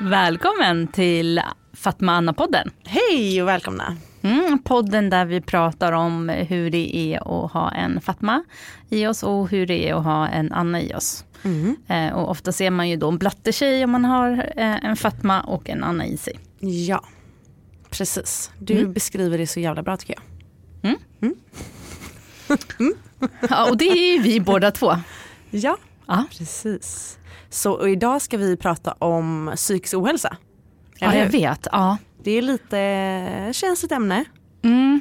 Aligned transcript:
Välkommen 0.00 0.88
till 0.88 1.40
Fatma 1.72 2.12
Anna-podden. 2.12 2.70
Hej 2.84 3.42
och 3.42 3.48
välkomna. 3.48 3.96
Mm, 4.22 4.58
podden 4.62 5.10
där 5.10 5.24
vi 5.24 5.40
pratar 5.40 5.92
om 5.92 6.28
hur 6.28 6.70
det 6.70 6.96
är 6.96 7.44
att 7.44 7.52
ha 7.52 7.70
en 7.72 8.00
Fatma 8.00 8.44
i 8.90 9.06
oss 9.06 9.22
och 9.22 9.48
hur 9.50 9.66
det 9.66 9.88
är 9.88 9.94
att 9.94 10.04
ha 10.04 10.28
en 10.28 10.52
Anna 10.52 10.80
i 10.82 10.94
oss. 10.94 11.24
Mm. 11.44 11.76
Eh, 11.88 12.12
och 12.14 12.30
ofta 12.30 12.52
ser 12.52 12.70
man 12.70 12.88
ju 12.88 12.96
då 12.96 13.08
en 13.08 13.18
blattetjej 13.18 13.84
om 13.84 13.90
man 13.90 14.04
har 14.04 14.52
eh, 14.56 14.84
en 14.84 14.96
Fatma 14.96 15.40
och 15.40 15.68
en 15.70 15.84
Anna 15.84 16.06
i 16.06 16.16
sig. 16.16 16.38
Ja, 16.60 17.04
precis. 17.90 18.50
Du 18.58 18.78
Mm. 18.78 18.92
beskriver 18.92 19.38
det 19.38 19.46
så 19.46 19.60
jävla 19.60 19.82
bra 19.82 19.96
tycker 19.96 20.14
jag. 20.14 20.22
Ja, 23.50 23.70
och 23.70 23.76
det 23.76 23.84
är 23.88 24.12
ju 24.16 24.22
vi 24.22 24.40
båda 24.40 24.70
två. 24.70 24.92
Ja, 25.50 25.76
Ja. 26.06 26.24
precis. 26.38 27.18
Så 27.50 27.88
idag 27.88 28.22
ska 28.22 28.36
vi 28.36 28.56
prata 28.56 28.92
om 28.92 29.52
psykisk 29.56 29.94
ohälsa. 29.94 30.36
Ja, 30.98 31.14
jag 31.14 31.26
vet. 31.26 31.66
Ja. 31.72 31.96
Det 32.22 32.30
är 32.30 32.42
lite 32.42 33.50
känsligt 33.52 33.92
ämne. 33.92 34.24
Mm. 34.62 35.00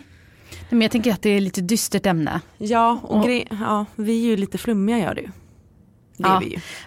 Men 0.69 0.81
jag 0.81 0.91
tänker 0.91 1.13
att 1.13 1.21
det 1.21 1.29
är 1.29 1.41
lite 1.41 1.61
dystert 1.61 2.05
ämne. 2.05 2.41
Ja, 2.57 2.99
och, 3.03 3.17
Och- 3.25 3.29
ja, 3.49 3.85
vi 3.95 4.23
är 4.23 4.29
ju 4.29 4.37
lite 4.37 4.57
flummiga 4.57 4.97
gör 4.99 5.15
du. 5.15 5.21
Det 5.21 5.31
Ja. 6.23 6.41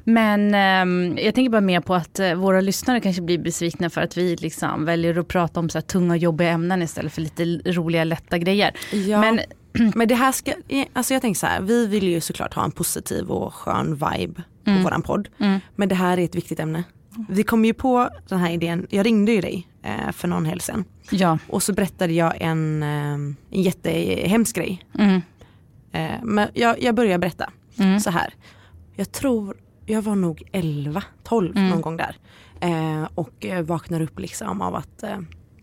Men 0.05 0.55
ehm, 0.55 1.19
jag 1.19 1.35
tänker 1.35 1.51
bara 1.51 1.61
mer 1.61 1.81
på 1.81 1.95
att 1.95 2.19
eh, 2.19 2.35
våra 2.35 2.61
lyssnare 2.61 3.01
kanske 3.01 3.23
blir 3.23 3.39
besvikna 3.39 3.91
för 3.91 4.01
att 4.01 4.17
vi 4.17 4.37
liksom 4.37 4.85
väljer 4.85 5.19
att 5.19 5.29
prata 5.29 5.61
om 5.61 5.69
så 5.71 5.79
här 5.79 5.83
tunga 5.83 6.17
jobbiga 6.17 6.51
ämnen 6.51 6.83
istället 6.83 7.13
för 7.13 7.21
lite 7.21 7.45
roliga 7.73 8.05
lätta 8.05 8.39
grejer. 8.39 8.73
Ja. 8.93 9.21
Men 9.21 9.41
Men 9.95 10.09
det 10.09 10.15
här 10.15 10.33
ska, 10.33 10.53
alltså 10.93 11.15
jag 11.15 11.23
tänker 11.23 11.39
så 11.39 11.47
här, 11.47 11.61
vi 11.61 11.87
vill 11.87 12.09
ju 12.09 12.21
såklart 12.21 12.55
ha 12.55 12.65
en 12.65 12.71
positiv 12.71 13.31
och 13.31 13.55
skön 13.55 13.95
vibe 13.95 14.43
på 14.65 14.71
våran 14.83 15.03
podd. 15.03 15.29
Mm. 15.39 15.61
Men 15.77 15.89
det 15.89 15.95
här 15.95 16.19
är 16.19 16.25
ett 16.25 16.35
viktigt 16.35 16.61
ämne. 16.61 16.85
Vi 17.29 17.43
kom 17.43 17.65
ju 17.65 17.75
på 17.75 18.09
den 18.29 18.39
här 18.39 18.51
idén, 18.51 18.87
jag 18.91 19.07
ringde 19.07 19.33
ju 19.33 19.41
dig 19.41 19.55
eh, 19.57 19.70
för 20.13 20.29
någon 20.29 20.45
helg 20.47 20.61
sedan. 20.61 20.85
ja, 21.11 21.39
Och 21.49 21.63
så 21.63 21.73
berättade 21.73 22.13
jag 22.13 22.35
en, 22.41 22.83
eh, 22.83 22.89
en 23.13 23.37
jättehemsk 23.51 24.57
grej. 24.57 24.85
mm, 24.99 25.21
Eh, 25.93 26.23
men 26.23 26.49
jag, 26.55 26.83
jag 26.83 26.95
börjar 26.95 27.19
berätta 27.19 27.51
Mm. 27.79 28.01
så 28.01 28.11
här. 28.11 28.35
Jag 28.97 29.13
tror, 29.13 29.57
jag 29.87 30.03
var 30.03 30.15
nog 30.17 30.43
11, 30.53 31.03
12 31.23 31.57
Mm. 31.57 31.69
någon 31.71 31.81
gång 31.81 31.97
där. 31.97 32.17
Eh, 32.61 33.09
och 33.15 33.47
eh, 33.47 33.63
vaknar 33.63 34.01
upp 34.01 34.19
liksom 34.19 34.61
av 34.63 34.75
att 34.75 35.03
eh, 35.03 35.19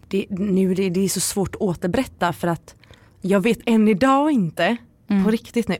det, 0.08 0.26
nu, 0.30 0.74
det, 0.74 0.90
det 0.90 1.00
är 1.00 1.10
så 1.10 1.20
svårt 1.20 1.56
att 1.56 1.62
återberätta 1.62 2.34
för 2.34 2.48
att 2.48 2.76
jag 3.22 3.40
vet 3.42 3.60
än 3.66 3.88
idag 3.88 4.32
inte, 4.32 4.78
Mm. 5.10 5.24
på 5.24 5.32
riktigt 5.32 5.68
nu. 5.68 5.78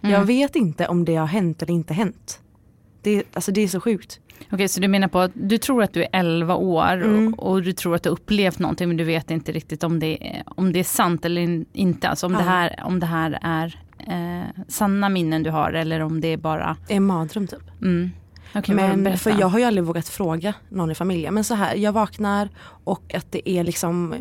Jag 0.00 0.24
vet 0.24 0.56
inte 0.56 0.88
om 0.88 1.04
det 1.04 1.14
har 1.16 1.26
hänt 1.26 1.62
eller 1.62 1.74
inte 1.74 1.94
hänt. 1.94 2.40
Det, 3.02 3.24
alltså 3.32 3.52
det 3.52 3.60
är 3.60 3.68
så 3.68 3.80
sjukt. 3.80 4.20
Okej, 4.50 4.68
så 4.68 4.80
du 4.80 4.88
menar 4.88 5.08
på 5.08 5.18
att 5.18 5.30
du 5.34 5.58
tror 5.58 5.82
att 5.82 5.92
du 5.92 6.02
är 6.02 6.08
11 6.12 6.54
år 6.54 6.92
Mm. 7.02 7.34
och, 7.34 7.50
och 7.52 7.62
du 7.62 7.72
tror 7.72 7.94
att 7.94 8.02
du 8.02 8.08
har 8.08 8.14
upplevt 8.16 8.58
någonting 8.58 8.88
men 8.88 8.96
du 8.96 9.04
vet 9.04 9.30
inte 9.30 9.52
riktigt 9.52 9.84
om 9.84 9.98
det, 9.98 10.28
är- 10.36 10.42
om 10.46 10.72
det 10.72 10.78
är 10.78 10.84
sant 10.84 11.24
eller 11.24 11.40
in, 11.40 11.66
inte. 11.72 12.08
Alltså 12.08 12.26
om, 12.26 12.32
Ja. 12.32 12.38
det, 12.38 12.44
här, 12.44 12.80
om 12.84 13.00
det 13.00 13.06
här 13.06 13.38
är 13.42 13.80
eh, 14.08 14.64
sanna 14.68 15.08
minnen 15.08 15.42
du 15.42 15.50
har 15.50 15.72
eller 15.72 16.00
om 16.00 16.20
det 16.20 16.28
är 16.28 16.36
bara... 16.36 16.76
Det 16.86 16.92
är 16.92 16.96
en 16.96 17.06
mardröm 17.06 17.46
typ. 17.46 17.82
Mm. 17.82 18.10
Vad 18.54 18.68
Men 18.98 19.18
för 19.18 19.30
jag 19.40 19.46
har 19.46 19.58
ju 19.58 19.64
aldrig 19.64 19.84
vågat 19.84 20.08
fråga 20.08 20.54
någon 20.68 20.90
i 20.90 20.94
familjen. 20.94 21.34
Men 21.34 21.44
så 21.44 21.54
här, 21.54 21.74
jag 21.76 21.92
vaknar 21.92 22.48
och 22.84 23.14
att 23.14 23.32
det 23.32 23.50
är 23.50 23.64
liksom 23.64 24.14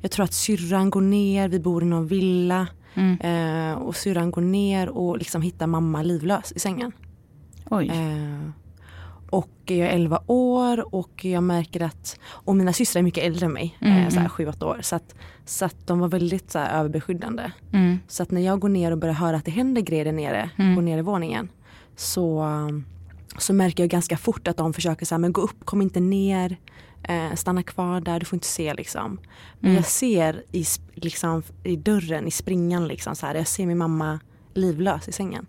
Jag 0.00 0.10
tror 0.10 0.24
att 0.24 0.32
syrran 0.32 0.90
går 0.90 1.00
ner, 1.00 1.48
vi 1.48 1.60
bor 1.60 1.82
i 1.82 1.86
någon 1.86 2.06
villa. 2.06 2.66
Mm. 2.94 3.18
Eh, 3.20 3.78
och 3.78 3.96
syrran 3.96 4.30
går 4.30 4.42
ner 4.42 4.88
och 4.88 5.18
liksom 5.18 5.42
hittar 5.42 5.66
mamma 5.66 6.02
livlös 6.02 6.52
i 6.56 6.58
sängen. 6.58 6.92
Oj. 7.70 7.88
Eh, 7.88 8.50
och 9.30 9.50
jag 9.64 9.78
är 9.78 9.86
11 9.90 10.22
år 10.26 10.94
och 10.94 11.24
jag 11.24 11.42
märker 11.42 11.82
att, 11.82 12.18
och 12.26 12.56
mina 12.56 12.72
systrar 12.72 13.00
är 13.00 13.04
mycket 13.04 13.24
äldre 13.24 13.46
än 13.46 13.52
mig, 13.52 13.78
Mm, 13.80 13.98
eh, 14.02 14.08
så 14.08 14.14
här 14.20 14.30
mm. 14.38 14.52
7-8 14.52 14.64
år. 14.64 14.78
Så 14.82 14.96
att, 14.96 15.14
så 15.44 15.64
att 15.64 15.86
de 15.86 15.98
var 15.98 16.08
väldigt 16.08 16.50
så 16.50 16.58
här, 16.58 16.80
överbeskyddande. 16.80 17.50
Mm. 17.72 17.98
Så 18.08 18.22
att 18.22 18.30
när 18.30 18.40
jag 18.40 18.60
går 18.60 18.68
ner 18.68 18.92
och 18.92 18.98
börjar 18.98 19.14
höra 19.14 19.36
att 19.36 19.44
det 19.44 19.50
händer 19.50 19.82
grejer 19.82 20.04
där 20.04 20.12
nere, 20.12 20.50
Mm. 20.58 20.74
går 20.74 20.82
ner 20.82 20.98
i 20.98 21.02
våningen. 21.02 21.48
Så, 21.96 22.46
så 23.38 23.52
märker 23.52 23.82
jag 23.82 23.90
ganska 23.90 24.16
fort 24.16 24.48
att 24.48 24.56
de 24.56 24.72
försöker 24.72 25.06
säga 25.06 25.18
men 25.18 25.32
gå 25.32 25.40
upp, 25.40 25.64
kom 25.64 25.82
inte 25.82 26.00
ner. 26.00 26.56
Eh, 27.02 27.34
stanna 27.34 27.62
kvar 27.62 28.00
där, 28.00 28.20
du 28.20 28.26
får 28.26 28.36
inte 28.36 28.46
se 28.46 28.74
liksom. 28.74 29.18
Men 29.60 29.70
Mm. 29.70 29.74
jag 29.76 29.84
ser 29.86 30.42
i, 30.52 30.64
liksom, 30.94 31.42
i 31.64 31.76
dörren, 31.76 32.26
i 32.26 32.30
springan 32.30 32.88
liksom 32.88 33.16
så 33.16 33.26
här, 33.26 33.34
jag 33.34 33.46
ser 33.48 33.66
min 33.66 33.78
mamma 33.78 34.20
livlös 34.54 35.08
i 35.08 35.12
sängen. 35.12 35.46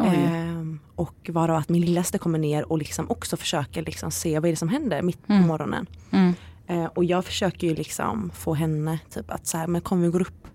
Ehm, 0.00 0.78
och 0.94 1.30
varav 1.32 1.56
att 1.56 1.68
min 1.68 1.82
lillaste 1.82 2.18
kommer 2.18 2.38
ner 2.38 2.72
och 2.72 2.78
liksom 2.78 3.10
också 3.10 3.36
försöker 3.36 3.82
liksom 3.82 4.10
se 4.10 4.38
vad 4.38 4.48
är 4.48 4.52
det 4.52 4.56
som 4.56 4.68
händer 4.68 5.02
mitt 5.02 5.26
på 5.26 5.32
Mm. 5.32 5.46
morgonen. 5.46 5.86
Mm. 6.10 6.34
Eh, 6.66 6.84
och 6.84 7.04
jag 7.04 7.24
försöker 7.24 7.66
ju 7.66 7.74
liksom 7.74 8.30
få 8.34 8.54
henne 8.54 8.98
typ 9.10 9.30
att 9.30 9.46
så 9.46 9.58
här, 9.58 9.66
men 9.66 9.80
kom 9.80 10.02
vi 10.02 10.08
går 10.08 10.20
upp. 10.20 10.46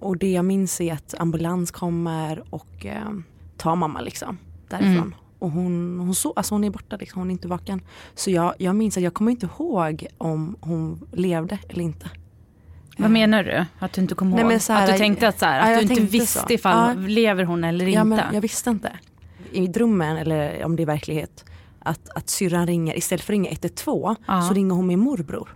Och 0.00 0.16
det 0.16 0.32
jag 0.32 0.44
minns 0.44 0.80
är 0.80 0.92
att 0.92 1.14
ambulans 1.18 1.70
kommer 1.70 2.42
och 2.50 2.86
eh, 2.86 3.10
tar 3.56 3.76
mamma 3.76 4.00
liksom 4.00 4.38
därifrån. 4.68 4.96
Mm. 4.96 5.14
och 5.38 5.50
hon, 5.50 5.98
hon, 6.00 6.14
så, 6.14 6.32
alltså 6.36 6.54
hon 6.54 6.64
är 6.64 6.70
borta, 6.70 6.96
liksom, 6.96 7.18
hon 7.20 7.28
är 7.28 7.32
inte 7.32 7.48
vaken. 7.48 7.80
Så 8.14 8.30
jag, 8.30 8.54
jag 8.58 8.76
minns 8.76 8.96
att 8.96 9.02
jag 9.02 9.14
kommer 9.14 9.30
inte 9.30 9.46
ihåg 9.58 10.06
om 10.18 10.56
hon 10.60 11.06
levde 11.12 11.58
eller 11.68 11.84
inte. 11.84 12.10
Vad 12.98 13.10
menar 13.10 13.42
du? 13.42 13.64
Att 13.78 13.92
du 13.92 14.00
inte 14.00 14.14
kom 14.14 14.30
Nej, 14.30 14.40
ihåg? 14.40 14.48
men 14.48 14.60
så 14.60 14.72
här, 14.72 14.84
att 14.84 14.92
du 14.92 14.98
tänkte 14.98 15.28
att, 15.28 15.38
så 15.38 15.44
här, 15.46 15.58
ja, 15.58 15.64
att 15.64 15.70
jag 15.82 15.88
du 15.96 16.00
inte 16.00 16.12
visste 16.18 16.38
så. 16.48 16.52
ifall 16.54 17.02
Ja. 17.02 17.08
lever 17.08 17.44
hon 17.44 17.64
eller 17.64 17.86
Ja, 17.86 18.00
inte? 18.02 18.04
men 18.24 18.34
jag 18.34 18.40
visste 18.40 18.70
inte. 18.70 18.92
I 19.52 19.66
drömmen, 19.66 20.16
eller 20.16 20.64
om 20.64 20.76
det 20.76 20.82
är 20.82 20.86
verklighet, 20.86 21.44
att, 21.78 22.08
att 22.14 22.28
syrran 22.30 22.66
ringer, 22.66 22.98
istället 22.98 23.24
för 23.24 23.32
att 23.32 23.34
ringa 23.34 23.50
112 23.50 24.14
Ja. 24.26 24.42
så 24.42 24.54
ringer 24.54 24.74
hon 24.74 24.86
min 24.86 24.98
morbror. 25.00 25.48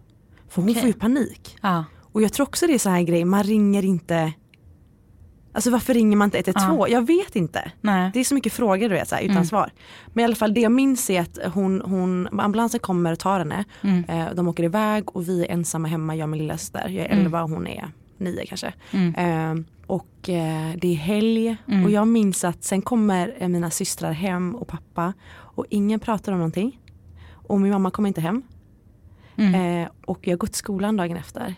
För 0.49 0.63
hon 0.63 0.71
Okej. 0.71 0.81
får 0.81 0.87
ju 0.89 0.93
panik. 0.95 1.57
Ja. 1.63 1.85
Och 2.13 2.23
jag 2.23 2.33
tror 2.33 2.47
också 2.47 2.67
det 2.67 2.75
är 2.75 2.79
så 2.79 2.91
här 2.91 3.03
grej, 3.03 3.25
man 3.25 3.43
ringer 3.43 3.85
inte 3.85 4.33
Alltså 5.55 5.71
varför 5.71 5.95
ringer 5.95 6.17
man 6.17 6.27
inte 6.27 6.39
112? 6.51 6.89
Jag 6.91 7.07
vet 7.07 7.37
inte. 7.37 7.73
Nej. 7.81 8.11
Det 8.15 8.21
är 8.21 8.25
så 8.25 8.35
mycket 8.35 8.53
frågor 8.53 8.89
du 8.89 8.95
vet, 8.95 9.09
så 9.09 9.15
här, 9.15 9.23
utan 9.23 9.37
Mm. 9.37 9.45
svar. 9.45 9.71
Men 10.13 10.23
i 10.23 10.25
alla 10.25 10.35
fall 10.35 10.55
det 10.55 10.61
jag 10.61 10.73
minns 10.73 11.11
är 11.11 11.21
att 11.21 11.39
hon, 11.55 11.83
hon, 11.85 12.41
ambulansen 12.41 12.81
kommer 12.81 13.13
och 13.13 13.19
tar 13.19 13.39
henne. 13.39 13.65
Mm. 13.83 14.05
Eh, 14.09 14.35
de 14.35 14.49
åker 14.49 14.65
iväg 14.65 15.17
och 15.17 15.29
vi 15.29 15.45
är 15.47 15.51
ensamma 15.53 15.89
hemma, 15.89 16.17
jag 16.17 16.25
och 16.25 16.29
min 16.31 16.39
lilla 16.41 16.59
syster. 16.59 16.89
Jag 16.89 17.07
är 17.07 17.11
Mm. 17.13 17.19
11 17.25 17.43
och 17.43 17.51
hon 17.51 17.67
är 17.67 17.89
9 18.19 18.47
kanske. 18.47 18.73
Mm. 18.91 19.15
Eh, 19.59 19.65
och 19.87 20.29
eh, 20.29 20.73
det 20.77 20.89
är 20.89 20.95
helg 20.95 21.57
Mm. 21.67 21.85
och 21.85 21.91
jag 21.91 22.09
minns 22.09 22.45
att 22.45 22.65
sen 22.65 22.83
kommer 22.83 23.35
eh, 23.39 23.49
mina 23.49 23.71
systrar 23.71 24.13
hem 24.13 24.55
och 24.55 24.69
pappa 24.69 25.13
och 25.35 25.67
ingen 25.71 26.01
pratar 26.01 26.33
om 26.33 26.39
någonting. 26.39 26.79
Och 27.33 27.61
min 27.61 27.73
mamma 27.73 27.91
kommer 27.91 28.09
inte 28.09 28.21
hem. 28.21 28.43
Mm. 29.37 29.83
Eh, 29.83 29.89
och 30.05 30.27
jag 30.27 30.39
går 30.39 30.47
till 30.47 30.57
skolan 30.57 30.97
dagen 30.97 31.17
efter. 31.17 31.55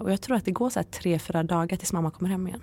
Och 0.00 0.12
jag 0.12 0.20
tror 0.20 0.36
att 0.36 0.44
det 0.44 0.50
går 0.50 0.70
så 0.70 0.78
här 0.78 0.84
tre, 0.84 1.18
fyra 1.18 1.42
dagar 1.42 1.76
tills 1.76 1.92
mamma 1.92 2.10
kommer 2.10 2.30
hem 2.30 2.46
igen. 2.48 2.60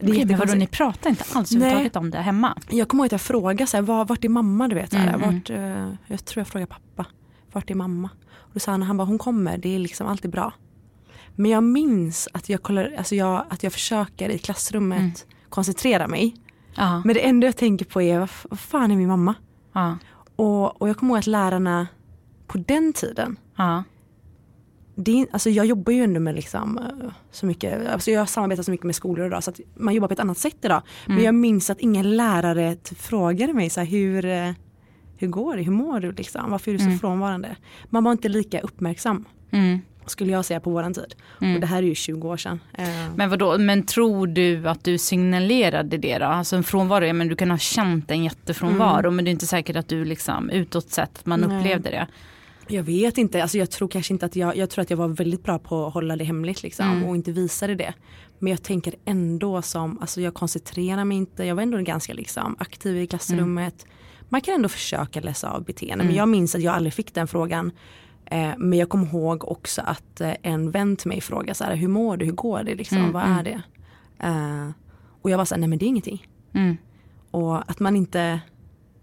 Det 0.00 0.12
Okej, 0.12 0.24
men 0.24 0.38
vadå, 0.38 0.54
ni 0.54 0.66
pratar 0.66 1.10
inte 1.10 1.24
alls 1.34 1.52
överhuvudtaget 1.56 1.96
om 1.96 2.10
det 2.10 2.18
hemma? 2.18 2.58
Jag 2.70 2.88
kommer 2.88 3.02
ihåg 3.02 3.06
att 3.06 3.12
jag 3.12 3.20
frågade 3.20 3.66
så 3.66 3.76
här, 3.76 3.82
var, 3.82 4.04
vart 4.04 4.24
är 4.24 4.28
mamma? 4.28 4.68
Du 4.68 4.74
vet, 4.74 4.90
så 4.90 4.96
här, 4.96 5.08
Mm, 5.08 5.22
mm. 5.22 5.34
vart, 5.34 5.50
eh, 5.50 5.94
jag 6.06 6.24
tror 6.24 6.40
jag 6.40 6.48
frågade 6.48 6.66
pappa. 6.72 7.06
Vart 7.52 7.70
är 7.70 7.74
mamma? 7.74 8.10
Och 8.32 8.50
då 8.52 8.60
sa 8.60 8.70
han, 8.70 8.82
han 8.82 8.96
bara, 8.96 9.04
hon 9.04 9.18
kommer, 9.18 9.58
det 9.58 9.74
är 9.74 9.78
liksom 9.78 10.06
alltid 10.06 10.30
bra. 10.30 10.52
Men 11.36 11.50
jag 11.50 11.62
minns 11.64 12.28
att 12.32 12.48
jag, 12.48 12.62
kollar, 12.62 12.94
alltså 12.98 13.14
jag, 13.14 13.44
att 13.50 13.62
jag 13.62 13.72
försöker 13.72 14.28
i 14.28 14.38
klassrummet 14.38 14.98
Mm. 14.98 15.12
koncentrera 15.48 16.08
mig. 16.08 16.34
Ja. 16.74 17.02
Men 17.04 17.14
det 17.14 17.20
enda 17.26 17.46
jag 17.46 17.56
tänker 17.56 17.84
på 17.84 18.02
är, 18.02 18.18
vad, 18.50 18.58
fan 18.60 18.90
är 18.90 18.96
min 18.96 19.08
mamma? 19.08 19.34
Och, 20.36 20.82
och 20.82 20.88
jag 20.88 20.96
kommer 20.96 21.10
ihåg 21.12 21.18
att 21.18 21.26
lärarna 21.26 21.86
på 22.46 22.58
den 22.58 22.92
tiden, 22.92 23.36
ja. 23.56 23.84
Det 24.94 25.20
är, 25.20 25.26
alltså 25.32 25.50
jag 25.50 25.66
jobbar 25.66 25.92
ju 25.92 26.02
ändå 26.04 26.20
med 26.20 26.34
liksom, 26.34 26.78
eh, 26.78 27.10
så 27.30 27.46
mycket, 27.46 27.88
alltså 27.88 28.10
jag 28.10 28.28
samarbetar 28.28 28.62
så 28.62 28.70
mycket 28.70 28.86
med 28.86 28.94
skolor 28.94 29.26
idag 29.26 29.44
så 29.44 29.50
att 29.50 29.60
man 29.74 29.94
jobbar 29.94 30.08
på 30.08 30.12
ett 30.14 30.20
annat 30.20 30.38
sätt 30.38 30.56
idag. 30.62 30.82
Mm. 31.06 31.16
Men 31.16 31.24
jag 31.24 31.34
minns 31.34 31.70
att 31.70 31.80
ingen 31.80 32.16
lärare 32.16 32.74
typ 32.76 32.98
frågade 33.00 33.52
mig 33.52 33.70
så 33.70 33.80
här, 33.80 33.86
hur, 33.86 34.24
eh, 34.24 34.50
hur 35.16 35.28
går 35.28 35.56
det, 35.56 35.62
hur 35.62 35.72
mår 35.72 36.00
du 36.00 36.12
liksom, 36.12 36.50
varför 36.50 36.70
är 36.70 36.72
du 36.72 36.78
så 36.78 36.84
Mm. 36.86 36.98
frånvarande? 36.98 37.56
Man 37.88 38.04
var 38.04 38.12
inte 38.12 38.28
lika 38.28 38.60
uppmärksam 38.60 39.24
Mm. 39.50 39.78
skulle 40.06 40.32
jag 40.32 40.44
säga 40.44 40.60
på 40.60 40.70
våran 40.70 40.94
tid. 40.94 41.14
Mm. 41.40 41.54
Och 41.54 41.60
det 41.60 41.66
här 41.66 41.78
är 41.82 41.86
ju 41.86 41.94
20 41.94 42.28
år 42.28 42.36
sedan. 42.36 42.60
Eh, 42.74 42.88
Men 43.16 43.30
vadå, 43.30 43.58
men 43.58 43.86
tror 43.86 44.26
du 44.26 44.68
att 44.68 44.84
du 44.84 44.98
signalerade 44.98 45.96
det 45.98 46.18
då? 46.18 46.24
Alltså 46.24 46.56
en 46.56 46.62
frånvaro, 46.64 47.04
ja, 47.04 47.12
men 47.12 47.28
du 47.28 47.36
kan 47.36 47.50
ha 47.50 47.58
känt 47.58 48.10
en 48.10 48.24
jättefrånvaro 48.24 49.10
men 49.10 49.24
det 49.24 49.28
är 49.28 49.32
inte 49.32 49.46
säkert 49.46 49.76
att 49.76 49.88
du 49.88 50.04
liksom 50.04 50.50
utåt 50.50 50.90
sett 50.90 51.26
man 51.26 51.44
upplevde 51.44 51.90
det. 51.90 52.06
Jag 52.70 52.82
vet 52.82 53.18
inte, 53.18 53.42
alltså 53.42 53.58
jag 53.58 53.70
tror 53.70 53.88
kanske 53.88 54.12
inte 54.14 54.26
att 54.26 54.36
jag, 54.36 54.56
jag 54.56 54.70
tror 54.70 54.82
att 54.82 54.90
jag 54.90 54.96
var 54.96 55.08
väldigt 55.08 55.42
bra 55.42 55.58
på 55.58 55.86
att 55.86 55.94
hålla 55.94 56.16
det 56.16 56.24
hemligt 56.24 56.62
liksom 56.62 56.86
Mm. 56.90 57.04
och 57.08 57.16
inte 57.16 57.32
visade 57.32 57.74
det. 57.74 57.94
Men 58.38 58.50
jag 58.50 58.62
tänker 58.62 58.94
ändå 59.04 59.62
som, 59.62 59.98
alltså 60.00 60.20
jag 60.20 60.34
koncentrerar 60.34 61.04
mig 61.04 61.16
inte, 61.16 61.44
jag 61.44 61.54
var 61.54 61.62
ändå 61.62 61.78
ganska 61.78 62.12
liksom 62.14 62.56
aktiv 62.58 62.96
i 62.96 63.06
klassrummet. 63.06 63.86
Man 64.28 64.40
kan 64.40 64.54
ändå 64.54 64.68
försöka 64.68 65.20
läsa 65.20 65.50
av 65.50 65.64
beteende 65.64 66.04
men 66.04 66.14
jag 66.14 66.28
minns 66.28 66.54
att 66.54 66.62
jag 66.62 66.74
aldrig 66.74 66.92
fick 66.94 67.14
den 67.14 67.28
frågan. 67.28 67.72
Eh, 68.26 68.50
men 68.58 68.78
jag 68.78 68.88
kommer 68.88 69.06
ihåg 69.06 69.48
också 69.48 69.82
att 69.84 70.20
eh, 70.20 70.34
en 70.42 70.70
vän 70.70 70.96
till 70.96 71.08
mig 71.08 71.20
frågade 71.20 71.54
så 71.54 71.64
här, 71.64 71.76
hur 71.76 71.88
mår 71.88 72.16
du, 72.16 72.24
hur 72.24 72.32
går 72.32 72.62
det 72.62 72.74
liksom, 72.74 72.98
Mm, 72.98 73.12
vad 73.12 73.22
mm. 73.24 73.38
är 73.38 73.42
det? 73.44 73.62
Eh, 74.18 74.70
och 75.22 75.30
jag 75.30 75.38
var 75.38 75.44
så 75.44 75.54
här, 75.54 75.60
nej 75.60 75.68
men 75.68 75.78
det 75.78 75.84
är 75.84 75.88
ingenting. 75.88 76.26
Mm. 76.54 76.76
Och 77.30 77.70
att 77.70 77.80
man 77.80 77.96
inte, 77.96 78.40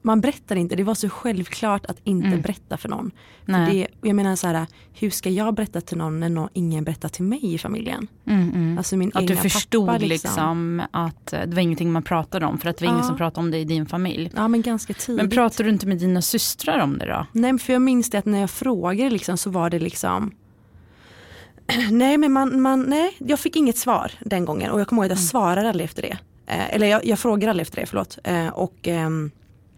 man 0.08 0.22
berättar 0.22 0.56
inte, 0.56 0.76
det 0.76 0.84
var 0.84 0.96
så 0.96 1.10
självklart 1.10 1.86
att 1.86 1.98
inte 2.04 2.28
Mm. 2.28 2.42
berätta 2.42 2.78
för 2.78 2.90
någon. 2.90 3.12
För 3.46 3.72
det, 3.72 3.88
jag 4.02 4.16
menar 4.16 4.36
så 4.36 4.48
här, 4.48 4.66
hur 4.94 5.10
ska 5.10 5.30
jag 5.30 5.54
berätta 5.54 5.82
till 5.82 5.98
någon 5.98 6.20
när 6.20 6.30
någon, 6.30 6.50
ingen 6.54 6.84
berättar 6.84 7.10
till 7.10 7.24
mig 7.24 7.54
i 7.54 7.58
familjen? 7.58 8.08
Mm, 8.28 8.50
mm. 8.56 8.78
Alltså 8.78 8.98
min 8.98 9.12
Att 9.14 9.28
du 9.28 9.36
förstod 9.36 9.88
pappa, 9.88 9.98
liksom. 9.98 10.82
att 10.92 11.34
eh, 11.34 11.42
det 11.42 11.56
var 11.56 11.62
ingenting 11.62 11.92
man 11.92 12.04
pratade 12.04 12.46
om 12.46 12.58
för 12.58 12.70
att 12.70 12.78
det 12.78 12.86
var 12.86 12.90
ingen 12.92 13.02
Ja. 13.04 13.08
som 13.08 13.18
pratade 13.18 13.40
om 13.46 13.52
det 13.52 13.58
i 13.58 13.64
din 13.66 13.86
familj. 13.86 14.32
Ja 14.36 14.48
men 14.48 14.62
ganska 14.62 14.94
tidigt. 14.94 15.18
Men 15.22 15.30
pratar 15.30 15.64
du 15.64 15.70
inte 15.70 15.88
med 15.88 15.98
dina 15.98 16.22
systrar 16.22 16.80
om 16.80 16.98
det 16.98 17.06
då? 17.06 17.26
Nej 17.32 17.60
för 17.60 17.74
jag 17.74 17.82
minns 17.82 18.10
det 18.10 18.18
att 18.18 18.26
när 18.26 18.40
jag 18.40 18.50
frågade 18.50 19.10
liksom 19.10 19.38
så 19.38 19.50
var 19.50 19.70
det 19.70 19.80
liksom 19.80 20.32
Nej 21.92 22.18
men 22.18 22.32
man, 22.32 22.62
man, 22.62 22.82
nej 22.82 23.16
jag 23.18 23.40
fick 23.40 23.56
inget 23.56 23.78
svar 23.78 24.12
den 24.20 24.46
gången 24.46 24.72
och 24.72 24.80
jag 24.80 24.88
kommer 24.88 25.02
ihåg 25.04 25.12
att 25.12 25.18
jag 25.18 25.28
svarade 25.28 25.70
aldrig 25.70 25.86
efter 25.86 26.02
det. 26.02 26.18
Eh, 26.48 26.76
eller 26.76 26.88
jag, 26.88 27.06
jag 27.06 27.20
frågade 27.20 27.50
aldrig 27.50 27.62
efter 27.68 27.82
det, 27.82 27.86
förlåt. 27.88 28.18
Eh, 28.24 28.48
och, 28.48 28.76
ehm, 28.88 29.32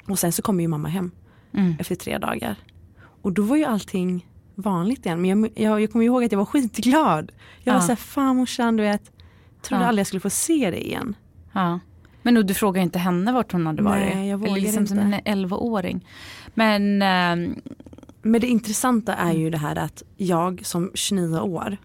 och 0.10 0.20
sen 0.20 0.32
så 0.32 0.42
kom 0.42 0.60
ju 0.60 0.68
mamma 0.68 0.88
hem 0.88 1.12
Mm. 1.54 1.76
efter 1.80 1.96
tre 1.96 2.18
dagar. 2.18 2.56
Och 3.22 3.32
då 3.34 3.42
var 3.42 3.56
ju 3.56 3.64
allting 3.66 4.28
vanligt 4.56 5.06
igen. 5.06 5.22
Men 5.22 5.30
jag, 5.42 5.52
jag, 5.56 5.82
jag 5.82 5.92
kommer 5.92 6.06
ihåg 6.06 6.24
att 6.24 6.32
jag 6.32 6.40
var 6.40 6.46
skitglad. 6.54 7.32
Jag 7.64 7.74
var 7.74 7.80
Ja. 7.80 7.86
såhär, 7.86 7.96
fan 7.96 8.36
morsan 8.36 8.78
du 8.78 8.84
vet. 8.84 9.12
Trodde 9.62 9.84
Ja. 9.84 9.88
aldrig 9.88 10.00
jag 10.00 10.08
skulle 10.08 10.20
få 10.20 10.30
se 10.30 10.72
dig 10.72 10.84
igen. 10.88 11.16
Ja. 11.54 11.80
Men 12.24 12.38
och 12.38 12.46
du 12.46 12.54
frågade 12.54 12.84
inte 12.84 13.00
henne 13.00 13.32
vart 13.32 13.52
hon 13.52 13.66
hade 13.68 13.84
varit? 13.84 14.16
Nej, 14.16 14.30
jag 14.30 14.38
vågar 14.38 14.52
Eller 14.52 14.62
liksom 14.62 14.88
som 14.88 15.00
inte. 15.00 15.18
en 15.26 15.46
11-åring. 15.46 16.06
Men 16.54 17.02
ehm, 17.02 17.56
Men 18.22 18.42
det 18.42 18.48
intressanta 18.48 19.16
är 19.16 19.34
ju 19.34 19.50
det 19.50 19.58
här 19.58 19.76
att 19.76 20.04
jag 20.18 20.62
som 20.66 20.92
29 20.94 21.40
år 21.40 21.78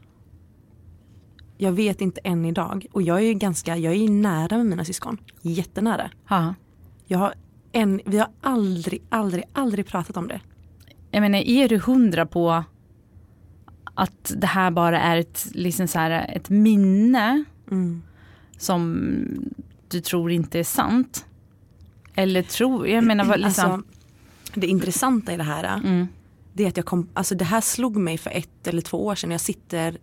jag 1.59 1.73
vet 1.73 2.01
inte 2.01 2.21
än 2.25 2.45
idag 2.45 2.87
och 2.93 3.03
jag 3.03 3.17
är 3.19 3.23
ju 3.27 3.35
ganska, 3.35 3.77
jag 3.77 3.95
är 3.95 4.09
nära 4.11 4.57
med 4.57 4.67
mina 4.67 4.85
syskon. 4.85 5.19
Jättenära. 5.43 6.11
ja. 6.29 6.55
Jag 7.07 7.19
har 7.19 7.35
en, 7.75 8.01
vi 8.05 8.19
har 8.19 8.29
aldrig, 8.41 9.03
aldrig, 9.09 9.45
aldrig 9.53 9.87
pratat 9.87 10.17
om 10.17 10.29
det. 10.29 10.41
jag 11.11 11.21
menar 11.21 11.39
är 11.39 11.69
du 11.69 11.79
hundra 11.79 12.27
på 12.27 12.65
att 13.95 14.33
det 14.37 14.47
här 14.47 14.71
bara 14.71 15.01
är 15.01 15.17
ett, 15.17 15.47
liksom 15.53 15.89
så 15.89 15.99
här, 15.99 16.37
ett 16.37 16.51
minne 16.51 17.45
Mm. 17.71 18.03
som 18.59 19.01
du 19.89 20.01
tror 20.01 20.33
inte 20.33 20.59
är 20.59 20.65
sant? 20.65 21.27
Eller 22.15 22.43
tror, 22.43 22.89
jag 22.89 23.05
menar 23.05 23.25
vad 23.25 23.41
liksom. 23.41 23.73
Alltså, 23.73 23.89
det 24.55 24.67
intressanta 24.67 25.33
i 25.33 25.37
det 25.37 25.43
här 25.43 25.81
mm, 25.85 26.07
det 26.53 26.65
är 26.65 26.69
att 26.69 26.77
jag 26.77 26.87
kom, 26.87 27.09
alltså 27.15 27.35
det 27.35 27.45
här 27.45 27.61
slog 27.61 27.97
mig 27.97 28.19
för 28.19 28.31
ett 28.31 28.67
eller 28.67 28.83
två 28.83 29.07
år 29.07 29.15
sedan. 29.15 29.31
Jag 29.31 29.41
sitter 29.41 29.99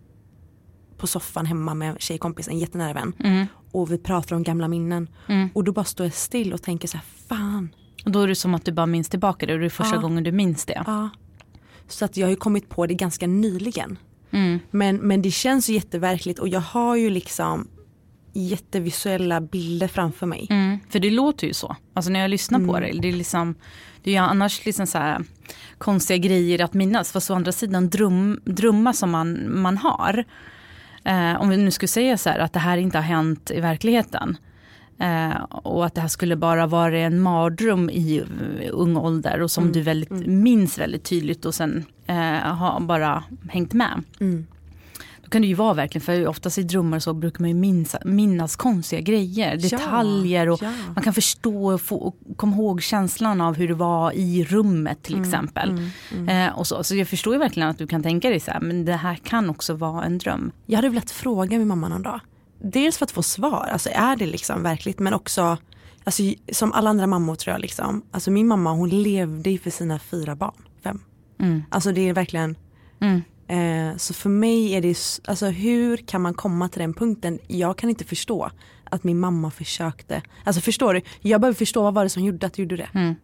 på 0.96 1.06
soffan 1.06 1.46
hemma 1.46 1.74
med 1.74 1.90
en 1.90 1.96
tjejkompis, 1.98 2.48
en 2.48 2.58
jättenära 2.58 2.92
vän. 2.92 3.12
mm, 3.18 3.46
Och 3.72 3.92
vi 3.92 3.98
pratar 3.98 4.36
om 4.36 4.42
gamla 4.42 4.68
minnen. 4.68 5.08
mm. 5.28 5.48
Och 5.54 5.64
då 5.64 5.72
bara 5.72 5.84
står 5.84 6.06
jag 6.06 6.14
still 6.14 6.52
och 6.52 6.62
tänker 6.62 6.88
så 6.88 6.96
här, 6.96 7.04
fan. 7.28 7.74
Och 8.04 8.10
då 8.10 8.20
är 8.20 8.28
det 8.28 8.34
som 8.34 8.54
att 8.54 8.64
du 8.64 8.72
bara 8.72 8.86
minns 8.86 9.08
tillbaka 9.08 9.46
det 9.46 9.52
och 9.52 9.58
det 9.60 9.64
är 9.66 9.70
första 9.70 9.94
Ja. 9.94 10.00
gången 10.00 10.24
du 10.24 10.32
minns 10.32 10.64
det. 10.64 10.82
Ja. 10.86 11.08
Så 11.88 12.04
att 12.04 12.16
jag 12.16 12.26
har 12.26 12.30
ju 12.30 12.36
kommit 12.36 12.68
på 12.68 12.86
det 12.86 12.94
ganska 12.94 13.26
nyligen. 13.26 13.98
Mm, 14.30 14.58
Men, 14.70 14.96
men 14.96 15.22
det 15.22 15.30
känns 15.30 15.68
ju 15.70 15.74
jätteverkligt 15.74 16.38
och 16.38 16.48
jag 16.48 16.60
har 16.60 16.96
ju 16.96 17.10
liksom 17.10 17.68
jättevisuella 18.32 19.40
bilder 19.40 19.88
framför 19.88 20.26
mig. 20.26 20.46
mm. 20.50 20.78
För 20.90 20.98
det 20.98 21.10
låter 21.10 21.46
ju 21.46 21.52
så. 21.54 21.76
Alltså 21.94 22.10
när 22.10 22.20
jag 22.20 22.30
lyssnar 22.30 22.58
på 22.58 22.76
Mm. 22.76 22.82
det. 22.96 23.00
Det 23.02 23.08
är 23.08 23.12
liksom 23.12 23.54
det 24.02 24.16
är 24.16 24.20
annars 24.20 24.64
liksom 24.64 24.86
så 24.86 24.98
här 24.98 25.24
konstiga 25.78 26.16
grejer 26.16 26.64
att 26.64 26.74
minnas. 26.74 27.12
Fast 27.12 27.30
å 27.30 27.34
andra 27.34 27.52
sidan 27.52 27.88
dröm, 27.90 28.40
drömmar 28.44 28.92
som 28.92 29.10
man, 29.10 29.60
man 29.62 29.78
har. 29.78 30.24
Eh, 31.04 31.40
om 31.40 31.48
vi 31.48 31.56
nu 31.56 31.70
skulle 31.70 31.88
säga 31.88 32.18
så 32.18 32.30
här 32.30 32.38
att 32.38 32.52
det 32.52 32.58
här 32.58 32.76
inte 32.76 32.98
har 32.98 33.02
hänt 33.02 33.50
i 33.50 33.60
verkligheten. 33.60 34.36
Eh, 34.98 35.42
och 35.48 35.86
att 35.86 35.94
det 35.94 36.00
här 36.00 36.08
skulle 36.08 36.36
bara 36.36 36.66
vara 36.66 36.98
en 36.98 37.20
mardröm 37.20 37.90
i 37.90 38.18
eh, 38.60 38.68
ung 38.72 38.96
ålder 38.96 39.42
och 39.42 39.50
som 39.50 39.64
Mm, 39.64 39.72
du 39.72 39.80
väldigt, 39.82 40.10
mm. 40.10 40.42
minns 40.42 40.78
väldigt 40.78 41.04
tydligt 41.04 41.44
och 41.44 41.54
sen 41.54 41.84
eh, 42.06 42.16
har 42.32 42.80
bara 42.80 43.24
hängt 43.50 43.72
med. 43.72 44.02
Mm. 44.20 44.46
Kan 45.32 45.42
det 45.42 45.48
ju 45.48 45.54
vara 45.54 45.74
verkligen, 45.74 46.04
för 46.04 46.26
oftast 46.26 46.58
i 46.58 46.62
drömmar 46.62 46.98
så 46.98 47.14
brukar 47.14 47.40
man 47.40 47.50
ju 47.50 47.54
minnas, 47.54 47.96
minnas 48.04 48.56
konstiga 48.56 49.00
grejer, 49.00 49.56
detaljer 49.56 50.48
och 50.48 50.62
ja. 50.62 50.72
man 50.94 51.04
kan 51.04 51.14
förstå 51.14 51.72
och 51.72 51.80
få, 51.80 51.96
och 51.96 52.16
komma 52.36 52.56
ihåg 52.56 52.82
känslan 52.82 53.40
av 53.40 53.56
hur 53.56 53.68
det 53.68 53.74
var 53.74 54.12
i 54.12 54.44
rummet 54.44 55.02
till 55.02 55.20
exempel. 55.20 55.70
Mm, 55.70 55.90
mm. 56.12 56.48
Eh, 56.48 56.58
och 56.58 56.66
så, 56.66 56.84
så 56.84 56.96
jag 56.96 57.08
förstår 57.08 57.32
ju 57.32 57.38
verkligen 57.38 57.68
att 57.68 57.78
du 57.78 57.86
kan 57.86 58.02
tänka 58.02 58.30
dig 58.30 58.40
så 58.40 58.50
här, 58.50 58.60
men 58.60 58.84
det 58.84 58.92
här 58.92 59.14
kan 59.14 59.50
också 59.50 59.74
vara 59.74 60.04
en 60.04 60.18
dröm. 60.18 60.52
Jag 60.66 60.76
hade 60.76 60.88
velat 60.88 61.10
fråga 61.10 61.58
min 61.58 61.68
mamma 61.68 61.88
någon 61.88 62.02
dag. 62.02 62.20
Dels 62.58 62.98
för 62.98 63.04
att 63.04 63.10
få 63.10 63.22
svar, 63.22 63.68
alltså 63.72 63.88
är 63.92 64.16
det 64.16 64.26
liksom 64.26 64.62
verkligt 64.62 64.98
men 64.98 65.14
också 65.14 65.56
alltså, 66.04 66.22
som 66.52 66.72
alla 66.72 66.90
andra 66.90 67.06
mammor 67.06 67.34
tror 67.34 67.52
jag 67.52 67.60
liksom. 67.60 68.02
Alltså 68.10 68.30
min 68.30 68.46
mamma 68.46 68.72
hon 68.72 68.88
levde 68.88 69.50
ju 69.50 69.58
för 69.58 69.70
sina 69.70 69.98
fyra 69.98 70.36
barn, 70.36 70.62
fem. 70.84 71.00
Mm. 71.40 71.62
Alltså 71.70 71.92
det 71.92 72.08
är 72.08 72.14
verkligen 72.14 72.56
Mm. 73.02 73.22
Eh, 73.52 73.96
så 73.96 74.14
för 74.14 74.28
mig 74.30 74.74
är 74.74 74.80
det, 74.80 75.20
alltså 75.24 75.46
hur 75.46 75.96
kan 75.96 76.20
man 76.20 76.34
komma 76.34 76.68
till 76.68 76.80
den 76.80 76.94
punkten? 76.94 77.38
Jag 77.46 77.78
kan 77.78 77.90
inte 77.90 78.04
förstå 78.04 78.50
att 78.84 79.04
min 79.04 79.20
mamma 79.20 79.50
försökte. 79.50 80.22
Alltså 80.44 80.60
förstår 80.60 80.94
du? 80.94 81.00
Jag 81.20 81.40
behöver 81.40 81.56
förstå 81.56 81.82
vad 81.82 81.94
var 81.94 82.02
det 82.02 82.10
som 82.10 82.24
gjorde 82.24 82.46
att 82.46 82.54
du 82.54 82.62
gjorde 82.62 82.76
det. 82.76 82.88
Mm. 82.94 83.14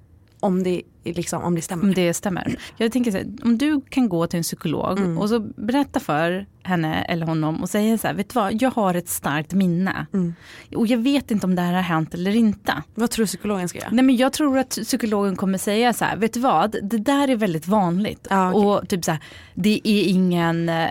Om, 0.40 0.62
det 0.62 0.82
liksom, 1.04 1.42
om 1.42 1.54
det 1.54 1.62
stämmer. 1.62 1.84
Om 1.84 1.94
det 1.94 2.14
stämmer. 2.14 2.56
Jag 2.76 2.92
tänker 2.92 3.10
så 3.10 3.16
här, 3.16 3.26
om 3.44 3.58
du 3.58 3.80
kan 3.80 4.08
gå 4.08 4.26
till 4.26 4.36
en 4.36 4.42
psykolog 4.42 4.98
Mm. 4.98 5.18
och 5.18 5.28
så 5.28 5.40
berätta 5.40 6.00
för 6.00 6.46
henne 6.62 7.02
eller 7.02 7.26
honom 7.26 7.62
och 7.62 7.68
säga 7.70 7.98
så 7.98 8.06
här, 8.06 8.14
vet 8.14 8.28
du 8.28 8.34
vad, 8.34 8.62
jag 8.62 8.70
har 8.70 8.94
ett 8.94 9.08
starkt 9.08 9.52
minne. 9.52 10.06
Mm. 10.12 10.34
Och 10.76 10.86
jag 10.86 10.98
vet 10.98 11.30
inte 11.30 11.46
om 11.46 11.54
det 11.54 11.62
här 11.62 11.72
har 11.74 11.80
hänt 11.80 12.14
eller 12.14 12.36
inte. 12.36 12.72
Vad 12.94 13.10
tror 13.10 13.22
du 13.22 13.26
psykologen 13.26 13.68
ska 13.68 13.78
göra? 13.78 13.88
Nej 13.92 14.04
men 14.04 14.16
jag 14.16 14.32
tror 14.32 14.58
att 14.58 14.68
psykologen 14.70 15.36
kommer 15.36 15.58
säga 15.58 15.92
så 15.92 16.04
här, 16.04 16.16
vet 16.16 16.32
du 16.34 16.40
vad, 16.40 16.76
det 16.82 16.98
där 16.98 17.28
är 17.28 17.36
väldigt 17.36 17.66
vanligt. 17.68 18.26
Ja, 18.30 18.50
okej. 18.52 18.66
Och 18.66 18.88
typ 18.88 19.04
så 19.04 19.10
här, 19.10 19.20
det 19.54 19.80
är 19.84 20.08
ingen, 20.08 20.68
eh, 20.68 20.86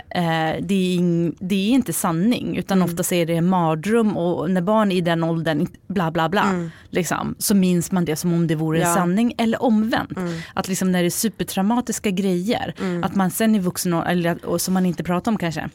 det, 0.62 0.74
är 0.76 0.96
ing, 0.96 1.36
det 1.40 1.56
är 1.56 1.70
inte 1.70 1.94
sanning 1.94 2.58
utan 2.58 2.78
Mm. 2.78 2.90
oftast 2.90 3.12
är 3.12 3.26
det 3.26 3.36
en 3.36 3.48
mardröm 3.48 4.18
och 4.18 4.52
när 4.52 4.62
barn 4.62 4.92
är 4.92 4.96
i 4.96 5.02
den 5.02 5.24
åldern, 5.24 5.68
bla 5.88 6.12
bla 6.12 6.30
bla, 6.30 6.70
liksom, 6.90 7.36
så 7.40 7.56
minns 7.56 7.92
man 7.92 8.06
det 8.06 8.16
som 8.16 8.34
om 8.34 8.48
det 8.48 8.56
vore 8.56 8.78
Mm. 8.78 8.88
Ja. 8.90 8.96
Mm. 8.96 9.02
sanning 9.08 9.34
eller 9.38 9.62
omvänt. 9.64 10.07
Att 10.54 10.68
liksom 10.68 10.92
när 10.92 11.02
det 11.02 11.08
är 11.08 11.10
supertraumatiska 11.10 12.10
grejer, 12.12 12.74
att 13.04 13.16
man 13.16 13.32
sen 13.32 13.56
i 13.56 13.60
vuxen 13.60 13.94
ålder, 13.94 14.46
och 14.46 14.62
som 14.62 14.74
man 14.74 14.86
inte 14.86 15.04
pratar 15.04 15.32
om 15.32 15.38
kanske, 15.38 15.70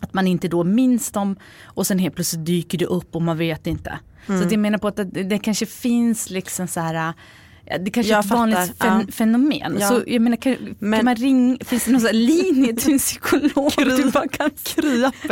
att 0.00 0.14
man 0.14 0.26
inte 0.26 0.48
då 0.48 0.64
minns 0.64 1.10
dem 1.10 1.36
och 1.64 1.86
sen 1.86 1.98
helt 1.98 2.14
plötsligt 2.14 2.46
dyker 2.46 2.78
det 2.78 2.86
upp 2.86 3.14
och 3.16 3.22
man 3.22 3.38
vet 3.38 3.66
inte. 3.66 3.98
Så 4.26 4.32
Mm. 4.32 4.46
att 4.46 4.52
jag 4.52 4.60
menar 4.60 4.78
på 4.78 4.88
att 4.88 4.96
det, 4.96 5.04
det 5.04 5.38
kanske 5.38 5.66
finns 5.66 6.30
liksom 6.30 6.66
så 6.68 6.80
här 6.80 7.12
det 7.84 7.90
kanske 7.90 8.12
är 8.12 8.16
Jag 8.16 8.24
ett 8.24 8.30
vanligt 8.30 8.58
fattar, 8.58 8.88
fen- 8.90 9.04
ja. 9.06 9.12
fenomen. 9.12 9.76
Ja. 9.80 9.88
Så 9.88 10.02
jag 10.06 10.22
menar, 10.22 10.36
kan, 10.36 10.56
Men- 10.78 10.98
kan 10.98 11.04
man 11.04 11.16
ringa, 11.16 11.56
finns 11.64 11.84
det 11.84 11.90
någon 11.92 12.02
linje 12.12 12.74
till 12.74 12.92
en 12.92 12.98
psykolog? 13.08 13.72
du 13.76 14.10
bara 14.10 14.28
kan. 14.28 14.50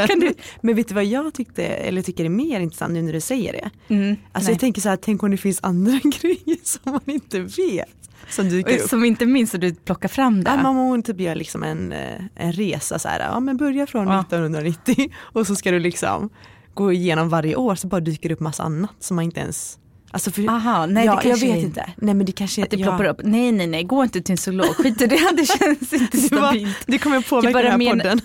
Kan 0.07 0.21
du- 0.21 0.35
Men 0.61 0.75
vet 0.77 0.89
du 0.89 0.95
vad 0.95 1.05
jag 1.05 1.35
tyckte, 1.35 1.65
eller 1.67 2.03
tycker 2.03 2.25
är 2.25 2.29
mer 2.29 2.61
intressant 2.61 2.93
nu 2.93 3.03
när 3.03 3.13
du 3.13 3.21
säger 3.21 3.53
det? 3.53 3.95
mm, 3.95 4.17
Alltså 4.33 4.49
nej. 4.49 4.55
jag 4.55 4.61
tänker 4.61 4.81
så 4.81 4.89
här, 4.89 4.97
tänk 4.97 5.23
om 5.23 5.31
det 5.31 5.37
finns 5.37 5.59
andra 5.63 5.93
grejer 6.21 6.59
som 6.63 6.93
man 6.93 7.01
inte 7.07 7.41
vet. 7.41 7.98
Som 8.31 8.49
dyker 8.49 8.79
upp. 8.79 8.89
Som 8.89 9.05
inte 9.05 9.27
minns 9.27 9.55
och 9.55 9.61
du 9.61 9.75
plockar 9.75 10.09
fram 10.09 10.45
det. 10.45 10.51
Ja, 10.51 10.63
man 10.63 10.75
må 10.75 11.03
typ 11.03 11.21
göra 11.21 11.35
liksom 11.35 11.63
en, 11.63 11.93
eh, 11.93 12.21
en 12.37 12.53
resa 12.53 12.99
så 12.99 13.09
här, 13.09 13.21
ja 13.21 13.41
men 13.41 13.57
börja 13.57 13.87
från 13.87 14.09
Ja. 14.09 14.21
1990 14.21 15.13
och 15.33 15.47
så 15.47 15.55
ska 15.57 15.71
du 15.71 15.79
liksom 15.79 16.31
gå 16.75 16.93
igenom 16.93 17.29
varje 17.29 17.57
år 17.57 17.75
så 17.75 17.87
bara 17.89 18.01
dyker 18.01 18.29
det 18.29 18.35
upp 18.35 18.41
massa 18.41 18.63
annat 18.63 18.91
som 19.01 19.15
man 19.17 19.25
inte 19.25 19.41
ens 19.41 19.79
Alltså 20.11 20.31
för, 20.31 20.49
Aha, 20.49 20.87
nej, 20.87 21.07
ja, 21.07 21.15
det 21.17 21.23
kanske 21.23 21.47
jag 21.47 21.55
vet 21.55 21.65
inte. 21.65 21.93
Nej 21.97 22.15
men 22.15 22.27
det 22.27 22.33
kanske 22.33 22.63
Att 22.63 22.71
det 22.71 22.77
ja. 22.77 22.87
ploppar 22.87 23.05
upp. 23.05 23.21
Nej 23.25 23.53
nej 23.53 23.67
nej, 23.67 23.85
gå 23.85 24.03
inte 24.03 24.21
till 24.21 24.33
en 24.33 24.37
psykolog. 24.37 24.67
Skit 24.67 25.01
i 25.03 25.07
det, 25.07 25.19
det 25.37 25.47
känns 25.47 25.93
inte 25.93 26.17
stabilt. 26.17 26.79
det 26.87 26.99
kommer 26.99 27.21
påverka 27.21 27.53
bara 27.53 27.63
den 27.63 27.71
här 27.81 27.95
men- 27.95 27.99
podden. 27.99 28.21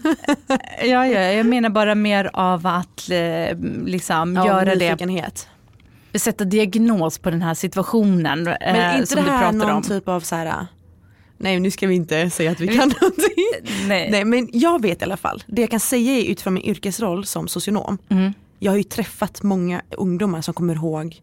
Ja, 0.83 1.07
ja, 1.07 1.19
jag 1.22 1.45
menar 1.45 1.69
bara 1.69 1.95
mer 1.95 2.29
av 2.33 2.67
att 2.67 3.10
eh, 3.10 3.57
liksom 3.86 4.36
Ja, 4.36 4.45
göra 4.48 4.75
det. 4.75 4.98
Sätta 6.20 6.46
diagnos 6.46 7.17
på 7.17 7.29
den 7.29 7.41
här 7.41 7.53
situationen 7.53 8.43
Men 8.43 8.75
eh, 8.75 8.79
är 8.79 8.96
inte 8.96 9.08
som 9.08 9.24
det 9.24 9.32
här 9.32 9.51
pratar 9.51 9.67
någon 9.67 9.77
om. 9.77 9.84
typ 9.84 10.08
av 10.08 10.20
så 10.20 10.36
här, 10.36 10.67
nej 11.38 11.60
nu 11.60 11.72
ska 11.72 11.88
vi 11.88 11.96
inte 11.96 12.29
säga 12.29 12.51
att 12.51 12.60
vi 12.60 12.67
kan 12.67 12.93
någonting. 13.01 13.46
Nej. 13.88 14.12
Nej 14.12 14.25
men 14.25 14.50
jag 14.53 14.82
vet 14.82 15.01
i 15.01 15.05
alla 15.05 15.17
fall, 15.17 15.43
det 15.48 15.62
jag 15.62 15.72
kan 15.72 15.79
säga 15.79 16.12
är 16.12 16.32
utifrån 16.32 16.53
min 16.53 16.63
yrkesroll 16.63 17.25
som 17.25 17.48
socionom. 17.48 17.98
Mm. 18.10 18.34
Jag 18.60 18.72
har 18.72 18.77
ju 18.77 18.84
träffat 18.84 19.43
många 19.43 19.82
ungdomar 19.98 20.41
som 20.41 20.53
kommer 20.53 20.75
ihåg 20.75 21.22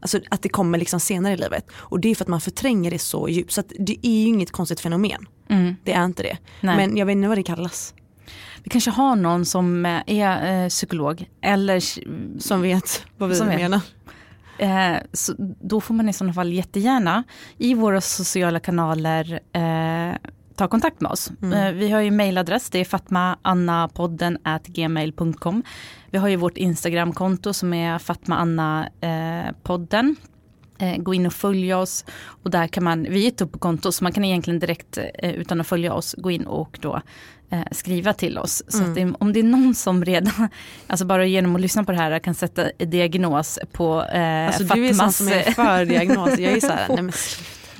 Alltså 0.00 0.20
att 0.30 0.42
det 0.42 0.48
kommer 0.48 0.78
liksom 0.78 1.00
senare 1.00 1.32
i 1.32 1.36
livet. 1.36 1.66
Och 1.72 2.00
det 2.00 2.08
är 2.08 2.14
för 2.14 2.24
att 2.24 2.28
man 2.28 2.40
förtränger 2.40 2.90
det 2.90 2.98
så 2.98 3.28
djupt. 3.28 3.52
Så 3.52 3.60
att 3.60 3.72
det 3.78 4.06
är 4.06 4.10
ju 4.10 4.26
inget 4.26 4.50
konstigt 4.50 4.80
fenomen. 4.80 5.26
Mm. 5.48 5.76
Det 5.84 5.92
är 5.92 6.04
inte 6.04 6.22
det. 6.22 6.36
Nej. 6.60 6.76
Men 6.76 6.96
jag 6.96 7.06
vet 7.06 7.12
inte 7.12 7.28
vad 7.28 7.38
det 7.38 7.42
kallas. 7.42 7.94
Vi 8.62 8.70
kanske 8.70 8.90
har 8.90 9.16
någon 9.16 9.46
som 9.46 9.86
eh, 9.86 10.00
är 10.06 10.64
eh, 10.64 10.68
psykolog 10.68 11.28
eller 11.42 11.80
Som 12.40 12.62
vet 12.62 13.04
vad 13.18 13.28
vi 13.28 13.34
Som 13.34 13.48
vet. 13.48 13.82
Eh, 14.58 14.96
så 15.12 15.34
då 15.38 15.80
får 15.80 15.94
man 15.94 16.08
i 16.08 16.12
sådana 16.12 16.32
fall 16.32 16.52
jättegärna 16.52 17.24
i 17.58 17.74
våra 17.74 18.00
sociala 18.00 18.60
kanaler 18.60 19.40
eh, 19.52 20.16
ta 20.56 20.68
kontakt 20.68 21.00
med 21.00 21.10
oss. 21.10 21.30
Eh, 21.42 21.72
vi 21.72 21.90
har 21.90 22.00
ju 22.00 22.10
mailadress, 22.10 22.70
det 22.70 22.78
är 22.78 22.84
fatmaannapodden 22.84 24.38
at 24.42 24.66
gmail.com. 24.66 25.62
Vi 26.10 26.18
har 26.18 26.28
ju 26.28 26.36
vårt 26.36 26.56
Instagramkonto 26.56 27.52
som 27.52 27.74
är 27.74 27.98
fatmaannapodden. 27.98 30.16
Eh. 30.78 30.78
Eh, 30.78 30.98
gå 30.98 31.14
in 31.14 31.26
och 31.26 31.32
följ 31.32 31.74
oss 31.74 32.04
och 32.42 32.50
där 32.50 32.66
kan 32.66 32.84
man, 32.84 33.02
vi 33.02 33.26
är 33.26 33.28
ett 33.28 33.42
konto 33.58 33.92
så 33.92 34.04
man 34.04 34.12
kan 34.12 34.24
egentligen 34.24 34.60
direkt 34.60 34.98
utan 35.22 35.60
att 35.60 35.66
följa 35.66 35.94
oss 35.94 36.14
gå 36.18 36.30
in 36.30 36.46
och 36.46 36.78
då 36.82 37.00
eh, 37.50 37.60
skriva 37.72 38.12
till 38.12 38.38
oss. 38.38 38.62
Så 38.68 38.82
att 38.82 38.94
det, 38.94 39.14
om 39.20 39.32
det 39.32 39.40
är 39.40 39.44
någon 39.44 39.74
som 39.74 40.04
redan, 40.04 40.48
alltså 40.86 41.06
bara 41.06 41.26
genom 41.26 41.54
att 41.54 41.60
lyssna 41.60 41.84
på 41.84 41.92
det 41.92 41.98
här 41.98 42.18
kan 42.18 42.34
sätta 42.34 42.70
diagnos 42.78 43.58
på 43.72 44.04
eh, 44.12 44.46
Alltså 44.46 44.64
du 44.64 44.86
är 44.86 44.88
sån 44.88 44.96
Fatmas, 44.96 45.16
som 45.16 45.28
är 45.28 45.42
för 45.42 45.84
diagnos. 45.84 46.38
Jag 46.38 46.52
är 46.52 46.60
så 46.60 46.72
här, 46.72 46.88
nej 46.94 47.02
men 47.02 47.12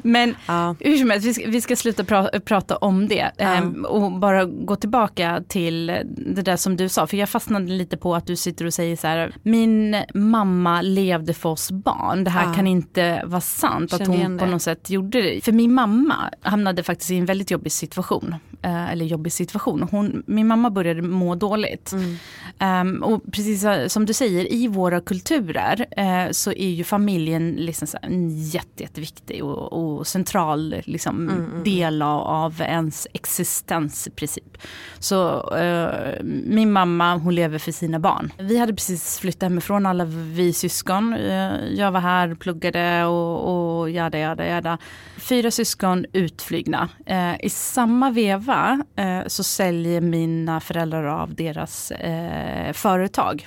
men 0.07 0.35
ja. 0.47 0.75
hur 0.81 0.97
som 0.97 1.11
helst, 1.11 1.27
vi 1.27 1.35
ska, 1.35 1.47
vi 1.51 1.61
ska 1.61 1.77
sluta 1.77 2.05
pra, 2.05 2.29
prata 2.45 2.77
om 2.77 3.09
det. 3.09 3.31
ehm, 3.39 3.85
och 3.85 4.13
bara 4.13 4.45
gå 4.45 4.77
tillbaka 4.77 5.43
till 5.49 5.87
det 6.35 6.43
där 6.43 6.57
som 6.57 6.77
du 6.77 6.89
sa. 6.89 7.07
För 7.07 7.17
jag 7.17 7.29
fastnade 7.29 7.67
lite 7.67 7.97
på 7.97 8.15
att 8.15 8.27
du 8.27 8.37
sitter 8.37 8.65
och 8.65 8.75
säger 8.75 8.97
så 8.97 9.07
här. 9.07 9.35
Min 9.43 9.97
mamma 10.15 10.83
levde 10.83 11.35
för 11.35 11.49
oss 11.49 11.71
barn. 11.71 12.25
Det 12.25 12.31
här 12.31 12.47
Ja. 12.49 12.55
kan 12.55 12.67
inte 12.67 13.23
vara 13.27 13.41
sant. 13.41 13.93
Att 13.93 13.99
Känner 13.99 14.23
hon 14.23 14.39
på 14.39 14.47
något 14.47 14.63
sätt 14.63 14.91
gjorde 14.91 15.23
det. 15.23 15.45
För 15.45 15.53
min 15.53 15.75
mamma 15.75 16.15
hamnade 16.43 16.83
faktiskt 16.83 17.11
i 17.11 17.17
en 17.17 17.27
väldigt 17.27 17.51
jobbig 17.51 17.73
situation. 17.73 18.35
Eh, 18.63 18.93
eller 18.93 19.05
jobbig 19.05 19.33
situation. 19.33 19.89
Hon, 19.91 20.23
min 20.27 20.47
mamma 20.47 20.71
började 20.71 21.03
må 21.03 21.35
dåligt. 21.35 21.93
Mm. 21.93 22.17
Ehm, 22.59 23.03
och 23.03 23.23
precis 23.33 23.65
som 23.93 24.07
du 24.07 24.13
säger, 24.13 24.53
i 24.53 24.69
våra 24.69 25.01
kulturer 25.01 25.87
eh, 25.97 26.31
så 26.31 26.53
är 26.53 26.69
ju 26.71 26.85
familjen 26.85 27.51
liksom 27.51 27.89
så 27.89 27.99
här, 28.03 28.11
jätte, 28.55 28.83
jätteviktig 28.83 29.45
och, 29.45 29.73
och 29.73 29.96
central 30.05 30.83
liksom, 30.85 31.45
del 31.65 32.03
av, 32.03 32.61
ens 32.61 33.07
existens 33.15 34.07
i 34.07 34.11
princip. 34.11 34.59
Så 34.99 35.51
eh, 35.57 36.23
min 36.23 36.73
mamma 36.73 37.17
hon 37.17 37.35
lever 37.35 37.59
för 37.59 37.73
sina 37.73 37.99
barn. 37.99 38.33
Vi 38.39 38.59
hade 38.59 38.75
precis 38.75 39.19
flyttat 39.19 39.43
hemifrån 39.43 39.87
alla 39.87 40.05
vi 40.05 40.53
syskon. 40.53 41.15
Eh, 41.15 41.65
jag 41.75 41.91
var 41.93 42.01
här, 42.01 42.35
pluggade 42.35 43.05
och, 43.05 43.81
och 43.81 43.91
jada 43.91 44.19
jada 44.19 44.47
jada. 44.47 44.79
Fyra 45.19 45.51
syskon 45.51 46.07
utflygna. 46.13 46.89
Eh, 47.07 47.45
I 47.45 47.51
samma 47.51 48.11
veva 48.11 48.85
eh, 48.97 49.21
så 49.27 49.43
säljer 49.43 50.01
mina 50.01 50.61
föräldrar 50.61 51.05
av 51.05 51.35
deras 51.35 51.91
eh, 51.91 52.73
företag. 52.73 53.47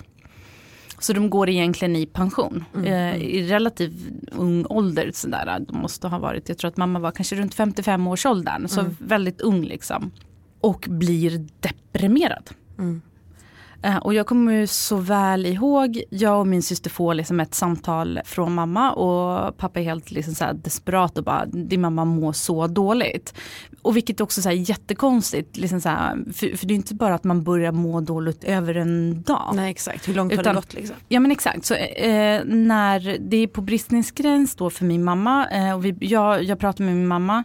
Så 1.00 1.14
de 1.14 1.30
går 1.30 1.50
egentligen 1.50 1.96
i 1.96 2.06
pension 2.06 2.66
eh, 2.86 3.16
i 3.16 3.48
relativt 3.48 3.94
ung 4.32 4.66
ålder. 4.70 5.12
Sådär. 5.14 5.60
De 5.60 5.78
måste 5.78 6.08
ha 6.08 6.20
varit, 6.20 6.50
jag 6.50 6.58
tror 6.58 6.70
att 6.70 6.78
mamma 6.78 7.00
var 7.00 7.12
kanske 7.12 7.36
runt 7.36 7.54
55 7.54 8.08
års 8.08 8.26
åldern, 8.26 8.68
så 8.68 8.86
väldigt 9.00 9.42
ung 9.42 9.62
liksom. 9.64 10.12
Och 10.62 10.86
blir 10.90 11.48
deprimerad. 11.60 12.50
Eh, 12.80 12.96
och 14.02 14.14
jag 14.14 14.28
kommer 14.28 14.66
så 14.66 14.96
väl 14.96 15.46
ihåg, 15.46 16.04
jag 16.10 16.40
och 16.40 16.48
min 16.48 16.64
syster 16.64 16.90
får 16.90 17.14
liksom 17.14 17.40
ett 17.40 17.56
samtal 17.56 18.20
från 18.26 18.54
mamma 18.54 18.92
och 18.92 19.58
pappa 19.58 19.80
är 19.80 19.84
helt 19.84 20.12
liksom 20.12 20.36
så 20.36 20.46
desperat 20.54 21.18
och 21.18 21.24
bara, 21.24 21.46
din 21.46 21.82
mamma 21.82 22.06
mår 22.06 22.34
så 22.34 22.68
dåligt. 22.68 23.34
Och 23.82 23.96
vilket 23.96 24.22
också 24.22 24.42
så 24.42 24.50
här 24.50 24.56
jättekonstigt, 24.56 25.58
liksom 25.58 25.82
så 25.82 25.90
här, 25.90 26.18
för, 26.34 26.58
för 26.58 26.66
det 26.66 26.74
är 26.74 26.76
inte 26.76 26.96
bara 26.96 27.16
att 27.16 27.24
man 27.24 27.44
börjar 27.44 27.72
må 27.72 28.02
dåligt 28.02 28.44
över 28.44 28.76
en 28.76 29.22
dag. 29.22 29.52
Nej 29.56 29.72
exakt, 29.72 30.08
hur 30.08 30.14
långt 30.14 30.34
har 30.34 30.42
Utan- 30.42 30.56
det 30.56 30.62
gått 30.62 30.74
liksom? 30.74 30.96
Ja 31.08 31.20
men 31.20 31.32
exakt, 31.32 31.66
så, 31.66 31.74
eh, 31.74 32.42
när 32.46 33.18
det 33.20 33.38
är 33.38 33.48
på 33.48 33.62
bristningsgräns 33.62 34.56
då 34.56 34.70
för 34.70 34.86
min 34.86 35.04
mamma, 35.04 35.48
eh, 35.50 35.76
och 35.76 35.86
vi, 35.86 35.96
jag, 36.00 36.44
jag 36.44 36.60
pratar 36.60 36.84
med 36.84 36.96
min 36.96 37.08
mamma 37.08 37.44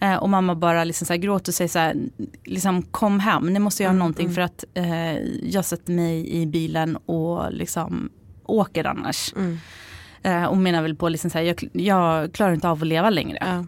eh, 0.00 0.16
och 0.16 0.28
mamma 0.28 0.54
bara 0.54 0.84
liksom 0.84 1.06
så 1.06 1.12
här 1.12 1.18
gråter 1.20 1.50
och 1.50 1.54
säger 1.54 1.68
så 1.68 1.78
här, 1.78 1.96
liksom 2.44 2.82
kom 2.82 3.20
hem, 3.20 3.46
ni 3.46 3.58
måste 3.58 3.82
göra 3.82 3.92
någonting 3.92 4.34
för 4.34 4.40
att 4.42 4.64
eh, 4.74 5.18
jag 5.42 5.64
sätter 5.64 5.92
mig 5.92 6.30
i 6.42 6.46
bilen 6.46 6.96
och 6.96 7.52
liksom 7.52 8.10
åker 8.44 8.84
annars. 8.84 9.34
Eh, 10.22 10.44
och 10.44 10.56
menar 10.56 10.82
väl 10.82 10.96
på 10.96 11.08
liksom 11.08 11.30
så 11.30 11.38
här, 11.38 11.44
jag, 11.44 11.68
jag 11.72 12.32
klarar 12.32 12.52
inte 12.52 12.68
av 12.68 12.82
att 12.82 12.86
leva 12.88 13.10
längre. 13.10 13.38
Ja. 13.40 13.64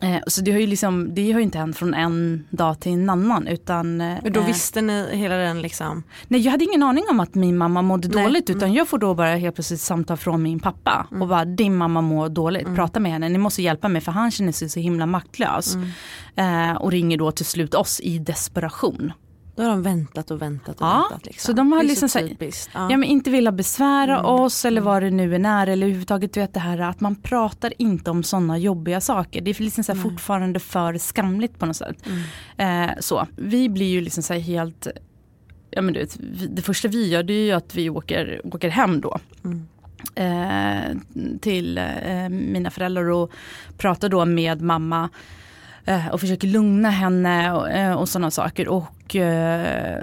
Eh, 0.00 0.18
så 0.26 0.40
det 0.40 0.52
har 0.52 0.58
ju 0.58 0.66
liksom, 0.66 1.14
det 1.14 1.32
har 1.32 1.40
inte 1.40 1.58
hänt 1.58 1.76
från 1.76 1.94
en 1.94 2.46
dag 2.50 2.80
till 2.80 2.92
en 2.92 3.10
annan 3.10 3.46
utan 3.46 4.00
eh, 4.00 4.16
Men 4.22 4.32
då 4.32 4.40
visste 4.40 4.80
ni 4.80 5.16
hela 5.16 5.34
den 5.34 5.62
liksom, 5.62 6.02
Nej 6.28 6.40
jag 6.40 6.50
hade 6.50 6.64
ingen 6.64 6.82
aning 6.82 7.04
om 7.10 7.20
att 7.20 7.34
min 7.34 7.56
mamma 7.56 7.82
mådde 7.82 8.08
Nej. 8.08 8.24
dåligt 8.24 8.50
utan 8.50 8.72
jag 8.72 8.88
får 8.88 8.98
då 8.98 9.14
bara 9.14 9.34
helt 9.36 9.54
plötsligt 9.54 9.80
samtal 9.80 10.16
från 10.16 10.42
min 10.42 10.60
pappa 10.60 11.06
och 11.20 11.28
bara 11.28 11.44
din 11.44 11.76
mamma 11.76 12.00
mår 12.00 12.28
dåligt, 12.28 12.74
prata 12.74 13.00
med 13.00 13.12
henne, 13.12 13.28
ni 13.28 13.38
måste 13.38 13.62
hjälpa 13.62 13.88
mig 13.88 14.00
för 14.00 14.12
han 14.12 14.30
känner 14.30 14.52
sig 14.52 14.68
så 14.68 14.80
himla 14.80 15.06
maktlös. 15.06 15.76
Eh, 16.36 16.72
och 16.72 16.90
ringer 16.90 17.18
då 17.18 17.30
till 17.30 17.46
slut 17.46 17.74
oss 17.74 18.00
i 18.00 18.18
desperation. 18.18 19.12
Då 19.56 19.62
har 19.62 19.70
de 19.70 19.82
väntat 19.82 20.30
och 20.30 20.42
väntat 20.42 20.80
och 20.80 20.86
Ja, 20.86 21.06
väntat. 21.10 21.26
Liksom. 21.26 21.46
så 21.46 21.56
de 21.56 21.72
har 21.72 21.82
liksom 21.82 22.08
så 22.08 22.18
typiskt. 22.18 22.70
Ja. 22.74 22.90
Ja. 22.90 22.96
men 22.96 23.04
inte 23.04 23.30
vilja 23.30 23.52
besvära 23.52 24.26
oss 24.26 24.64
eller 24.64 24.80
vad 24.80 25.02
det 25.02 25.10
nu 25.10 25.34
än 25.34 25.46
är 25.46 25.66
eller 25.66 25.86
överhuvudtaget 25.86 26.32
du 26.32 26.40
vet 26.40 26.54
det 26.54 26.60
här 26.60 26.78
att 26.78 27.00
man 27.00 27.16
pratar 27.16 27.72
inte 27.78 28.10
om 28.10 28.22
sådana 28.22 28.58
jobbiga 28.58 29.00
saker. 29.00 29.40
Det 29.40 29.50
är 29.50 29.62
liksom 29.62 29.84
så 29.84 29.92
här 29.94 30.00
fortfarande 30.00 30.60
för 30.60 30.98
skamligt 30.98 31.58
på 31.58 31.66
något 31.66 31.76
sätt. 31.76 31.96
Eh, 32.56 32.90
så. 33.00 33.26
Vi 33.36 33.68
blir 33.68 33.86
ju 33.86 34.00
liksom 34.00 34.22
så 34.22 34.32
här 34.32 34.40
helt 34.40 34.86
ja 35.70 35.82
men 35.82 35.94
du 35.94 36.00
vet, 36.00 36.16
det 36.50 36.62
första 36.62 36.88
vi 36.88 37.08
gör 37.08 37.22
det 37.22 37.32
är 37.32 37.44
ju 37.44 37.52
att 37.52 37.74
vi 37.74 37.90
åker, 37.90 38.40
åker 38.44 38.68
hem 38.68 39.00
då. 39.00 39.18
Mm. 39.44 39.66
Eh, 40.14 40.96
till 41.40 41.78
eh, 41.78 42.28
mina 42.28 42.70
föräldrar 42.70 43.10
och 43.10 43.30
pratar 43.78 44.08
då 44.08 44.24
med 44.24 44.62
mamma 44.62 45.08
och 46.12 46.20
försöker 46.20 46.48
lugna 46.48 46.90
henne 46.90 47.52
och, 47.52 47.70
eh, 47.70 47.92
och 47.92 48.08
sådana 48.08 48.30
saker. 48.30 48.68
Och 48.68 49.16
eh, 49.16 50.02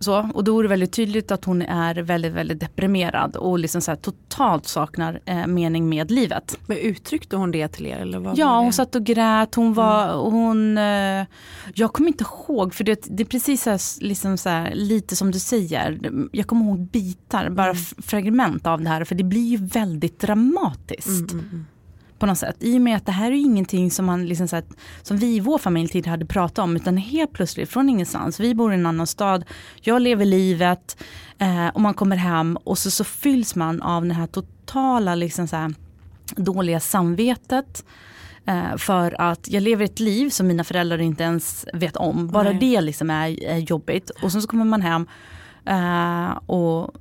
så, 0.00 0.30
och 0.34 0.44
då 0.44 0.58
är 0.58 0.62
det 0.62 0.68
väldigt 0.68 0.92
tydligt 0.92 1.30
att 1.30 1.44
hon 1.44 1.62
är 1.62 1.94
väldigt, 1.94 2.32
väldigt 2.32 2.60
deprimerad 2.60 3.36
och 3.36 3.58
liksom 3.58 3.80
så 3.80 3.96
totalt 3.96 4.66
saknar 4.66 5.20
eh, 5.24 5.46
mening 5.46 5.88
med 5.88 6.10
livet. 6.10 6.58
Men 6.66 6.78
uttryckte 6.78 7.36
hon 7.36 7.50
det 7.50 7.68
till 7.68 7.86
er? 7.86 7.96
Eller 7.96 8.18
vad 8.18 8.38
ja, 8.38 8.60
hon 8.60 8.72
satt 8.72 8.94
och 8.94 9.04
grät. 9.04 9.54
Hon 9.54 9.74
var, 9.74 10.04
mm. 10.04 10.18
hon, 10.18 10.78
eh, 10.78 11.26
jag 11.74 11.92
kommer 11.92 12.08
inte 12.08 12.24
ihåg, 12.24 12.74
för 12.74 12.84
det, 12.84 13.06
det 13.10 13.22
är 13.22 13.24
precis 13.24 13.62
så 13.62 13.70
här, 13.70 14.04
liksom 14.04 14.38
så 14.38 14.48
här, 14.48 14.74
lite 14.74 15.16
som 15.16 15.30
du 15.30 15.38
säger. 15.38 16.00
Jag 16.32 16.46
kommer 16.46 16.64
ihåg 16.64 16.78
bitar, 16.78 17.50
bara 17.50 17.70
mm. 17.70 17.82
fragment 17.98 18.66
av 18.66 18.82
det 18.82 18.88
här, 18.88 19.04
för 19.04 19.14
det 19.14 19.24
blir 19.24 19.48
ju 19.48 19.56
väldigt 19.56 20.20
dramatiskt. 20.20 21.32
Mm, 21.32 21.38
mm, 21.38 21.50
mm 21.52 21.66
på 22.18 22.26
något 22.26 22.38
sätt. 22.38 22.56
I 22.60 22.76
och 22.76 22.80
med 22.80 22.96
att 22.96 23.06
det 23.06 23.12
här 23.12 23.30
är 23.30 23.36
ingenting 23.36 23.90
som, 23.90 24.06
man 24.06 24.26
liksom 24.26 24.48
så 24.48 24.56
här, 24.56 24.64
som 25.02 25.16
vi 25.16 25.36
i 25.36 25.40
vår 25.40 25.58
familj 25.58 25.88
tid 25.88 26.06
hade 26.06 26.26
pratat 26.26 26.58
om 26.58 26.76
utan 26.76 26.96
helt 26.96 27.32
plötsligt 27.32 27.70
från 27.70 27.88
ingenstans. 27.88 28.40
Vi 28.40 28.54
bor 28.54 28.72
i 28.72 28.74
en 28.74 28.86
annan 28.86 29.06
stad, 29.06 29.44
jag 29.80 30.02
lever 30.02 30.24
livet 30.24 31.04
eh, 31.38 31.68
och 31.68 31.80
man 31.80 31.94
kommer 31.94 32.16
hem 32.16 32.56
och 32.56 32.78
så, 32.78 32.90
så 32.90 33.04
fylls 33.04 33.54
man 33.54 33.82
av 33.82 34.06
det 34.06 34.14
här 34.14 34.26
totala 34.26 35.14
liksom 35.14 35.48
så 35.48 35.56
här, 35.56 35.74
dåliga 36.36 36.80
samvetet. 36.80 37.84
Eh, 38.46 38.76
för 38.76 39.20
att 39.20 39.48
jag 39.48 39.62
lever 39.62 39.84
ett 39.84 40.00
liv 40.00 40.30
som 40.30 40.46
mina 40.46 40.64
föräldrar 40.64 40.98
inte 40.98 41.22
ens 41.22 41.66
vet 41.72 41.96
om. 41.96 42.28
Bara 42.28 42.50
Nej. 42.50 42.58
det 42.60 42.80
liksom 42.80 43.10
är, 43.10 43.44
är 43.44 43.58
jobbigt. 43.58 44.10
Och 44.10 44.32
sen 44.32 44.42
så 44.42 44.48
kommer 44.48 44.64
man 44.64 44.82
hem 44.82 45.06
eh, 45.66 46.36
och 46.46 46.94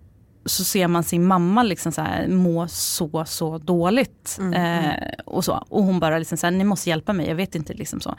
så 0.47 0.63
ser 0.63 0.87
man 0.87 1.03
sin 1.03 1.25
mamma 1.25 1.63
liksom 1.63 1.91
så 1.91 2.01
här, 2.01 2.27
må 2.27 2.67
så 2.67 3.25
så 3.25 3.57
dåligt. 3.57 4.37
Mm, 4.39 4.53
mm. 4.53 4.85
eh, 4.85 5.09
och, 5.25 5.45
så. 5.45 5.65
och 5.69 5.83
hon 5.83 5.99
bara 5.99 6.17
liksom 6.17 6.37
så 6.37 6.47
här, 6.47 6.51
ni 6.51 6.63
måste 6.63 6.89
hjälpa 6.89 7.13
mig, 7.13 7.27
jag 7.27 7.35
vet 7.35 7.55
inte. 7.55 7.73
Liksom 7.73 7.99
så. 8.01 8.15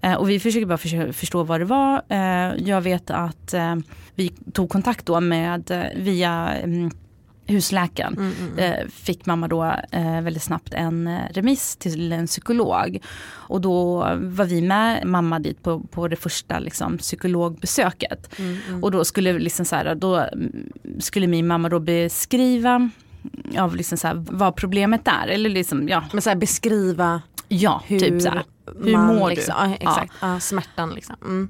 Eh, 0.00 0.14
och 0.14 0.30
vi 0.30 0.40
försöker 0.40 0.66
bara 0.66 1.12
förstå 1.12 1.42
vad 1.42 1.60
det 1.60 1.64
var. 1.64 2.02
Eh, 2.08 2.52
jag 2.56 2.80
vet 2.80 3.10
att 3.10 3.54
eh, 3.54 3.76
vi 4.14 4.28
tog 4.28 4.70
kontakt 4.70 5.06
då 5.06 5.20
med 5.20 5.70
eh, 5.70 5.84
via 5.96 6.48
mm, 6.48 6.90
husläkaren 7.46 8.14
mm, 8.14 8.32
mm, 8.32 8.58
mm. 8.58 8.58
Eh, 8.58 8.88
fick 8.88 9.26
mamma 9.26 9.48
då 9.48 9.64
eh, 9.90 10.20
väldigt 10.20 10.42
snabbt 10.42 10.74
en 10.74 11.06
eh, 11.06 11.20
remiss 11.30 11.76
till 11.76 12.12
en 12.12 12.26
psykolog. 12.26 12.98
Och 13.30 13.60
då 13.60 13.98
var 14.20 14.44
vi 14.44 14.62
med 14.62 15.06
mamma 15.06 15.38
dit 15.38 15.62
på, 15.62 15.80
på 15.80 16.08
det 16.08 16.16
första 16.16 16.58
liksom, 16.58 16.98
psykologbesöket. 16.98 18.38
Mm, 18.38 18.58
mm. 18.68 18.84
och 18.84 18.90
då 18.90 19.04
skulle, 19.04 19.38
liksom 19.38 19.64
så 19.64 19.76
här, 19.76 19.94
då 19.94 20.26
skulle 20.98 21.26
min 21.26 21.46
mamma 21.46 21.68
då 21.68 21.80
beskriva 21.80 22.90
av 23.58 23.76
liksom 23.76 23.98
så 23.98 24.06
här, 24.06 24.24
vad 24.30 24.56
problemet 24.56 25.08
är. 25.08 25.26
Eller 25.28 25.50
liksom, 25.50 25.88
ja. 25.88 26.04
Men 26.12 26.22
så 26.22 26.30
här, 26.30 26.36
beskriva 26.36 27.22
ja, 27.48 27.82
hur, 27.86 28.00
typ 28.00 28.22
så 28.22 28.28
här, 28.28 28.42
hur 28.84 28.96
mår 28.96 29.30
liksom, 29.30 29.54
du? 29.58 29.70
Ja, 29.70 29.74
exakt. 29.74 30.12
Ja. 30.20 30.40
smärtan 30.40 30.90
liksom. 30.90 31.16
Mm. 31.22 31.48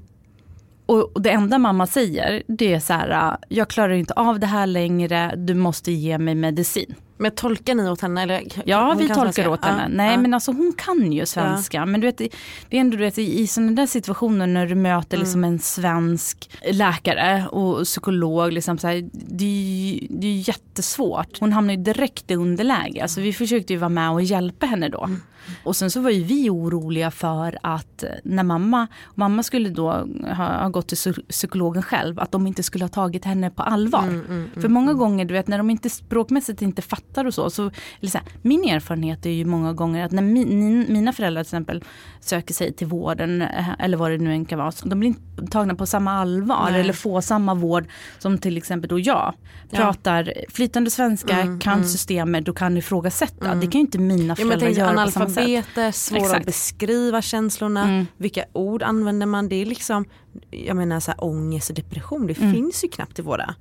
Och, 0.85 1.21
det 1.21 1.29
enda 1.29 1.57
mamma 1.57 1.87
säger 1.87 2.43
det 2.47 2.73
är 2.73 2.79
så 2.79 2.93
här, 2.93 3.37
jag 3.49 3.67
klarar 3.67 3.93
inte 3.93 4.13
av 4.13 4.39
det 4.39 4.47
här 4.47 4.67
längre, 4.67 5.33
du 5.37 5.53
måste 5.53 5.91
ge 5.91 6.17
mig 6.17 6.35
medicin. 6.35 6.95
Men 7.17 7.31
tolkar 7.31 7.75
ni 7.75 7.89
åt 7.89 8.01
henne? 8.01 8.21
Eller? 8.21 8.43
Ja, 8.65 8.95
vi 8.99 9.07
tolkar 9.07 9.21
svenska. 9.21 9.49
åt 9.49 9.65
henne. 9.65 9.87
Nej, 9.89 10.11
ja. 10.11 10.21
men 10.21 10.33
alltså 10.33 10.51
hon 10.51 10.73
kan 10.77 11.11
ju 11.11 11.25
svenska. 11.25 11.77
Ja. 11.77 11.85
Men 11.85 12.01
du 12.01 12.07
vet, 12.07 12.17
det 12.17 12.29
är 12.69 12.81
ändå 12.81 12.97
du 12.97 13.03
vet, 13.03 13.17
i 13.17 13.47
sådana 13.47 13.71
där 13.71 13.85
situationer 13.85 14.47
när 14.47 14.67
du 14.67 14.75
möter 14.75 15.17
mm. 15.17 15.23
liksom 15.23 15.43
en 15.43 15.59
svensk 15.59 16.49
läkare 16.71 17.45
och 17.51 17.83
psykolog, 17.83 18.53
liksom 18.53 18.77
så 18.77 18.87
här, 18.87 19.09
det, 19.11 19.45
är, 19.45 20.07
det 20.09 20.27
är 20.27 20.47
jättesvårt. 20.47 21.39
Hon 21.39 21.53
hamnar 21.53 21.73
ju 21.73 21.83
direkt 21.83 22.31
i 22.31 22.35
underläge. 22.35 23.01
Alltså, 23.01 23.21
vi 23.21 23.33
försökte 23.33 23.73
ju 23.73 23.79
vara 23.79 23.89
med 23.89 24.11
och 24.11 24.21
hjälpa 24.21 24.65
henne 24.65 24.89
då. 24.89 25.03
Mm. 25.03 25.21
Och 25.63 25.75
sen 25.75 25.91
så 25.91 26.01
var 26.01 26.09
ju 26.09 26.23
vi 26.23 26.49
oroliga 26.49 27.11
för 27.11 27.57
att 27.63 28.03
när 28.23 28.43
mamma, 28.43 28.87
mamma 29.15 29.43
skulle 29.43 29.69
då 29.69 29.91
ha, 30.37 30.61
ha 30.61 30.69
gått 30.69 30.87
till 30.87 31.13
psykologen 31.29 31.83
själv, 31.83 32.19
att 32.19 32.31
de 32.31 32.47
inte 32.47 32.63
skulle 32.63 32.83
ha 32.83 32.89
tagit 32.89 33.25
henne 33.25 33.49
på 33.49 33.63
allvar. 33.63 34.03
Mm, 34.03 34.25
mm, 34.25 34.49
för 34.61 34.69
många 34.69 34.91
mm. 34.91 34.99
gånger, 34.99 35.25
du 35.25 35.33
vet 35.33 35.47
när 35.47 35.57
de 35.57 35.69
inte 35.69 35.89
språkmässigt 35.89 36.61
inte 36.61 36.81
fattar 36.81 37.25
och 37.25 37.33
så, 37.33 37.49
så, 37.49 37.71
så 38.01 38.17
här, 38.17 38.27
min 38.41 38.63
erfarenhet 38.63 39.25
är 39.25 39.29
ju 39.29 39.45
många 39.45 39.73
gånger 39.73 40.05
att 40.05 40.11
när 40.11 40.21
min, 40.21 40.93
mina 40.93 41.13
föräldrar 41.13 41.43
till 41.43 41.47
exempel 41.47 41.83
söker 42.19 42.53
sig 42.53 42.73
till 42.73 42.87
vården, 42.87 43.41
eh, 43.41 43.69
eller 43.79 43.97
vad 43.97 44.11
det 44.11 44.17
nu 44.17 44.31
än 44.31 44.45
kan 44.45 44.59
vara, 44.59 44.71
de 44.83 44.99
blir 44.99 45.07
inte 45.09 45.51
tagna 45.51 45.75
på 45.75 45.85
samma 45.85 46.11
allvar 46.11 46.67
Nej. 46.71 46.81
eller 46.81 46.93
får 46.93 47.21
samma 47.21 47.53
vård 47.53 47.85
som 48.19 48.37
till 48.37 48.57
exempel 48.57 48.89
då 48.89 48.99
jag. 48.99 49.33
Pratar 49.71 50.33
ja. 50.35 50.41
flytande 50.49 50.89
svenska, 50.89 51.39
mm, 51.39 51.59
kan 51.59 51.73
mm. 51.73 51.85
systemet 51.85 52.47
och 52.47 52.57
kan 52.57 52.77
ifrågasätta. 52.77 53.45
Mm. 53.45 53.59
Det 53.59 53.65
kan 53.65 53.73
ju 53.73 53.79
inte 53.79 53.99
mina 53.99 54.35
föräldrar 54.35 54.67
ja, 54.67 54.73
göra 54.73 55.05
på 55.05 55.11
samma 55.11 55.29
sätt 55.29 55.32
analfabeter, 55.41 55.91
svåra 55.91 56.37
att 56.37 56.45
beskriva 56.45 57.21
känslorna, 57.21 57.83
mm. 57.83 58.05
vilka 58.17 58.45
ord 58.53 58.83
använder 58.83 59.25
man? 59.25 59.49
Det 59.49 59.55
är 59.55 59.65
liksom, 59.65 60.05
jag 60.49 60.75
menar 60.75 60.99
så 60.99 61.11
här, 61.11 61.23
ångest 61.23 61.69
och 61.69 61.75
depression, 61.75 62.27
det 62.27 62.37
mm. 62.37 62.53
finns 62.53 62.83
ju 62.83 62.87
knappt 62.87 63.19
i 63.19 63.21
våra 63.21 63.55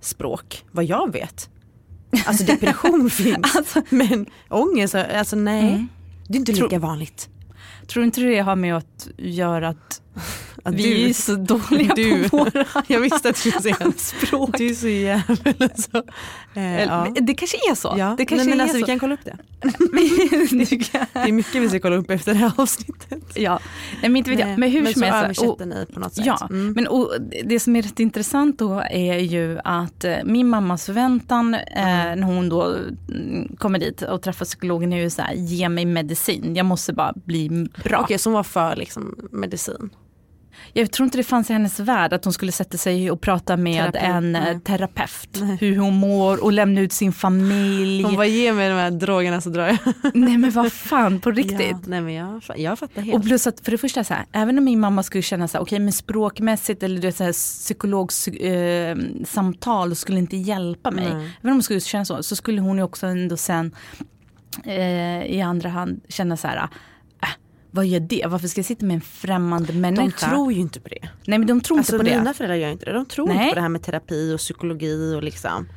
språk, 0.00 0.64
vad 0.70 0.84
jag 0.84 1.12
vet. 1.12 1.50
Alltså 2.26 2.44
depression 2.44 3.10
finns, 3.10 3.56
alltså, 3.56 3.82
men 3.88 4.26
ångest, 4.48 4.94
alltså 4.94 5.36
nej. 5.36 5.68
Mm. 5.68 5.88
Det 6.28 6.34
är 6.34 6.38
inte 6.38 6.52
lika 6.52 6.68
Tro, 6.68 6.78
vanligt. 6.78 7.28
Tror 7.86 8.04
inte 8.04 8.20
det 8.20 8.38
har 8.38 8.56
med 8.56 8.76
att 8.76 9.08
göra 9.16 9.68
att 9.68 10.02
att 10.64 10.74
vi 10.74 10.82
du, 10.82 11.08
är 11.08 11.12
så 11.12 11.34
dåliga 11.34 11.94
du, 11.94 12.28
på 12.28 12.36
våra 12.36 12.64
Jag 12.86 13.00
visste 13.00 13.28
att 13.28 13.42
du 13.42 13.50
skulle 13.50 13.62
säga 13.62 13.92
språk. 13.96 14.58
Du 14.58 14.66
är 14.66 14.74
så 14.74 14.88
jävla 14.88 15.68
så. 15.74 16.02
Eh, 16.54 16.82
ja. 16.84 17.06
Det 17.20 17.34
kanske 17.34 17.56
är 17.70 17.74
så. 17.74 17.94
Ja. 17.98 18.14
Det 18.18 18.26
kanske 18.26 18.46
Nej, 18.46 18.56
men 18.56 18.60
är 18.60 18.62
alltså, 18.62 18.78
så. 18.78 18.84
Vi 18.84 18.86
kan 18.86 18.98
kolla 18.98 19.14
upp 19.14 19.24
det. 19.24 19.36
det 21.12 21.28
är 21.28 21.32
mycket 21.32 21.62
vi 21.62 21.68
ska 21.68 21.80
kolla 21.80 21.96
upp 21.96 22.10
efter 22.10 22.32
det 22.32 22.38
här 22.38 22.52
avsnittet. 22.56 23.24
Ja, 23.34 23.60
Nej, 24.00 24.10
men 24.10 24.16
inte 24.16 24.30
vet 24.30 24.40
jag. 24.40 24.58
Men 24.58 24.70
hur 24.70 24.82
men 24.82 24.92
som 24.92 25.02
helst. 25.02 25.42
översätter 25.42 25.66
ni 25.66 25.86
på 25.86 26.00
något 26.00 26.14
sätt. 26.14 26.26
Ja, 26.26 26.48
mm. 26.50 26.72
men 26.72 26.86
och, 26.88 27.12
det 27.44 27.60
som 27.60 27.76
är 27.76 27.82
rätt 27.82 28.00
intressant 28.00 28.58
då 28.58 28.82
är 28.90 29.18
ju 29.18 29.58
att 29.64 30.04
eh, 30.04 30.16
min 30.24 30.48
mammas 30.48 30.86
förväntan 30.86 31.54
eh, 31.54 31.60
mm. 31.76 32.20
när 32.20 32.26
hon 32.26 32.48
då 32.48 32.74
mm, 33.08 33.56
kommer 33.58 33.78
dit 33.78 34.02
och 34.02 34.22
träffar 34.22 34.44
psykologen 34.44 34.92
är 34.92 34.96
ju 34.96 35.10
så 35.10 35.22
här, 35.22 35.34
ge 35.34 35.68
mig 35.68 35.84
medicin, 35.84 36.56
jag 36.56 36.66
måste 36.66 36.92
bara 36.92 37.12
bli 37.24 37.48
bra. 37.48 37.68
Okej, 37.82 38.04
okay, 38.04 38.18
som 38.18 38.32
var 38.32 38.42
för 38.42 38.76
liksom 38.76 39.28
medicin? 39.32 39.90
Jag 40.72 40.90
tror 40.90 41.04
inte 41.04 41.18
det 41.18 41.24
fanns 41.24 41.50
i 41.50 41.52
hennes 41.52 41.80
värld 41.80 42.12
att 42.12 42.24
hon 42.24 42.32
skulle 42.32 42.52
sätta 42.52 42.78
sig 42.78 43.10
och 43.10 43.20
prata 43.20 43.56
med 43.56 43.92
Terapi. 43.92 44.06
en 44.06 44.36
eh, 44.36 44.42
nej. 44.42 44.60
terapeut. 44.60 45.38
Nej. 45.40 45.56
Hur 45.60 45.76
hon 45.76 45.94
mår 45.94 46.44
och 46.44 46.52
lämna 46.52 46.80
ut 46.80 46.92
sin 46.92 47.12
familj. 47.12 48.02
Hon 48.02 48.16
bara 48.16 48.26
ge 48.26 48.52
mig 48.52 48.68
de 48.68 48.74
här 48.74 48.90
drogerna 48.90 49.40
så 49.40 49.50
drar 49.50 49.66
jag. 49.66 49.78
nej 50.14 50.38
men 50.38 50.50
vad 50.50 50.72
fan 50.72 51.20
på 51.20 51.30
riktigt. 51.30 51.60
Ja, 51.60 51.78
nej 51.86 52.00
men 52.00 52.14
jag, 52.14 52.42
jag 52.56 52.78
fattar 52.78 53.02
helt. 53.02 53.16
Och 53.16 53.24
plus 53.24 53.46
att 53.46 53.60
för 53.60 53.70
det 53.70 53.78
första 53.78 54.04
så 54.04 54.14
här, 54.14 54.26
även 54.32 54.58
om 54.58 54.64
min 54.64 54.80
mamma 54.80 55.02
skulle 55.02 55.22
känna 55.22 55.48
så 55.48 55.58
här, 55.58 55.62
okej 55.62 55.76
okay, 55.76 55.84
men 55.84 55.92
språkmässigt 55.92 56.82
eller 56.82 57.00
det 57.00 57.12
så 57.12 57.24
här, 57.24 57.32
psykologsamtal 57.32 59.88
eh, 59.88 59.94
skulle 59.94 60.18
inte 60.18 60.36
hjälpa 60.36 60.90
mig. 60.90 61.06
Mm. 61.06 61.18
Även 61.18 61.30
om 61.42 61.52
hon 61.52 61.62
skulle 61.62 61.80
känna 61.80 62.04
så, 62.04 62.22
så 62.22 62.36
skulle 62.36 62.60
hon 62.60 62.76
ju 62.76 62.82
också 62.82 63.06
ändå 63.06 63.36
sen 63.36 63.74
eh, 64.64 65.22
i 65.22 65.40
andra 65.40 65.68
hand 65.68 66.00
känna 66.08 66.36
så 66.36 66.48
här 66.48 66.68
vad 67.70 67.86
gör 67.86 68.00
det? 68.00 68.26
Varför 68.28 68.48
ska 68.48 68.58
jag 68.58 68.66
sitta 68.66 68.86
med 68.86 68.94
en 68.94 69.00
främmande 69.00 69.72
människa? 69.72 70.26
De 70.26 70.32
tror 70.32 70.52
ju 70.52 70.60
inte 70.60 70.80
på 70.80 70.88
det. 70.88 71.08
Nej 71.26 71.38
men 71.38 71.48
de 71.48 71.60
tror 71.60 71.78
alltså, 71.78 71.94
inte 71.94 72.04
på 72.04 72.10
det. 72.10 72.18
Mina 72.18 72.34
föräldrar 72.34 72.56
gör 72.56 72.70
inte 72.70 72.84
det. 72.84 72.92
De 72.92 73.06
tror 73.06 73.26
Nej. 73.26 73.36
inte 73.36 73.48
på 73.48 73.54
det 73.54 73.60
här 73.60 73.68
med 73.68 73.82
terapi 73.82 74.34
och 74.34 74.38
psykologi 74.38 75.14
och 75.16 75.22
liksom. 75.22 75.68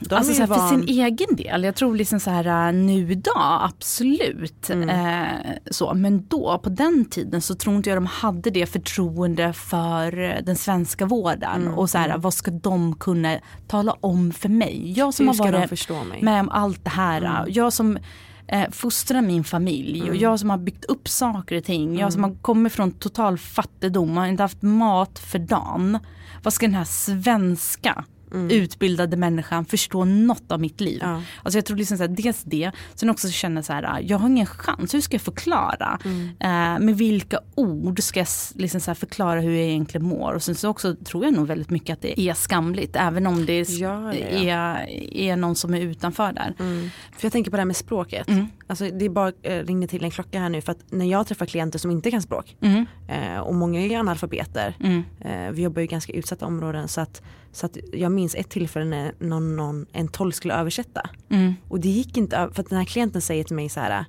De 0.00 0.14
alltså 0.14 0.34
så 0.34 0.40
här, 0.40 0.46
van... 0.46 0.68
för 0.68 0.76
sin 0.76 0.88
egen 0.98 1.36
del, 1.36 1.64
jag 1.64 1.74
tror 1.74 1.96
liksom 1.96 2.20
så 2.20 2.30
här 2.30 2.68
äh, 2.68 2.74
nu 2.74 3.12
idag, 3.12 3.60
absolut. 3.62 4.70
Mm. 4.70 4.88
Eh, 4.88 5.52
så. 5.70 5.94
Men 5.94 6.26
då, 6.26 6.60
på 6.62 6.70
den 6.70 7.04
tiden 7.04 7.40
så 7.40 7.54
tror 7.54 7.76
inte 7.76 7.90
jag 7.90 7.96
de 7.96 8.06
hade 8.06 8.50
det 8.50 8.66
förtroende 8.66 9.52
för 9.52 10.40
den 10.42 10.56
svenska 10.56 11.06
vården. 11.06 11.62
Mm. 11.62 11.74
Och 11.74 11.90
så 11.90 11.98
här, 11.98 12.08
mm. 12.08 12.20
vad 12.20 12.34
ska 12.34 12.50
de 12.50 12.94
kunna 12.94 13.38
tala 13.68 13.96
om 14.00 14.32
för 14.32 14.48
mig? 14.48 14.92
Jag 14.96 15.14
som 15.14 15.28
Hur 15.28 15.34
har 15.34 15.52
varit 15.52 16.22
med 16.22 16.40
om 16.40 16.48
allt 16.48 16.84
det 16.84 16.90
här. 16.90 17.22
Mm. 17.22 17.44
Jag 17.48 17.72
som 17.72 17.98
eh, 18.46 18.70
fostra 18.70 19.22
min 19.22 19.44
familj 19.44 19.98
mm. 19.98 20.10
och 20.10 20.16
jag 20.16 20.40
som 20.40 20.50
har 20.50 20.58
byggt 20.58 20.84
upp 20.84 21.08
saker 21.08 21.56
och 21.56 21.64
ting. 21.64 21.82
Mm. 21.82 21.98
Jag 21.98 22.12
som 22.12 22.24
har 22.24 22.34
kommit 22.42 22.72
från 22.72 22.92
total 22.92 23.38
fattigdom 23.38 24.18
och 24.18 24.26
inte 24.26 24.42
haft 24.42 24.62
mat 24.62 25.18
för 25.18 25.38
dagen. 25.38 25.98
Vad 26.42 26.52
ska 26.52 26.66
den 26.66 26.74
här 26.74 26.84
svenska 26.84 28.04
mm. 28.32 28.50
utbildade 28.50 29.16
människan 29.16 29.64
förstå 29.64 30.04
något 30.04 30.52
av 30.52 30.60
mitt 30.60 30.80
liv. 30.80 30.98
Ja. 31.02 31.22
Alltså 31.42 31.58
jag 31.58 31.64
tror 31.64 31.76
liksom 31.76 31.96
så 31.96 32.02
här, 32.02 32.08
dels 32.08 32.42
det, 32.42 32.70
sen 32.94 33.10
också 33.10 33.28
känna 33.28 33.62
så 33.62 33.72
här, 33.72 34.00
jag 34.02 34.18
har 34.18 34.28
ingen 34.28 34.46
chans, 34.46 34.94
hur 34.94 35.00
ska 35.00 35.14
jag 35.14 35.22
förklara? 35.22 35.98
Mm. 36.04 36.28
Eh, 36.40 36.84
med 36.84 36.98
vilka 36.98 37.40
ord 37.54 38.02
ska 38.02 38.20
jag 38.20 38.28
liksom 38.54 38.80
så 38.80 38.94
förklara 38.94 39.40
hur 39.40 39.50
jag 39.50 39.68
egentligen 39.68 40.06
mår? 40.06 40.32
Och 40.32 40.42
sen 40.42 40.54
så 40.54 40.68
också 40.68 40.94
tror 40.94 41.24
jag 41.24 41.34
nog 41.34 41.46
väldigt 41.46 41.70
mycket 41.70 41.92
att 41.92 42.02
det 42.02 42.20
är 42.20 42.34
skamligt, 42.34 42.96
även 42.96 43.26
om 43.26 43.46
det 43.46 43.52
är, 43.52 43.82
ja, 43.82 44.14
ja, 44.14 44.26
är, 44.26 44.88
är 45.16 45.36
någon 45.36 45.54
som 45.54 45.74
är 45.74 45.80
utanför 45.80 46.32
där. 46.32 46.54
Mm. 46.58 46.90
För 47.16 47.26
jag 47.26 47.32
tänker 47.32 47.50
på 47.50 47.56
det 47.56 47.60
här 47.60 47.66
med 47.66 47.76
språket. 47.76 48.28
Alltså 48.66 48.90
det 48.90 49.08
bara 49.08 49.32
äh, 49.42 49.64
ringde 49.64 49.86
till 49.86 50.04
en 50.04 50.10
klocka 50.10 50.40
här 50.40 50.48
nu 50.48 50.60
för 50.60 50.72
att 50.72 50.78
när 50.92 51.04
jag 51.06 51.26
träffar 51.26 51.46
klienter 51.46 51.78
som 51.78 51.90
inte 51.90 52.10
kan 52.10 52.22
språk 52.22 52.56
Mm. 52.60 52.86
eh, 53.08 53.38
och 53.40 53.54
många 53.54 53.80
är 53.80 53.98
analfabeter. 53.98 54.76
Mm. 54.80 55.02
Eh, 55.20 55.50
vi 55.52 55.62
jobbar 55.62 55.82
i 55.82 55.86
ganska 55.86 56.12
utsatta 56.12 56.46
områden 56.46 56.88
så 56.88 57.00
att, 57.00 57.22
så 57.52 57.66
att 57.66 57.76
jag 57.92 58.12
minns 58.12 58.34
ett 58.34 58.50
tillfälle 58.50 58.84
när 58.84 59.14
någon, 59.18 59.56
någon, 59.56 59.86
en 59.92 60.08
tolk 60.08 60.34
skulle 60.34 60.54
översätta. 60.54 61.10
Mm. 61.28 61.54
Och 61.68 61.80
det 61.80 61.88
gick 61.88 62.16
inte, 62.16 62.48
för 62.52 62.62
att 62.62 62.68
den 62.68 62.78
här 62.78 62.84
klienten 62.84 63.22
säger 63.22 63.44
till 63.44 63.56
mig 63.56 63.68
så 63.68 63.80
här. 63.80 64.04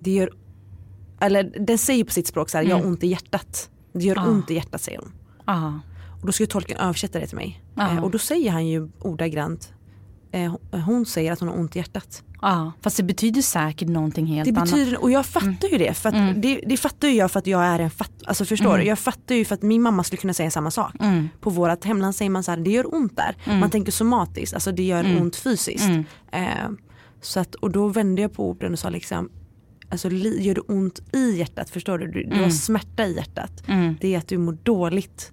Det 0.00 0.10
gör, 0.10 0.30
eller 1.20 1.52
den 1.60 1.78
säger 1.78 2.04
på 2.04 2.10
sitt 2.12 2.26
språk 2.26 2.48
så 2.50 2.56
här, 2.58 2.64
jag 2.64 2.70
har 2.76 2.80
Mm. 2.80 2.92
ont 2.92 3.04
i 3.04 3.06
hjärtat. 3.06 3.70
Det 3.92 4.04
gör 4.04 4.18
Ah. 4.18 4.26
ont 4.30 4.50
i 4.50 4.54
hjärtat 4.54 4.80
säger 4.80 4.98
hon. 4.98 5.12
Ah. 5.44 5.72
Och 6.20 6.26
då 6.26 6.32
ska 6.32 6.42
ju 6.42 6.46
tolken 6.46 6.76
översätta 6.76 7.18
det 7.20 7.26
till 7.26 7.36
mig. 7.36 7.62
Ah. 7.74 7.90
Eh, 7.92 8.04
och 8.04 8.10
då 8.10 8.18
säger 8.18 8.50
han 8.50 8.66
ju 8.66 8.88
ordagrant, 8.98 9.72
eh, 10.32 10.56
hon- 10.70 10.80
hon 10.80 11.06
säger 11.06 11.32
att 11.32 11.40
hon 11.40 11.48
har 11.48 11.56
ont 11.58 11.76
i 11.76 11.78
hjärtat. 11.78 12.22
Ja, 12.42 12.72
fast 12.82 12.96
det 12.96 13.02
betyder 13.02 13.42
säkert 13.42 13.88
någonting 13.88 14.26
helt 14.26 14.44
Det 14.54 14.60
annat. 14.60 14.70
betyder, 14.70 15.02
och 15.02 15.10
jag 15.10 15.26
fattar 15.26 15.68
ju 15.72 15.78
det. 15.78 15.94
För 15.94 16.08
Mm. 16.08 16.40
det, 16.40 16.60
det 16.66 16.76
fattar 16.76 17.08
ju 17.08 17.14
jag 17.14 17.30
för 17.30 17.38
att 17.38 17.46
jag 17.46 17.64
är 17.64 17.78
en 17.78 17.90
fatt, 17.90 18.12
alltså 18.26 18.44
förstår 18.44 18.66
Mm. 18.68 18.80
du? 18.80 18.86
Jag 18.86 18.98
fattar 18.98 19.34
ju 19.34 19.44
för 19.44 19.54
att 19.54 19.62
min 19.62 19.82
mamma 19.82 20.04
skulle 20.04 20.20
kunna 20.20 20.34
säga 20.34 20.50
samma 20.50 20.70
sak. 20.70 20.94
Mm. 21.00 21.28
På 21.40 21.50
vårat 21.50 21.84
hemland 21.84 22.14
säger 22.14 22.30
man 22.30 22.42
så 22.42 22.50
här, 22.50 22.58
det 22.58 22.70
gör 22.70 22.94
ont 22.94 23.16
där. 23.16 23.36
Mm. 23.44 23.58
Man 23.60 23.70
tänker 23.70 23.92
somatiskt, 23.92 24.54
alltså 24.54 24.72
det 24.72 24.82
gör 24.82 25.04
Mm. 25.04 25.22
ont 25.22 25.36
fysiskt. 25.36 25.84
Mm. 25.88 26.04
Eh, 26.32 26.70
så 27.20 27.40
att, 27.40 27.54
och 27.54 27.70
då 27.70 27.88
vände 27.88 28.22
jag 28.22 28.32
på 28.32 28.48
orden 28.50 28.72
och 28.72 28.78
sa 28.78 28.88
liksom, 28.88 29.28
alltså 29.88 30.10
gör 30.10 30.54
det 30.54 30.60
ont 30.60 31.00
i 31.14 31.38
hjärtat, 31.38 31.70
förstår 31.70 31.98
du? 31.98 32.06
Du, 32.06 32.22
du 32.24 32.30
har 32.30 32.36
Mm. 32.38 32.50
smärta 32.50 33.04
i 33.06 33.16
hjärtat. 33.16 33.62
Mm. 33.66 33.96
Det 34.00 34.14
är 34.14 34.18
att 34.18 34.28
du 34.28 34.38
mår 34.38 34.58
dåligt. 34.62 35.32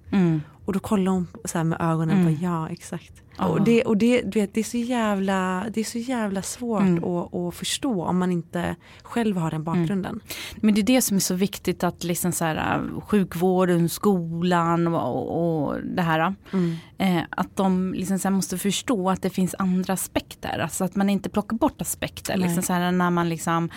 Mm. 0.64 0.68
Och 0.68 0.74
då 0.74 0.80
kollar 0.80 1.12
hon 1.12 1.28
så 1.46 1.58
här 1.58 1.66
med 1.66 1.82
ögonen 1.82 2.22
Mm. 2.22 2.38
på 2.38 2.44
ja 2.44 2.70
exakt. 2.70 3.14
Ja. 3.38 3.46
Och, 3.48 3.62
det, 3.62 3.84
och 3.84 3.98
det, 3.98 4.22
du 4.22 4.40
vet, 4.40 4.54
det, 4.54 4.60
är 4.60 4.64
så 4.64 4.78
jävla, 4.78 5.66
det 5.74 5.80
är 5.80 5.84
så 5.86 5.98
jävla 5.98 6.42
svårt 6.42 6.82
Mm. 6.82 7.04
att, 7.04 7.34
att 7.36 7.56
förstå 7.56 8.04
om 8.06 8.18
man 8.18 8.32
inte 8.32 8.76
själv 9.04 9.38
har 9.38 9.52
den 9.52 9.64
bakgrunden. 9.64 10.20
Men 10.56 10.74
det 10.74 10.82
är 10.82 10.84
det 10.84 11.02
som 11.02 11.18
är 11.18 11.22
så 11.22 11.36
viktigt 11.36 11.84
att 11.84 12.04
liksom 12.04 12.32
så 12.32 12.46
här, 12.46 12.76
äh, 12.96 13.02
sjukvården, 13.02 13.90
skolan 13.90 14.88
och, 14.88 15.68
och 15.68 15.82
det 15.84 16.02
här. 16.02 16.36
Mm. 16.54 16.76
Eh, 16.98 17.24
att 17.30 17.56
de 17.56 17.94
liksom 17.94 18.20
så 18.20 18.30
måste 18.30 18.58
förstå 18.58 19.10
att 19.10 19.22
det 19.22 19.30
finns 19.30 19.56
andra 19.60 19.94
aspekter. 19.94 20.60
Alltså 20.60 20.84
att 20.84 20.96
man 20.96 21.10
inte 21.10 21.30
plockar 21.30 21.58
bort 21.58 21.82
aspekter 21.82 22.38
liksom 22.38 22.64
så 22.64 22.74
här, 22.74 22.92
när 22.92 23.10
man 23.10 23.30
liksom 23.30 23.70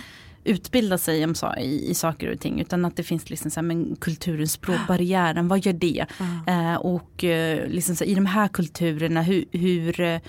utbildar 0.46 0.96
sig 0.96 1.24
om, 1.24 1.34
i, 1.58 1.90
i 1.90 1.94
saker 1.94 2.32
och 2.32 2.40
ting. 2.40 2.60
Utan 2.60 2.84
att 2.84 2.96
det 2.96 3.02
finns 3.02 3.30
liksom 3.30 3.50
så 3.50 3.60
här, 3.60 3.66
men 3.66 3.96
kulturen, 3.96 4.48
språkbarriären, 4.48 5.48
vad 5.48 5.66
gör 5.66 5.72
det? 5.72 6.06
Eh, 6.46 6.74
och 6.74 7.24
eh, 7.24 7.68
liksom 7.68 7.96
så 7.96 8.04
här, 8.04 8.10
i 8.10 8.14
de 8.14 8.26
här 8.26 8.48
kulturerna, 8.48 9.22
hur, 9.22 9.44
hur, 9.52 10.00
eh, 10.00 10.20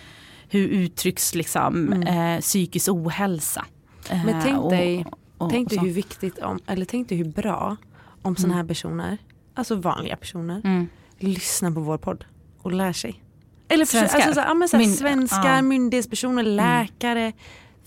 hur 0.49 0.67
uttrycks 0.67 1.35
liksom, 1.35 1.93
eh, 1.93 2.39
psykisk 2.39 2.89
ohälsa? 2.89 3.65
Eh, 4.09 4.25
Men 4.25 4.41
tänk 4.43 4.57
och- 4.59 4.71
dig, 4.71 5.05
och- 5.37 5.49
tänk 5.49 5.67
och 5.67 5.69
dig 5.77 5.79
hur 5.85 5.93
viktigt, 5.93 6.39
om, 6.39 6.59
eller 6.67 6.85
tänk 6.85 7.09
dig 7.09 7.17
hur 7.17 7.25
bra 7.25 7.77
om 8.21 8.35
sådana 8.35 8.55
här 8.55 8.63
personer, 8.63 9.17
alltså 9.53 9.75
vanliga 9.75 10.15
personer, 10.15 10.61
Mm. 10.63 10.87
lyssnar 11.19 11.71
på 11.71 11.79
vår 11.79 11.97
podd 11.97 12.25
och 12.61 12.71
lär 12.71 12.93
sig. 12.93 13.23
Eller 13.69 13.85
Svenskar? 13.85 14.17
alltså, 14.19 14.33
så 14.33 14.39
ja, 14.39 14.53
men 14.53 14.69
så 14.69 14.77
här, 14.77 14.83
Myn- 14.83 14.95
svenskar, 14.95 15.43
ja. 15.45 15.49
Mm. 15.51 15.67
myndighetspersoner, 15.67 16.43
läkare, 16.43 17.33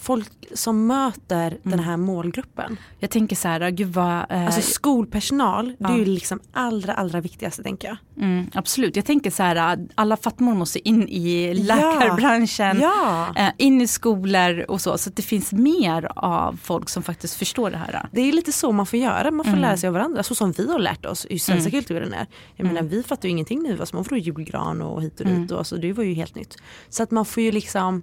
folk 0.01 0.29
som 0.55 0.87
möter 0.87 1.59
den 1.63 1.79
här 1.79 1.97
målgruppen. 1.97 2.77
Jag 2.99 3.11
tänker 3.11 3.37
så 3.37 3.49
här, 3.49 3.71
gud 3.71 3.89
vad... 3.93 4.27
Eh, 4.31 4.47
Alltså 4.47 4.61
skolpersonal, 4.61 5.67
det 5.79 5.85
är 5.85 5.89
Ja. 5.91 5.97
ju 5.99 6.05
liksom 6.05 6.41
allra 6.53 6.93
allra 6.95 7.21
viktigaste 7.21 7.63
tänker 7.63 7.89
jag. 7.89 7.97
mm, 8.25 8.47
absolut, 8.55 8.97
jag 8.97 9.05
tänker 9.05 9.31
så 9.31 9.43
här, 9.43 9.79
alla 9.95 10.17
fattmor 10.17 10.55
måste 10.55 10.89
in 10.89 11.09
i 11.09 11.55
läkarbranschen, 11.55 12.81
Ja. 12.81 13.27
eh, 13.37 13.49
in 13.59 13.81
i 13.81 13.87
skolor 13.87 14.65
och 14.69 14.81
så. 14.81 14.99
Så 14.99 15.11
att 15.11 15.17
det 15.17 15.23
finns 15.23 15.53
mer 15.53 16.13
av 16.17 16.59
folk 16.63 16.89
som 16.89 17.03
faktiskt 17.03 17.35
förstår 17.35 17.71
det 17.71 17.77
här. 17.77 18.09
Det 18.13 18.21
är 18.21 18.33
lite 18.33 18.53
så 18.53 18.73
man 18.73 18.87
får 18.87 18.99
göra, 18.99 19.31
man 19.31 19.45
får 19.45 19.51
Mm. 19.53 19.61
lära 19.63 19.77
sig 19.77 19.87
av 19.89 19.95
varandra. 19.95 20.23
Så 20.23 20.35
som 20.35 20.53
vi 20.53 20.71
har 20.73 20.79
lärt 20.79 21.07
oss 21.07 21.27
hur 21.31 21.39
svenska 21.39 21.69
Mm. 21.69 21.81
kulturen 21.83 22.13
är. 22.13 22.27
Jag 22.57 22.67
menar 22.67 22.83
vi 22.83 23.03
fattar 23.03 23.29
ju 23.29 23.31
ingenting 23.31 23.63
nu, 23.63 23.77
vad 23.77 23.89
som 23.89 23.97
var 23.97 24.05
för 24.05 24.17
julgran 24.17 24.83
och 24.83 25.03
hit 25.03 25.21
och 25.21 25.27
Mm. 25.27 25.43
dit. 25.43 25.51
Och, 25.51 25.59
alltså, 25.59 25.77
det 25.77 25.93
var 25.93 26.05
ju 26.05 26.15
helt 26.15 26.35
nytt. 26.35 26.57
Så 26.89 27.03
att 27.03 27.11
man 27.11 27.25
får 27.25 27.43
ju 27.43 27.53
liksom 27.53 28.03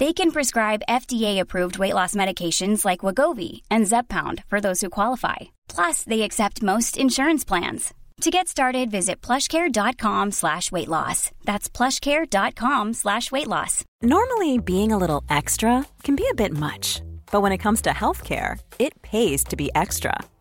They 0.00 0.14
can 0.14 0.30
prescribe 0.30 0.82
FDA-approved 0.88 1.78
weight 1.78 1.92
loss 1.92 2.14
medications 2.14 2.86
like 2.86 3.04
Wagovi 3.04 3.60
and 3.70 3.84
Zepbound 3.84 4.42
for 4.48 4.58
those 4.58 4.80
who 4.80 4.88
qualify. 4.88 5.36
Plus, 5.68 6.04
they 6.04 6.22
accept 6.22 6.62
most 6.62 6.96
insurance 6.96 7.44
plans. 7.44 7.92
To 8.22 8.30
get 8.30 8.48
started, 8.48 8.90
visit 8.90 9.20
plushcare.com 9.20 10.30
slash 10.30 10.72
weight 10.72 10.88
loss. 10.88 11.30
That's 11.44 11.68
plushcare.com 11.68 12.94
slash 12.94 13.30
weight 13.30 13.46
loss. 13.46 13.84
Normally, 14.00 14.56
being 14.56 14.90
a 14.90 14.96
little 14.96 15.22
extra 15.28 15.84
can 16.02 16.16
be 16.16 16.26
a 16.30 16.34
bit 16.34 16.54
much, 16.54 17.02
but 17.30 17.42
when 17.42 17.52
it 17.52 17.58
comes 17.58 17.82
to 17.82 17.90
healthcare, 17.90 18.58
it 18.78 19.02
pays 19.02 19.44
to 19.44 19.56
be 19.56 19.70
extra. 19.74 20.16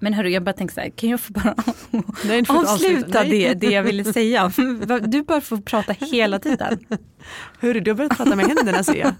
Men 0.00 0.14
hörru, 0.14 0.28
jag 0.30 0.42
bara 0.44 0.52
tänker 0.52 0.74
så 0.74 0.80
här, 0.80 0.88
kan 0.90 1.10
jag 1.10 1.20
få 1.20 1.32
bara 1.32 1.54
Nej, 2.24 2.44
får 2.44 2.72
avsluta 2.72 3.22
Nej. 3.22 3.30
det, 3.30 3.54
det 3.54 3.66
jag 3.66 3.82
ville 3.82 4.04
säga? 4.12 4.52
Du 5.06 5.22
bör 5.22 5.40
få 5.40 5.60
prata 5.60 5.92
hela 5.92 6.38
tiden. 6.38 6.78
Hörru, 7.60 7.80
du 7.80 7.90
har 7.90 7.96
börjat 7.96 8.16
prata 8.16 8.36
med 8.36 8.46
händerna 8.46 8.84
ser 8.84 8.94
jag. 8.94 9.14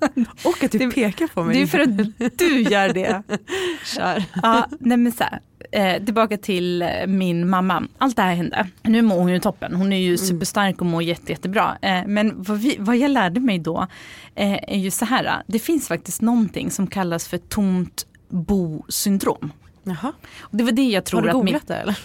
Och 0.45 0.65
att 0.65 0.73
du 0.73 0.79
Det- 0.79 0.91
pekar 0.91 1.27
på 1.27 1.45
mig. 1.45 1.57
Det 1.57 1.63
är 1.63 1.67
för 1.67 1.79
att 1.81 2.39
du 2.39 2.61
gör 2.63 2.89
det. 2.89 3.23
Kör. 3.85 4.25
Ja, 4.43 4.67
nej 4.81 4.97
men 4.97 5.13
så 5.13 5.25
här, 5.25 5.41
eh, 5.73 6.05
tillbaka 6.05 6.37
till 6.37 6.83
eh, 6.83 6.89
min 7.07 7.49
mamma. 7.49 7.83
Allt 7.99 8.17
det 8.17 8.23
här 8.23 8.35
hände. 8.35 8.69
Nu 8.83 9.03
mår 9.03 9.17
hon 9.19 9.33
ju 9.33 9.41
toppen. 9.41 9.75
Hon 9.75 9.93
är 9.93 9.97
ju 10.01 10.17
superstark 10.19 10.81
och 10.81 10.87
mår 10.87 11.03
jätte, 11.03 11.33
jättebra. 11.33 11.79
Eh, 11.83 12.01
men 12.07 12.43
vad, 12.43 12.59
vi, 12.59 12.77
vad 12.79 12.97
jag 12.97 13.11
lärde 13.11 13.41
mig 13.41 13.59
då 13.59 13.87
eh, 14.35 14.53
är 14.53 14.79
ju 14.79 14.91
så 14.91 15.05
här. 15.05 15.43
Det 15.47 15.59
finns 15.59 15.89
faktiskt 15.89 16.21
någonting 16.23 16.71
som 16.71 16.87
kallas 16.87 17.29
för 17.29 17.39
tomt 17.39 18.07
bo-syndrom. 18.29 19.53
Jaha. 19.89 20.13
Och 20.41 20.57
det 20.57 20.65
var 20.65 20.73
det 20.73 20.83
jag 20.83 21.05
tror 21.05 21.21
Har 21.21 21.29
du 21.29 21.39
att 21.39 21.45
min, 21.45 21.61
det 21.67 21.75
eller? 21.75 21.99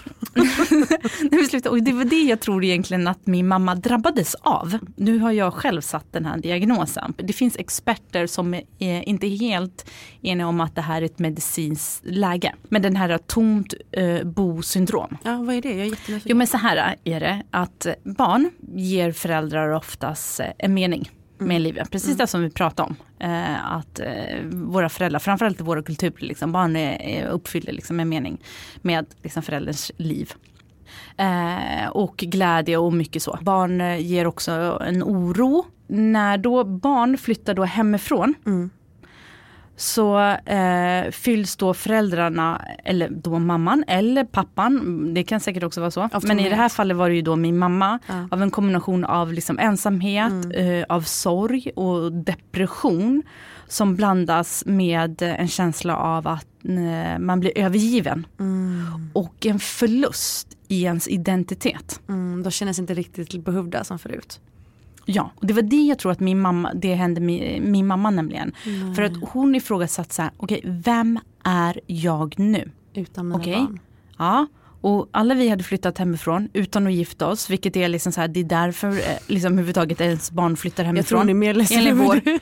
Nej, 1.31 1.45
sluta. 1.45 1.69
Och 1.69 1.83
det 1.83 1.93
var 1.93 2.05
det 2.05 2.21
jag 2.21 2.39
tror 2.39 2.63
egentligen 2.63 3.07
att 3.07 3.27
min 3.27 3.47
mamma 3.47 3.75
drabbades 3.75 4.35
av. 4.35 4.77
Nu 4.95 5.19
har 5.19 5.31
jag 5.31 5.53
själv 5.53 5.81
satt 5.81 6.13
den 6.13 6.25
här 6.25 6.37
diagnosen. 6.37 7.13
Det 7.17 7.33
finns 7.33 7.57
experter 7.57 8.27
som 8.27 8.53
är 8.79 9.09
inte 9.09 9.27
helt 9.27 9.89
eniga 10.21 10.47
om 10.47 10.61
att 10.61 10.75
det 10.75 10.81
här 10.81 11.01
är 11.01 11.05
ett 11.05 11.19
medicinskt 11.19 12.05
läge. 12.05 12.55
Men 12.63 12.81
den 12.81 12.95
här 12.95 13.17
tomt 13.17 13.73
eh, 13.91 14.23
bo-syndrom. 14.23 15.17
Ja, 15.23 15.37
vad 15.37 15.55
är 15.55 15.61
det? 15.61 15.69
Jag 15.69 15.79
är 15.79 15.89
jättenyfiken. 15.89 16.21
Jo 16.23 16.37
men 16.37 16.47
så 16.47 16.57
här 16.57 16.95
är 17.03 17.19
det 17.19 17.43
att 17.51 17.87
barn 18.03 18.49
ger 18.75 19.11
föräldrar 19.11 19.69
oftast 19.69 20.39
eh, 20.39 20.45
en 20.57 20.73
mening 20.73 21.09
med 21.47 21.61
livet. 21.61 21.91
Precis 21.91 22.17
det 22.17 22.27
som 22.27 22.41
vi 22.41 22.49
pratade 22.49 22.89
om. 22.89 22.95
Eh, 23.19 23.73
att 23.73 23.99
eh, 23.99 24.39
våra 24.51 24.89
föräldrar, 24.89 25.19
framförallt 25.19 25.59
i 25.59 25.63
våra 25.63 25.83
kulturer, 25.83 26.25
liksom, 26.25 26.51
barn 26.51 26.75
är, 26.75 27.27
uppfyller 27.27 27.73
liksom 27.73 27.99
en 27.99 28.09
mening 28.09 28.41
med 28.81 29.05
liksom, 29.23 29.43
förälderns 29.43 29.91
liv. 29.97 30.33
Eh, 31.17 31.87
och 31.91 32.17
glädje 32.17 32.77
och 32.77 32.93
mycket 32.93 33.23
så. 33.23 33.39
Barn 33.41 33.81
eh, 33.81 33.97
ger 33.97 34.27
också 34.27 34.51
en 34.87 35.03
oro. 35.03 35.65
När 35.87 36.37
då 36.37 36.63
barn 36.63 37.17
flyttar 37.17 37.53
då 37.53 37.63
hemifrån 37.63 38.35
så 39.75 40.19
eh, 40.29 41.11
fylls 41.11 41.55
då 41.55 41.73
föräldrarna, 41.73 42.61
eller 42.83 43.09
då 43.09 43.39
mamman 43.39 43.83
eller 43.87 44.23
pappan, 44.25 45.13
det 45.13 45.23
kan 45.23 45.39
säkert 45.39 45.63
också 45.63 45.79
vara 45.81 45.91
så. 45.91 46.09
Men 46.23 46.39
i 46.39 46.49
det 46.49 46.55
här 46.55 46.69
fallet 46.69 46.97
var 46.97 47.09
det 47.09 47.15
ju 47.15 47.21
då 47.21 47.35
min 47.35 47.57
mamma, 47.57 47.99
Ja. 48.07 48.27
av 48.31 48.41
en 48.41 48.51
kombination 48.51 49.03
av 49.05 49.33
liksom 49.33 49.59
ensamhet, 49.59 50.31
Mm. 50.31 50.51
eh, 50.51 50.85
av 50.89 51.01
sorg 51.01 51.71
och 51.75 52.11
depression. 52.11 53.23
Som 53.67 53.95
blandas 53.95 54.63
med 54.65 55.21
en 55.21 55.47
känsla 55.47 55.97
av 55.97 56.27
att 56.27 56.47
eh, 56.65 57.19
man 57.19 57.39
blir 57.39 57.57
övergiven. 57.57 58.25
Mm. 58.39 58.85
Och 59.13 59.45
en 59.45 59.59
förlust 59.59 60.57
i 60.67 60.83
ens 60.83 61.07
identitet. 61.07 62.01
Mm, 62.09 62.51
känner 62.51 62.73
sig 62.73 62.81
inte 62.81 62.93
riktigt 62.93 63.45
behövda 63.45 63.83
som 63.83 63.99
förut. 63.99 64.39
Ja, 65.05 65.31
och 65.35 65.45
det 65.45 65.53
var 65.53 65.61
det 65.61 65.75
jag 65.75 65.99
tror 65.99 66.11
att 66.11 66.19
min 66.19 66.39
mamma, 66.39 66.73
det 66.73 66.93
hände 66.93 67.21
min, 67.21 67.71
min 67.71 67.87
mamma 67.87 68.09
nämligen. 68.09 68.53
För 68.95 69.01
att 69.01 69.13
hon 69.21 69.55
ifrågasatte 69.55 70.13
så 70.13 70.21
här, 70.21 70.31
okej 70.37 70.61
vem 70.63 71.19
är 71.43 71.79
jag 71.87 72.39
nu? 72.39 72.71
Utan 72.93 73.27
mina 73.27 73.39
Okej. 73.39 73.55
barn. 73.55 73.79
Ja, 74.17 74.47
och 74.83 75.09
alla 75.11 75.33
vi 75.33 75.49
hade 75.49 75.63
flyttat 75.63 75.97
hemifrån 75.97 76.49
utan 76.53 76.87
att 76.87 76.93
gifta 76.93 77.27
oss, 77.27 77.49
vilket 77.49 77.75
är 77.75 77.87
liksom 77.89 78.11
så 78.11 78.21
här, 78.21 78.27
det 78.27 78.39
är 78.39 78.43
därför 78.43 78.87
eh, 78.89 78.95
liksom 79.27 79.53
överhuvudtaget 79.53 80.01
ens 80.01 80.31
barn 80.31 80.57
flyttar 80.57 80.83
Jag 80.83 80.87
hemifrån. 80.87 81.07
tror 81.07 81.17
hon 81.19 81.29
är 81.29 81.33
mer 81.33 81.53
ledsen 81.53 81.87
över 81.87 82.05
vår... 82.05 82.21
det. 82.23 82.39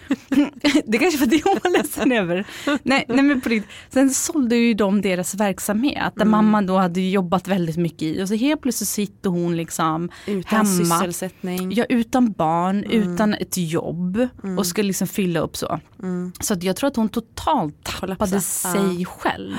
det 0.86 0.98
kanske 0.98 1.20
var 1.20 1.28
det 1.28 1.42
hon 1.44 1.58
var 1.64 1.72
ledsen 1.78 2.12
över. 2.12 2.46
Nej, 2.84 3.06
nej 3.08 3.24
men 3.24 3.42
på 3.42 3.50
riktigt. 3.50 3.72
Sen 3.90 4.10
sålde 4.10 4.56
ju 4.56 4.74
de 4.74 5.02
deras 5.02 5.36
verksamhet 5.36 6.14
där 6.16 6.26
mamma 6.26 6.62
då 6.62 6.78
hade 6.78 7.02
jobbat 7.02 7.48
väldigt 7.48 7.78
mycket 7.78 8.02
i 8.02 8.24
och 8.24 8.28
så 8.28 8.36
helt 8.36 8.62
plötsligt 8.62 8.90
sitter 8.90 9.30
hon 9.30 9.56
liksom 9.58 10.10
Utan 10.28 10.66
hemma. 10.66 11.00
sysselsättning. 11.00 11.72
Ja, 11.72 11.86
utan 11.90 12.32
barn, 12.32 12.84
utan 12.84 13.34
ett 13.34 13.58
jobb 13.58 14.28
och 14.58 14.66
ska 14.68 14.82
liksom 14.82 15.08
fylla 15.08 15.40
upp 15.40 15.58
så. 15.58 15.80
Så 16.40 16.54
att 16.54 16.64
jag 16.64 16.76
tror 16.76 16.88
att 16.88 16.96
hon 16.96 17.10
totalt 17.10 17.84
tappade 17.84 18.16
Kollapsa. 18.16 18.40
sig 18.72 19.06
själv. 19.06 19.56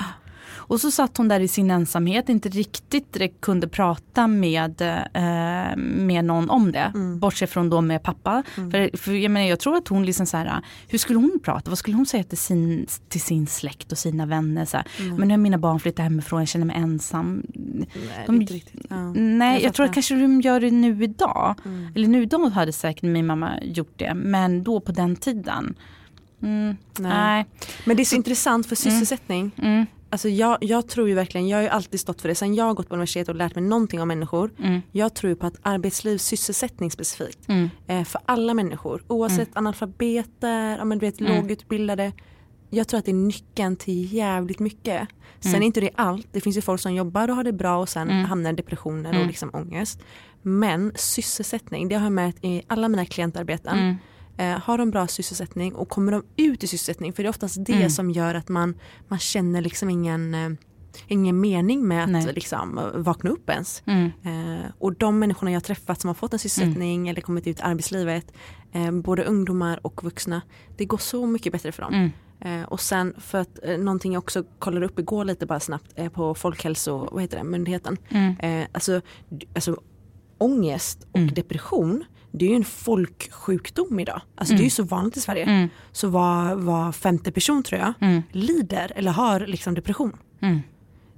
Och 0.72 0.80
så 0.80 0.90
satt 0.90 1.16
hon 1.16 1.28
där 1.28 1.40
i 1.40 1.48
sin 1.48 1.70
ensamhet, 1.70 2.28
inte 2.28 2.48
riktigt 2.48 3.16
kunde 3.40 3.68
prata 3.68 4.26
med, 4.26 4.80
eh, 5.14 5.76
med 5.76 6.24
någon 6.24 6.50
om 6.50 6.72
det. 6.72 6.92
Bortsett 7.18 7.50
från 7.50 7.70
då 7.70 7.80
med 7.80 8.02
pappa. 8.02 8.42
För, 8.54 8.96
för 8.96 9.12
jag, 9.12 9.30
menar, 9.30 9.46
jag 9.48 9.60
tror 9.60 9.76
att 9.76 9.88
hon 9.88 10.06
liksom 10.06 10.26
så 10.26 10.36
här, 10.36 10.60
hur 10.88 10.98
skulle 10.98 11.18
hon 11.18 11.40
prata? 11.42 11.70
Vad 11.70 11.78
skulle 11.78 11.96
hon 11.96 12.06
säga 12.06 12.24
till 12.24 12.38
sin, 12.38 12.86
till 13.08 13.20
sin 13.20 13.46
släkt 13.46 13.92
och 13.92 13.98
sina 13.98 14.26
vänner? 14.26 14.64
Så 14.64 14.76
här, 14.76 14.86
Men 15.18 15.28
nu 15.28 15.34
har 15.34 15.38
mina 15.38 15.58
barn 15.58 15.80
flyttat 15.80 16.02
hemifrån, 16.04 16.38
jag 16.40 16.48
känner 16.48 16.66
mig 16.66 16.76
ensam. 16.76 17.42
Nej, 17.54 17.88
de- 18.26 18.40
inte 18.40 18.54
riktigt. 18.54 18.86
Ja. 18.90 19.12
Nej, 19.12 19.54
jag, 19.54 19.62
Jag 19.62 19.74
tror 19.74 19.86
att 19.86 19.94
kanske 19.94 20.14
de 20.14 20.40
gör 20.40 20.60
det 20.60 20.70
nu 20.70 21.04
idag. 21.04 21.54
Eller 21.94 22.08
nu 22.08 22.22
idag 22.22 22.48
hade 22.50 22.72
säkert 22.72 23.02
min 23.02 23.26
mamma 23.26 23.50
gjort 23.62 23.92
det. 23.96 24.14
Men 24.14 24.62
då 24.64 24.80
på 24.80 24.92
den 24.92 25.16
tiden. 25.16 25.74
Mm, 26.42 26.76
Nej. 26.98 27.10
nej. 27.10 27.46
Men 27.84 27.96
det 27.96 28.02
är 28.02 28.04
så 28.04 28.16
intressant 28.16 28.66
för 28.66 28.76
sysselsättning. 28.76 29.50
Mm, 29.62 29.86
Alltså 30.12 30.28
jag, 30.28 30.58
jag 30.60 30.88
tror 30.88 31.08
ju 31.08 31.14
verkligen, 31.14 31.48
jag 31.48 31.58
har 31.58 31.62
ju 31.62 31.68
alltid 31.68 32.00
stått 32.00 32.20
för 32.20 32.28
det 32.28 32.34
sen 32.34 32.54
jag 32.54 32.64
har 32.64 32.74
gått 32.74 32.88
på 32.88 32.94
universitet 32.94 33.28
och 33.28 33.34
lärt 33.34 33.54
mig 33.54 33.64
någonting 33.64 34.00
om 34.02 34.08
människor. 34.08 34.50
mm, 34.58 34.80
Jag 34.92 35.14
tror 35.14 35.34
på 35.34 35.46
att 35.46 35.54
arbetsliv, 35.62 36.18
sysselsättning 36.18 36.90
specifikt. 36.90 37.48
mm, 37.48 37.70
Eh, 37.86 38.04
för 38.04 38.20
alla 38.26 38.54
människor, 38.54 39.02
oavsett 39.08 39.48
analfabeter, 39.56 40.76
ja, 40.78 40.84
men 40.84 40.98
du 40.98 41.06
vet, 41.06 41.20
Mm. 41.20 41.36
lågutbildade. 41.36 42.12
Jag 42.70 42.88
tror 42.88 42.98
att 42.98 43.04
det 43.04 43.10
är 43.10 43.14
nyckeln 43.14 43.76
till 43.76 44.14
jävligt 44.14 44.58
mycket. 44.58 45.08
Sen 45.40 45.50
Mm. 45.50 45.62
är 45.62 45.66
inte 45.66 45.80
det 45.80 45.90
allt, 45.94 46.26
det 46.32 46.40
finns 46.40 46.56
ju 46.56 46.60
folk 46.60 46.80
som 46.80 46.94
jobbar 46.94 47.28
och 47.30 47.36
har 47.36 47.44
det 47.44 47.52
bra 47.52 47.76
och 47.78 47.88
sen 47.88 48.10
Mm. 48.10 48.24
hamnar 48.24 48.52
i 48.52 48.56
depressioner 48.56 49.08
och 49.10 49.14
Mm. 49.16 49.26
liksom 49.28 49.50
ångest. 49.52 50.00
Men 50.42 50.92
sysselsättning, 50.96 51.88
det 51.88 51.94
har 51.94 52.02
jag 52.02 52.12
märkt 52.12 52.44
i 52.44 52.62
alla 52.66 52.88
mina 52.88 53.04
klientarbeten. 53.04 53.96
Mm, 54.42 54.52
Eh, 54.56 54.60
har 54.60 54.78
de 54.78 54.90
bra 54.90 55.06
sysselsättning 55.06 55.74
och 55.74 55.88
kommer 55.88 56.12
de 56.12 56.22
ut 56.36 56.64
i 56.64 56.66
sysselsättning, 56.66 57.12
för 57.12 57.22
det 57.22 57.26
är 57.26 57.30
oftast 57.30 57.64
det 57.64 57.72
Mm. 57.72 57.90
som 57.90 58.10
gör 58.10 58.34
att 58.34 58.48
man, 58.48 58.74
man 59.08 59.18
känner 59.18 59.60
liksom 59.60 59.90
ingen, 59.90 60.34
eh, 60.34 60.50
ingen 61.08 61.40
mening 61.40 61.88
med 61.88 62.04
att 62.04 62.10
Nej. 62.10 62.32
liksom, 62.34 62.78
eh, 62.78 62.84
vakna 62.94 63.30
upp 63.30 63.50
ens. 63.50 63.82
mm, 63.86 64.10
Eh, 64.24 64.70
och 64.78 64.94
de 64.96 65.18
människorna 65.18 65.50
jag 65.52 65.64
träffat 65.64 66.00
som 66.00 66.08
har 66.08 66.14
fått 66.14 66.32
en 66.32 66.38
sysselsättning 66.38 67.08
eller 67.08 67.20
kommit 67.20 67.46
ut 67.46 67.58
i 67.58 67.62
arbetslivet, 67.62 68.32
eh, 68.72 68.90
både 68.90 69.24
ungdomar 69.24 69.86
och 69.86 70.04
vuxna, 70.04 70.42
det 70.76 70.84
går 70.84 70.98
så 70.98 71.26
mycket 71.26 71.52
bättre 71.52 71.72
för 71.72 71.82
dem. 71.82 71.94
mm, 71.94 72.10
Eh, 72.44 72.62
och 72.62 72.80
sen 72.80 73.14
för 73.18 73.38
att 73.38 73.58
eh, 73.62 73.78
någonting 73.78 74.12
jag 74.12 74.20
också 74.22 74.44
kollade 74.58 74.86
upp 74.86 74.98
igår 74.98 75.24
lite 75.24 75.46
bara 75.46 75.60
snabbt 75.60 75.92
eh, 75.94 76.08
på 76.08 76.34
Folkhälso, 76.34 77.08
vad 77.12 77.22
heter 77.22 77.36
det, 77.38 77.44
myndigheten. 77.44 77.96
mm, 78.08 78.34
Eh, 78.40 78.66
alltså, 78.72 79.00
alltså 79.54 79.76
ångest 80.38 81.06
och 81.12 81.18
Mm. 81.18 81.34
depression 81.34 82.04
det 82.32 82.44
är 82.44 82.50
ju 82.50 82.56
en 82.56 82.64
folksjukdom 82.64 84.00
idag. 84.00 84.20
Alltså 84.34 84.54
det 84.54 84.60
är 84.60 84.64
ju 84.64 84.70
så 84.70 84.82
vanligt 84.82 85.16
i 85.16 85.20
Sverige. 85.20 85.42
mm, 85.44 85.68
Så 85.92 86.08
var, 86.08 86.54
var 86.54 86.92
femte 86.92 87.32
person 87.32 87.62
tror 87.62 87.80
jag 87.80 87.94
mm, 88.00 88.22
lider 88.32 88.92
eller 88.96 89.10
har 89.10 89.40
liksom 89.40 89.74
depression. 89.74 90.16
mm, 90.40 90.58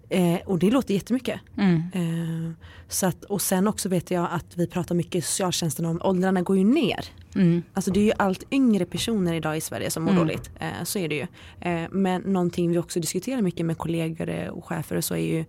Eh, 0.08 0.38
och 0.46 0.58
det 0.58 0.70
låter 0.70 0.94
jättemycket. 0.94 1.40
mm, 1.58 1.76
Eh, 1.94 2.52
så 2.88 3.06
att, 3.06 3.24
och 3.24 3.42
sen 3.42 3.68
också 3.68 3.88
vet 3.88 4.10
jag 4.10 4.28
att 4.30 4.56
vi 4.56 4.66
pratar 4.66 4.94
mycket 4.94 5.14
i 5.14 5.20
socialtjänsten 5.20 5.84
om 5.86 6.00
åldrarna 6.02 6.42
går 6.42 6.56
ju 6.58 6.64
ner. 6.64 7.04
mm, 7.34 7.62
Alltså 7.72 7.90
det 7.90 8.00
är 8.00 8.04
ju 8.04 8.12
allt 8.18 8.44
yngre 8.50 8.84
personer 8.86 9.34
idag 9.34 9.56
i 9.56 9.60
Sverige 9.60 9.90
som 9.90 10.02
mår 10.02 10.10
Mm. 10.12 10.26
dåligt. 10.26 10.50
Eh, 10.60 10.84
så 10.84 10.98
är 10.98 11.08
det 11.08 11.14
ju. 11.14 11.26
Eh, 11.70 11.88
men 11.90 12.22
någonting 12.22 12.70
vi 12.70 12.78
också 12.78 13.00
diskuterar 13.00 13.42
mycket 13.42 13.66
med 13.66 13.78
kollegor 13.78 14.50
och 14.50 14.64
chefer 14.64 14.96
och 14.96 15.04
så 15.04 15.14
är 15.14 15.26
ju 15.34 15.44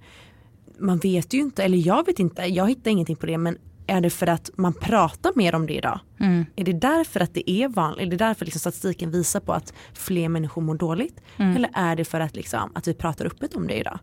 man 0.79 0.97
vet 0.97 1.33
ju 1.33 1.39
inte, 1.39 1.63
eller 1.63 1.77
jag 1.87 2.05
vet 2.05 2.19
inte, 2.19 2.41
jag 2.41 2.67
hittar 2.69 2.91
ingenting 2.91 3.15
på 3.15 3.25
det 3.25 3.37
men 3.37 3.57
Är 3.87 4.01
det 4.01 4.09
för 4.09 4.27
att 4.27 4.49
man 4.55 4.73
pratar 4.73 5.31
mer 5.35 5.55
om 5.55 5.67
det 5.67 5.73
idag? 5.73 5.99
Mm. 6.19 6.45
Är 6.55 6.63
det 6.63 6.73
därför 6.73 7.19
att 7.19 7.33
det 7.33 7.51
är 7.51 7.67
vanligt? 7.67 8.07
Är 8.07 8.11
det 8.11 8.17
därför 8.17 8.45
liksom 8.45 8.59
statistiken 8.59 9.11
visar 9.11 9.39
på 9.39 9.53
att 9.53 9.73
fler 9.93 10.29
människor 10.29 10.61
mår 10.61 10.75
dåligt? 10.75 11.21
Mm. 11.37 11.55
Eller 11.55 11.69
är 11.73 11.95
det 11.95 12.05
för 12.05 12.19
att, 12.19 12.35
liksom, 12.35 12.71
att 12.75 12.87
vi 12.87 12.93
pratar 12.93 13.25
öppet 13.25 13.55
om 13.55 13.67
det 13.67 13.73
idag? 13.73 13.99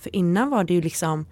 För 0.00 0.16
innan 0.16 0.50
var 0.50 0.64
det 0.64 0.74
ju 0.74 0.80
liksom 0.80 1.26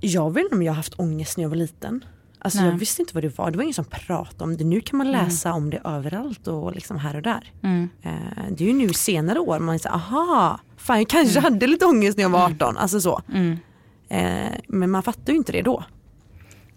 Jag 0.00 0.34
vet 0.34 0.42
inte 0.44 0.54
om 0.56 0.62
jag 0.62 0.72
har 0.72 0.76
haft 0.76 0.94
ångest 0.98 1.36
när 1.36 1.44
jag 1.44 1.48
var 1.48 1.56
liten. 1.56 2.04
Alltså 2.38 2.60
Nej. 2.60 2.68
jag 2.70 2.78
visste 2.78 3.02
inte 3.02 3.14
vad 3.14 3.24
det 3.24 3.38
var. 3.38 3.50
Det 3.50 3.56
var 3.56 3.62
ingen 3.62 3.74
som 3.74 3.84
pratade 3.84 4.44
om 4.44 4.56
det. 4.56 4.64
Nu 4.64 4.80
kan 4.80 4.98
man 4.98 5.10
läsa 5.12 5.52
om 5.52 5.70
det 5.70 5.80
överallt 5.84 6.46
och 6.46 6.74
liksom 6.74 6.98
här 6.98 7.16
och 7.16 7.22
där. 7.22 7.52
Mm. 7.62 7.88
Eh, 8.02 8.10
det 8.50 8.64
är 8.64 8.68
ju 8.68 8.74
nu 8.74 8.88
senare 8.92 9.38
år 9.38 9.58
man 9.58 9.78
säger 9.78 9.94
aha, 9.96 10.60
fan 10.76 10.98
jag 10.98 11.08
kanske 11.08 11.40
hade 11.40 11.66
lite 11.66 11.86
ångest 11.86 12.16
när 12.16 12.24
jag 12.24 12.30
var 12.30 12.46
18. 12.46 12.76
Alltså 12.76 13.00
så. 13.00 13.20
Mm. 13.34 13.58
Eh, 14.08 14.52
men 14.68 14.90
man 14.90 15.02
fattar 15.02 15.32
ju 15.32 15.38
inte 15.38 15.52
det 15.52 15.62
då. 15.62 15.84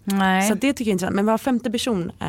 Nej, 0.08 0.48
Så 0.48 0.54
det 0.54 0.72
tycker 0.72 0.84
jag 0.84 0.88
är 0.88 0.92
intressant. 0.92 1.16
Men 1.16 1.26
var 1.26 1.38
femte 1.38 1.70
person 1.70 2.12
eh, 2.20 2.28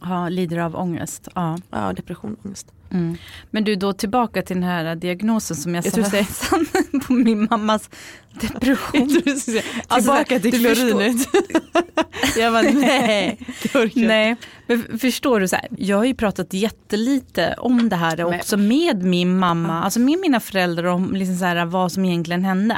ja, 0.00 0.28
lider 0.28 0.58
av 0.58 0.76
ångest. 0.76 1.28
Ja. 1.34 1.58
ja, 1.70 1.92
depression, 1.92 2.36
ångest. 2.44 2.66
Mm. 2.90 3.16
Men 3.50 3.64
du, 3.64 3.76
då 3.76 3.92
tillbaka 3.92 4.42
till 4.42 4.56
den 4.56 4.62
här 4.62 4.96
diagnosen 4.96 5.56
som 5.56 5.74
jag, 5.74 5.86
Jag 5.86 5.92
sa 5.92 6.16
det- 6.16 7.00
på 7.06 7.12
min 7.12 7.46
mammas 7.50 7.90
depression. 8.40 9.08
Tillbaka 9.88 10.40
till 10.40 10.62
du 10.62 10.74
klorinet. 10.74 11.26
jag 12.36 12.52
bara 12.52 12.62
nej. 12.72 13.38
Nej, 13.94 14.36
förstår 14.78 15.40
du, 15.40 15.48
så 15.48 15.56
här, 15.56 15.68
jag 15.78 15.96
har 15.96 16.04
ju 16.04 16.14
pratat 16.14 16.52
jättelite 16.54 17.54
om 17.58 17.88
det 17.88 17.96
här 17.96 18.24
också 18.24 18.56
med 18.56 19.02
min 19.02 19.38
mamma, 19.38 19.82
alltså 19.82 20.00
med 20.00 20.18
mina 20.18 20.40
föräldrar 20.40 20.84
om 20.84 21.14
liksom 21.14 21.36
så 21.36 21.44
här, 21.44 21.64
vad 21.64 21.92
som 21.92 22.04
egentligen 22.04 22.44
hände. 22.44 22.76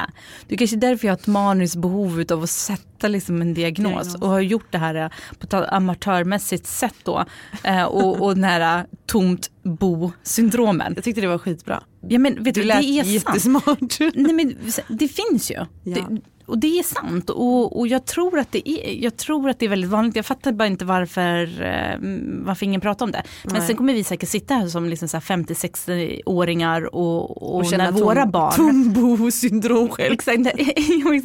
Det 0.48 0.54
är 0.54 0.58
kanske 0.58 0.76
därför 0.76 1.06
jag 1.06 1.12
har 1.12 1.18
ett 1.18 1.26
maniskt 1.26 1.76
behov 1.76 2.24
av 2.32 2.42
att 2.42 2.50
sätta 2.50 3.08
liksom 3.08 3.40
en 3.40 3.54
diagnos, 3.54 3.92
Diagnos. 3.92 4.14
och 4.22 4.28
har 4.28 4.40
gjort 4.40 4.66
det 4.72 4.78
här 4.78 4.94
eh, 4.94 5.08
på 5.38 5.46
ett 5.46 5.54
amatörmässigt 5.72 6.66
sätt 6.66 6.94
då. 7.02 7.24
Eh, 7.64 7.82
och, 7.84 8.20
och 8.22 8.34
den 8.34 8.44
här 8.44 8.78
eh, 8.78 8.84
tomt 9.06 9.50
bo-syndromen. 9.62 10.92
Jag 10.96 11.04
tyckte 11.04 11.20
det 11.20 11.26
var 11.26 11.38
skitbra. 11.38 11.82
Ja 12.08 12.18
men 12.18 12.42
vet 12.44 12.54
du, 12.54 12.60
Du 12.62 12.68
det 12.68 12.74
lät 12.74 12.84
är 12.84 13.02
sant. 13.02 13.08
jättesmart. 13.08 13.98
Nej 14.14 14.32
men 14.32 14.56
det 14.88 15.08
finns 15.08 15.50
ju. 15.50 15.54
Ja. 15.54 15.66
Det, 15.82 16.20
och 16.46 16.58
det 16.58 16.78
är 16.78 16.82
sant 16.82 17.30
och, 17.30 17.78
och 17.78 17.88
jag, 17.88 18.06
tror 18.06 18.38
att 18.38 18.52
det 18.52 18.68
är, 18.68 19.04
jag 19.04 19.16
tror 19.16 19.50
att 19.50 19.58
det 19.58 19.66
är 19.66 19.70
väldigt 19.70 19.90
vanligt. 19.90 20.16
Jag 20.16 20.26
fattar 20.26 20.52
bara 20.52 20.66
inte 20.66 20.84
varför, 20.84 21.62
eh, 21.62 21.98
varför 22.44 22.66
ingen 22.66 22.80
pratar 22.80 23.06
om 23.06 23.12
det. 23.12 23.22
Men 23.44 23.54
Nej. 23.54 23.66
sen 23.66 23.76
kommer 23.76 23.94
vi 23.94 24.04
säkert 24.04 24.28
sitta 24.28 24.54
här 24.54 24.68
som 24.68 24.88
liksom 24.88 25.08
så 25.08 25.16
här 25.16 25.22
50-60-åringar 25.22 26.94
och, 26.94 27.56
och, 27.56 27.66
känna 27.66 27.84
när 27.84 27.92
våra 27.92 28.22
tom- 28.22 28.30
barn 28.30 28.52
Tombo-syndrom 28.52 29.88
själv. 29.88 30.12
Exakt, 30.12 30.38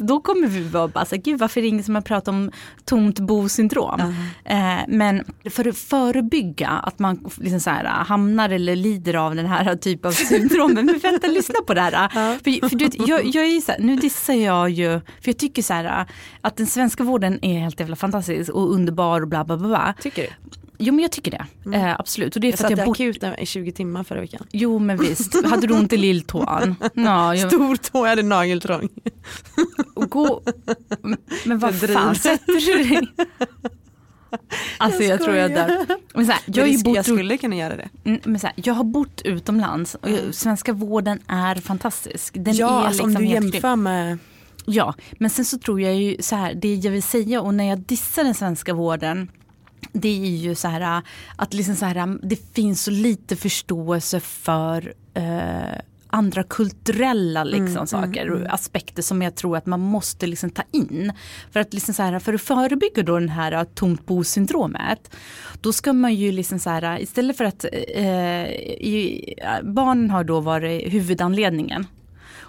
då 0.00 0.20
kommer 0.20 0.46
vi 0.46 0.68
vara 0.68 0.88
bara 0.88 1.04
så 1.04 1.16
gud 1.16 1.38
varför 1.38 1.60
är 1.60 1.62
det 1.62 1.68
ingen 1.68 1.84
som 1.84 1.94
har 1.94 2.02
pratat 2.02 2.28
om 2.28 2.50
tomt 2.84 3.18
bo-syndrom? 3.18 4.00
Eh, 4.44 4.56
men 4.88 5.24
för 5.50 5.68
att 5.68 5.78
förebygga 5.78 6.68
att 6.68 6.98
man 6.98 7.30
liksom 7.36 7.60
så 7.60 7.70
här, 7.70 7.84
hamnar 7.84 8.50
eller 8.50 8.76
lider 8.76 9.14
av 9.14 9.34
den 9.34 9.46
här 9.46 9.76
typen 9.76 10.08
av 10.08 10.12
syndrom, 10.12 10.72
men 10.74 10.98
vänta 11.02 11.26
lyssna 11.26 11.60
på 11.66 11.74
det 11.74 11.80
här. 11.80 12.08
För, 12.44 12.68
för 12.68 12.76
du 12.76 12.88
jag, 13.06 13.24
jag 13.24 13.44
är 13.44 13.60
så 13.60 13.72
här, 13.72 13.78
nu 13.80 13.96
dissar 13.96 14.34
jag 14.34 14.70
ju, 14.70 15.00
för 15.20 15.28
jag 15.28 15.38
tycker 15.38 15.62
så 15.62 15.74
här 15.74 16.06
att 16.40 16.56
den 16.56 16.66
svenska 16.66 17.04
vården 17.04 17.38
är 17.44 17.58
helt 17.60 17.80
jävla 17.80 17.96
fantastisk 17.96 18.50
och 18.52 18.72
underbar 18.74 19.20
och 19.20 19.28
bla 19.28 19.44
bla 19.44 19.56
bla. 19.56 19.94
Tycker 20.00 20.22
du? 20.22 20.28
Jo 20.82 20.94
men 20.94 21.02
jag 21.02 21.12
tycker 21.12 21.30
det, 21.30 21.76
eh, 21.76 21.94
absolut. 22.00 22.34
Och 22.34 22.40
det 22.40 22.46
är 22.46 22.50
Jag 22.50 22.58
för 22.58 22.64
att 22.64 22.70
satt 22.70 22.78
jag 22.78 22.86
bott, 22.86 22.96
akuten 22.96 23.38
i 23.38 23.46
20 23.46 23.72
timmar 23.72 24.04
förra 24.04 24.20
veckan. 24.20 24.46
jo 24.52 24.78
men 24.78 24.96
visst, 24.98 25.44
hade 25.46 25.66
du 25.66 25.74
ont 25.74 25.92
i 25.92 25.96
lilltån? 25.96 26.74
Ja, 26.94 27.34
jag, 27.34 27.52
Stor 27.52 27.76
tå, 27.76 27.98
jag 28.04 28.08
hade 28.08 28.22
nageltrång. 28.22 28.88
gå, 29.94 30.42
men 31.44 31.58
vad 31.58 31.74
Jag 31.74 31.90
fan 31.90 32.14
sätter 32.14 32.76
du 32.76 32.84
dig? 32.88 33.08
Alltså 34.78 35.02
jag, 35.02 35.12
Jag 35.12 35.20
tror 35.22 35.36
jag 35.36 35.50
dör. 35.54 35.86
Men 36.14 36.26
så 36.26 36.32
här, 36.32 36.40
jag, 36.46 36.62
har 36.62 36.68
ju 36.68 36.78
jag, 36.84 36.96
jag 36.96 37.04
skulle 37.04 37.36
kunna 37.38 37.56
göra 37.56 37.76
det. 37.76 37.88
Mm, 38.04 38.20
men 38.24 38.40
så 38.40 38.46
här, 38.46 38.54
jag 38.56 38.74
har 38.74 38.84
bott 38.84 39.20
utomlands 39.24 39.94
och 39.94 40.10
jag- 40.10 40.34
svenska 40.34 40.72
vården 40.72 41.18
är 41.26 41.54
fantastisk. 41.54 42.34
Den 42.38 42.54
ja, 42.56 42.80
är 42.82 42.86
alltså, 42.86 43.06
liksom 43.06 43.22
om 43.22 43.28
du 43.28 43.28
jämför 43.34 43.76
med 43.76 44.18
Ja, 44.72 44.94
men 45.18 45.30
sen 45.30 45.44
så 45.44 45.58
tror 45.58 45.80
jag 45.80 45.94
ju 45.94 46.16
så 46.20 46.36
här, 46.36 46.54
det 46.54 46.74
jag 46.74 46.92
vill 46.92 47.02
säga 47.02 47.40
och 47.40 47.54
när 47.54 47.64
jag 47.64 47.78
dissar 47.78 48.24
den 48.24 48.34
svenska 48.34 48.74
vården 48.74 49.30
det 49.92 50.08
är 50.08 50.36
ju 50.36 50.54
så 50.54 50.68
här 50.68 51.02
att 51.36 51.54
liksom 51.54 51.76
så 51.76 51.84
här, 51.86 52.18
det 52.22 52.54
finns 52.54 52.82
så 52.82 52.90
lite 52.90 53.36
förståelse 53.36 54.20
för 54.20 54.94
eh, 55.14 55.80
andra 56.06 56.42
kulturella 56.42 57.44
liksom, 57.44 57.86
saker 57.86 58.30
och 58.30 58.54
aspekter 58.54 59.02
som 59.02 59.22
jag 59.22 59.34
tror 59.34 59.56
att 59.56 59.66
man 59.66 59.80
måste 59.80 60.26
liksom 60.26 60.50
ta 60.50 60.62
in. 60.70 61.12
För 61.50 61.60
att, 61.60 61.74
liksom 61.74 61.94
så 61.94 62.02
här, 62.02 62.18
för 62.18 62.34
att 62.34 62.42
förebygga 62.42 63.02
då 63.02 63.18
den 63.18 63.28
här 63.28 63.52
eh, 63.52 63.64
tomt 63.64 64.06
bo-syndromet 64.06 65.10
då 65.60 65.72
ska 65.72 65.92
man 65.92 66.14
ju 66.14 66.32
liksom 66.32 66.58
så 66.58 66.70
här, 66.70 67.00
istället 67.00 67.36
för 67.36 67.44
att 67.44 67.64
eh, 67.94 68.50
i, 68.50 69.34
barnen 69.62 70.10
har 70.10 70.24
då 70.24 70.40
varit 70.40 70.92
huvudanledningen 70.92 71.86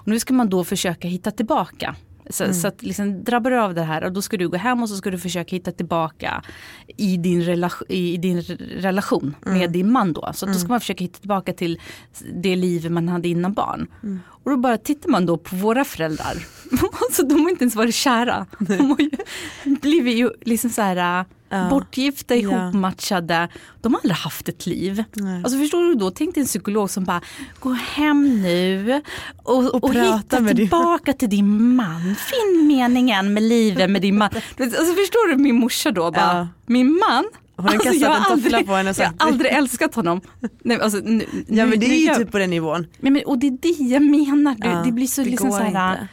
och 0.02 0.08
nu 0.08 0.20
ska 0.20 0.34
man 0.34 0.50
då 0.50 0.64
försöka 0.64 1.08
hitta 1.08 1.32
tillbaka. 1.32 1.96
Så, 2.32 2.54
så 2.54 2.68
att 2.68 2.84
liksom, 2.84 3.24
drabbar 3.24 3.52
du 3.52 3.60
av 3.60 3.74
det 3.74 3.84
här 3.84 4.04
och 4.04 4.12
då 4.12 4.22
ska 4.22 4.38
du 4.38 4.50
gå 4.50 4.58
hem 4.58 4.84
och 4.84 4.90
så 4.90 4.96
ska 4.96 5.12
du 5.12 5.18
försöka 5.18 5.56
hitta 5.56 5.72
tillbaka 5.72 6.44
i 6.98 7.18
din, 7.18 7.44
relation, 7.44 7.88
i 7.90 8.18
din 8.18 8.42
relation 8.78 9.36
med 9.42 9.72
din 9.72 9.92
man 9.92 10.14
då. 10.14 10.32
Så 10.34 10.46
då 10.46 10.54
ska 10.54 10.68
man 10.68 10.80
försöka 10.80 11.04
hitta 11.04 11.20
tillbaka 11.20 11.54
till 11.54 11.80
det 12.34 12.56
liv 12.56 12.92
man 12.92 13.10
hade 13.10 13.28
innan 13.28 13.54
barn. 13.54 13.88
Och 14.44 14.52
då 14.52 14.58
bara 14.58 14.78
tittar 14.78 15.10
man 15.10 15.26
då 15.26 15.38
på 15.38 15.56
våra 15.56 15.84
föräldrar. 15.86 16.34
alltså, 17.02 17.24
de 17.24 17.42
har 17.42 17.50
inte 17.50 17.64
ens 17.64 17.76
varit 17.76 17.96
kära. 17.96 18.46
De 18.60 18.90
har 18.90 19.02
ju 19.02 19.12
blivit 19.82 20.18
ju 20.18 20.30
liksom 20.42 20.70
så 20.70 20.82
här 20.82 21.26
Ja. 21.52 21.68
bortgifta, 21.70 22.36
ihopmatchade. 22.36 23.48
De 23.82 23.94
har 23.94 24.00
aldrig 24.00 24.16
haft 24.18 24.50
ett 24.50 24.66
liv. 24.68 25.04
Nej. 25.14 25.44
Alltså 25.44 25.60
förstår 25.60 25.84
du 25.84 25.96
då, 25.96 26.12
tänk 26.12 26.36
dig 26.36 26.42
en 26.42 26.48
psykolog 26.48 26.90
som 26.90 27.04
bara, 27.04 27.22
gå 27.60 27.70
hem 27.74 28.42
nu 28.42 29.02
och, 29.44 29.76
och, 29.76 29.92
prata 29.92 30.16
hitta 30.18 30.40
med 30.40 30.56
din- 30.56 30.68
tillbaka 30.68 31.14
till 31.14 31.30
din 31.30 31.76
man. 31.76 32.16
Finn 32.16 32.68
meningen 32.68 33.34
med 33.34 33.44
livet 33.44 33.90
med 33.90 34.02
din 34.02 34.18
man. 34.18 34.30
Alltså 34.60 34.94
förstår 34.96 35.30
du 35.30 35.36
min 35.38 35.56
morsa 35.56 35.92
då 35.92 36.12
bara, 36.12 36.38
Ja. 36.38 36.48
min 36.66 36.88
man? 37.10 37.26
Kastat 37.72 37.96
jag 37.96 38.10
har 38.10 38.32
aldrig- 38.32 38.68
på 38.68 38.74
henne 38.74 38.90
och 38.90 38.98
Jag 39.00 39.14
aldrig 39.18 39.52
älskat 39.52 39.96
honom. 39.96 40.22
Nej, 40.64 40.80
alltså, 40.82 41.00
nu, 41.04 41.26
Ja 41.48 41.66
men 41.66 41.80
det 41.80 41.86
är 41.86 41.90
ju 42.00 42.06
gör- 42.06 42.16
typ 42.16 42.32
på 42.32 42.38
den 42.38 42.50
nivån. 42.50 42.88
men, 43.00 43.14
men, 43.14 43.24
och 43.26 43.38
det 43.38 43.48
är 43.48 43.58
det 43.62 43.84
jag 43.84 44.02
menar. 44.02 44.56
Det, 44.56 44.68
Ja, 44.68 44.82
det 44.86 44.92
blir 44.92 45.08
så 45.08 45.22
det 45.24 45.30
liksom 45.30 45.52
så 45.52 45.58
här. 45.58 46.08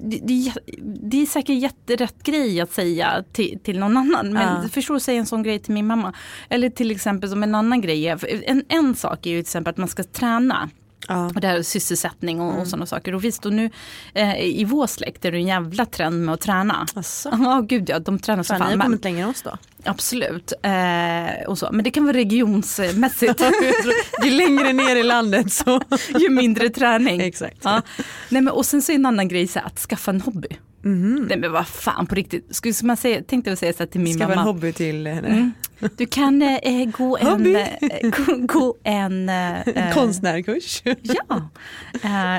Det, 0.00 0.52
det, 0.82 1.22
är 1.22 1.26
säkert 1.26 1.56
jätterätt 1.62 2.22
grej 2.22 2.60
att 2.60 2.72
säga 2.72 3.24
till, 3.32 3.58
till 3.62 3.78
någon 3.78 3.96
annan. 3.96 4.32
Men 4.32 4.62
Ja. 4.62 4.68
förstår 4.68 4.94
du, 4.94 5.00
säga 5.00 5.18
en 5.18 5.26
sån 5.26 5.42
grej 5.42 5.58
till 5.58 5.74
min 5.74 5.86
mamma. 5.86 6.14
Eller 6.48 6.70
till 6.70 6.90
exempel 6.90 7.30
som 7.30 7.42
en 7.42 7.54
annan 7.54 7.80
grej. 7.80 8.08
En, 8.46 8.64
en 8.68 8.94
sak 8.94 9.26
är 9.26 9.30
ju 9.30 9.36
till 9.36 9.40
exempel 9.40 9.70
att 9.70 9.76
man 9.76 9.88
ska 9.88 10.02
träna. 10.04 10.70
Ja. 11.08 11.26
Och 11.26 11.40
det 11.40 11.46
här 11.46 11.56
är 11.58 11.62
sysselsättning 11.62 12.40
och, 12.40 12.48
Mm. 12.50 12.60
och 12.62 12.68
sådana 12.68 12.86
saker. 12.86 13.14
Och 13.14 13.24
visst, 13.24 13.46
och 13.46 13.52
nu 13.52 13.70
eh, 14.14 14.40
i 14.40 14.64
vår 14.64 14.86
släkt 14.86 15.24
är 15.24 15.32
det 15.32 15.38
en 15.38 15.46
jävla 15.46 15.86
trend 15.86 16.24
med 16.24 16.34
att 16.34 16.40
träna. 16.40 16.86
Asså. 16.94 17.30
Ja, 17.32 17.60
gud 17.68 17.88
ja, 17.88 17.98
de 17.98 18.18
tränar 18.18 18.42
så 18.42 18.54
Fan, 18.54 18.58
ni 18.60 18.64
har 18.70 18.76
Men, 18.76 18.86
kommit 18.86 19.04
längre 19.04 19.22
än 19.22 19.28
oss 19.28 19.42
då. 19.42 19.56
absolut. 19.84 20.52
Eh, 20.62 21.46
och 21.48 21.58
så. 21.58 21.68
Men 21.72 21.84
det 21.84 21.90
kan 21.90 22.04
vara 22.04 22.16
regionsmässigt. 22.16 23.42
Ju 24.24 24.30
längre 24.30 24.72
ner 24.72 24.96
i 24.96 25.02
landet 25.02 25.52
så. 25.52 25.80
ju 26.20 26.30
mindre 26.30 26.68
träning. 26.68 27.20
Exakt. 27.20 27.58
Ja. 27.62 27.82
Nej, 28.28 28.42
men, 28.42 28.48
och 28.54 28.66
sen 28.66 28.82
så 28.82 28.92
är 28.92 28.96
en 28.96 29.06
annan 29.06 29.28
grej 29.28 29.48
så 29.48 29.58
här, 29.58 29.66
att 29.66 29.78
skaffa 29.78 30.10
en 30.10 30.20
hobby. 30.20 30.48
Nej 31.28 31.38
men 31.38 31.52
vad 31.52 31.66
fan 31.68 32.06
på 32.06 32.14
riktigt. 32.14 32.56
Skulle 32.56 32.74
man 32.82 32.96
säga, 32.96 33.22
tänkte 33.22 33.50
jag 33.50 33.58
säga 33.58 33.72
så 33.72 33.78
här 33.78 33.86
till 33.86 34.00
min 34.00 34.18
Skaffa 34.18 34.32
en 34.32 34.38
mamma. 34.38 34.50
hobby 34.52 34.72
till 34.72 35.06
henne. 35.06 35.28
Mm. 35.28 35.52
Du 35.96 36.06
kan 36.06 36.42
eh, 36.42 36.84
gå 36.98 37.16
en, 37.18 37.56
eh, 37.56 37.66
gå, 38.02 38.36
gå 38.46 38.76
en 38.84 39.28
eh, 39.28 39.94
Konstnärkurs. 39.94 40.82
Ja, 41.02 41.50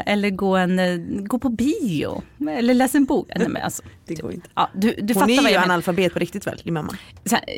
eller 0.05 0.29
gå, 0.29 0.55
en, 0.55 0.79
gå 1.27 1.39
på 1.39 1.49
bio. 1.49 2.21
Eller 2.49 2.73
läsa 2.73 2.97
en 2.97 3.05
bok. 3.05 3.29
Nej, 3.35 3.47
men 3.49 3.61
alltså, 3.61 3.83
Det 4.07 4.15
går 4.15 4.31
inte. 4.33 4.49
ja, 4.55 4.69
du, 4.75 4.95
du 5.01 5.13
Hon 5.13 5.21
fattar 5.21 5.45
är 5.47 5.49
ju 5.49 5.55
analfabet 5.57 6.13
på 6.13 6.19
riktigt 6.19 6.47
väl, 6.47 6.61
din 6.63 6.73
mamma? 6.73 6.93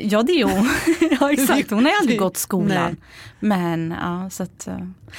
Ja 0.02 0.22
det 0.22 0.32
är 0.32 0.44
hon. 0.44 0.68
ja, 1.20 1.32
exakt. 1.32 1.70
Hon 1.70 1.84
har 1.84 1.92
ju 1.92 1.98
aldrig 1.98 2.18
gått 2.18 2.36
skolan. 2.36 2.68
nej. 2.68 2.94
Men 3.40 3.94
ja 4.02 4.30
så 4.30 4.42
att. 4.42 4.66
eh, 4.66 4.78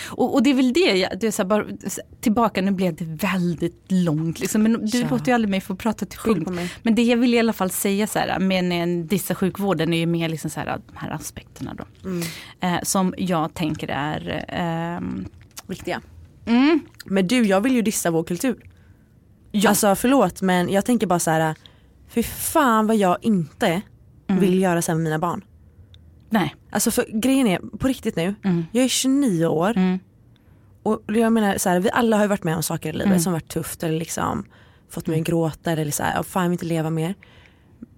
Och, 0.09 0.33
och 0.33 0.43
det 0.43 0.49
är 0.49 0.53
väl 0.53 0.73
det, 0.73 1.07
det 1.19 1.27
är 1.27 1.31
så 1.31 1.41
här, 1.41 1.47
bara, 1.49 1.65
tillbaka 2.21 2.61
nu 2.61 2.71
blev 2.71 2.95
det 2.95 3.05
väldigt 3.05 3.85
långt. 3.87 4.39
Liksom, 4.39 4.63
men 4.63 4.85
du 4.85 4.99
Ja. 4.99 5.07
låter 5.09 5.25
ju 5.27 5.33
aldrig 5.33 5.49
mig 5.49 5.61
få 5.61 5.75
prata 5.75 6.05
till 6.05 6.19
punkt. 6.19 6.49
Men 6.83 6.95
det 6.95 7.03
jag 7.03 7.17
vill 7.17 7.33
i 7.33 7.39
alla 7.39 7.53
fall 7.53 7.69
säga 7.71 8.07
så 8.07 8.19
här, 8.19 8.39
med 8.39 8.89
dissa 9.05 9.35
sjukvården 9.35 9.93
är 9.93 9.97
ju 9.97 10.05
mer 10.05 10.29
liksom 10.29 10.49
så 10.49 10.59
här, 10.59 10.65
de 10.87 10.97
här 10.97 11.09
aspekterna 11.11 11.73
då. 11.73 12.09
Mm. 12.09 12.21
Eh, 12.59 12.79
som 12.83 13.13
jag 13.17 13.53
tänker 13.53 13.87
är 13.87 14.45
ehm, 14.47 15.25
Viktiga. 15.67 16.01
mm, 16.45 16.79
Men 17.05 17.27
du, 17.27 17.43
jag 17.43 17.61
vill 17.61 17.73
ju 17.75 17.81
dissa 17.81 18.11
vår 18.11 18.23
kultur. 18.23 18.55
Alltså 19.67 19.95
förlåt 19.95 20.41
men 20.41 20.69
jag 20.69 20.85
tänker 20.85 21.07
bara 21.07 21.19
så 21.19 21.31
här. 21.31 21.55
Fy 22.07 22.23
fan 22.23 22.87
vad 22.87 22.95
jag 22.95 23.17
inte 23.21 23.81
vill 24.27 24.59
göra 24.61 24.73
här 24.87 24.93
med 24.95 25.03
mina 25.03 25.19
barn. 25.19 25.43
nej. 26.29 26.55
Alltså 26.71 26.91
för 26.91 27.05
grejen 27.21 27.47
är, 27.47 27.59
på 27.77 27.87
riktigt 27.87 28.15
nu, 28.15 28.35
Mm. 28.43 28.65
jag 28.71 28.83
är 28.83 28.87
29 28.87 29.45
år 29.45 29.73
Mm. 29.77 29.99
och 30.83 31.01
jag 31.07 31.33
menar 31.33 31.57
så 31.57 31.69
här, 31.69 31.79
vi 31.79 31.89
alla 31.91 32.17
har 32.17 32.23
ju 32.23 32.27
varit 32.29 32.43
med 32.43 32.55
om 32.55 32.63
saker 32.63 32.89
i 32.89 32.93
livet 32.93 33.07
Mm. 33.07 33.19
som 33.19 33.33
varit 33.33 33.47
tufft 33.47 33.83
eller 33.83 33.99
liksom 33.99 34.45
fått 34.89 35.07
mig 35.07 35.19
att 35.19 35.27
gråta 35.27 35.71
eller 35.71 35.91
så 35.91 36.03
här, 36.03 36.15
"Åh, 36.19 36.23
fan 36.23 36.43
jag 36.43 36.49
vill 36.49 36.53
inte 36.53 36.65
leva 36.65 36.89
mer. 36.89 37.15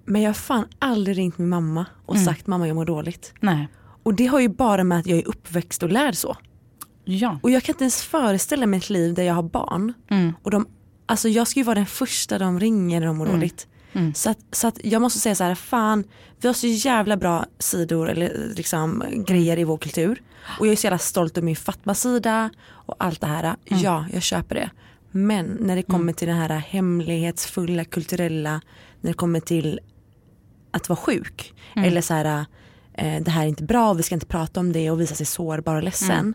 Men 0.06 0.22
jag 0.22 0.30
har 0.30 0.34
fan 0.34 0.66
aldrig 0.80 1.18
ringt 1.18 1.38
min 1.38 1.50
mamma 1.50 1.86
och 2.06 2.16
Mm. 2.16 2.26
sagt 2.26 2.48
mamma 2.48 2.68
jag 2.68 2.76
mår 2.76 2.86
dåligt. 2.86 3.34
Nej. 3.40 3.68
Och 4.04 4.14
det 4.14 4.26
har 4.26 4.40
ju 4.40 4.50
bara 4.50 4.84
med 4.84 5.00
att 5.00 5.08
jag 5.08 5.20
är 5.20 5.28
uppväxt 5.28 5.84
och 5.84 5.90
lärd 5.90 6.16
så. 6.16 6.38
Ja. 7.06 7.40
Och 7.44 7.52
jag 7.52 7.64
kan 7.64 7.74
inte 7.74 7.84
ens 7.84 8.02
föreställa 8.04 8.66
mig 8.66 8.78
ett 8.78 8.90
liv 8.90 9.14
där 9.14 9.24
jag 9.24 9.34
har 9.34 9.44
barn. 9.44 9.94
Mm. 10.10 10.34
Och 10.44 10.52
de, 10.52 10.68
alltså 11.06 11.30
jag 11.30 11.48
ska 11.48 11.60
ju 11.60 11.64
vara 11.64 11.76
den 11.76 11.86
första 11.86 12.38
de 12.38 12.60
ringer 12.60 13.00
när 13.00 13.08
de 13.08 13.18
mår 13.18 13.26
dåligt. 13.26 13.68
Mm. 13.94 14.14
Så, 14.14 14.30
att, 14.30 14.38
så 14.52 14.68
att 14.68 14.80
jag 14.84 15.02
måste 15.02 15.20
säga 15.20 15.36
så 15.36 15.44
här, 15.44 15.56
fan 15.56 16.04
vi 16.42 16.48
har 16.48 16.54
så 16.54 16.68
jävla 16.68 17.18
bra 17.18 17.46
sidor 17.60 18.10
eller 18.10 18.54
liksom 18.56 19.04
grejer 19.28 19.60
i 19.60 19.64
vår 19.64 19.78
kultur. 19.78 20.22
Och 20.60 20.68
jag 20.68 20.72
är 20.72 20.76
så 20.76 20.86
jävla 20.86 20.98
stolt 20.98 21.38
över 21.38 21.46
min 21.46 21.56
Fatma-sida 21.56 22.50
och 22.66 22.96
allt 23.00 23.22
det 23.22 23.28
här. 23.28 23.44
Mm. 23.44 23.84
Ja, 23.84 24.06
jag 24.14 24.24
köper 24.24 24.56
det. 24.56 24.70
Men 25.12 25.46
när 25.46 25.76
det 25.76 25.84
kommer 25.84 26.14
till 26.14 26.28
det 26.28 26.34
här 26.34 26.50
hemlighetsfulla, 26.50 27.86
kulturella, 27.86 28.62
när 29.02 29.12
det 29.12 29.14
kommer 29.14 29.40
till 29.40 29.80
att 30.72 30.90
vara 30.90 30.98
sjuk. 30.98 31.54
Mm. 31.76 31.88
Eller 31.90 32.02
så 32.02 32.14
här, 32.14 32.46
eh, 32.94 33.24
det 33.24 33.32
här 33.32 33.44
är 33.44 33.48
inte 33.48 33.64
bra, 33.64 33.94
vi 33.94 34.04
ska 34.04 34.16
inte 34.16 34.26
prata 34.26 34.60
om 34.60 34.74
det 34.74 34.92
och 34.92 35.02
visa 35.02 35.16
sig 35.16 35.26
sårbar 35.26 35.76
och 35.76 35.84
ledsen. 35.84 36.34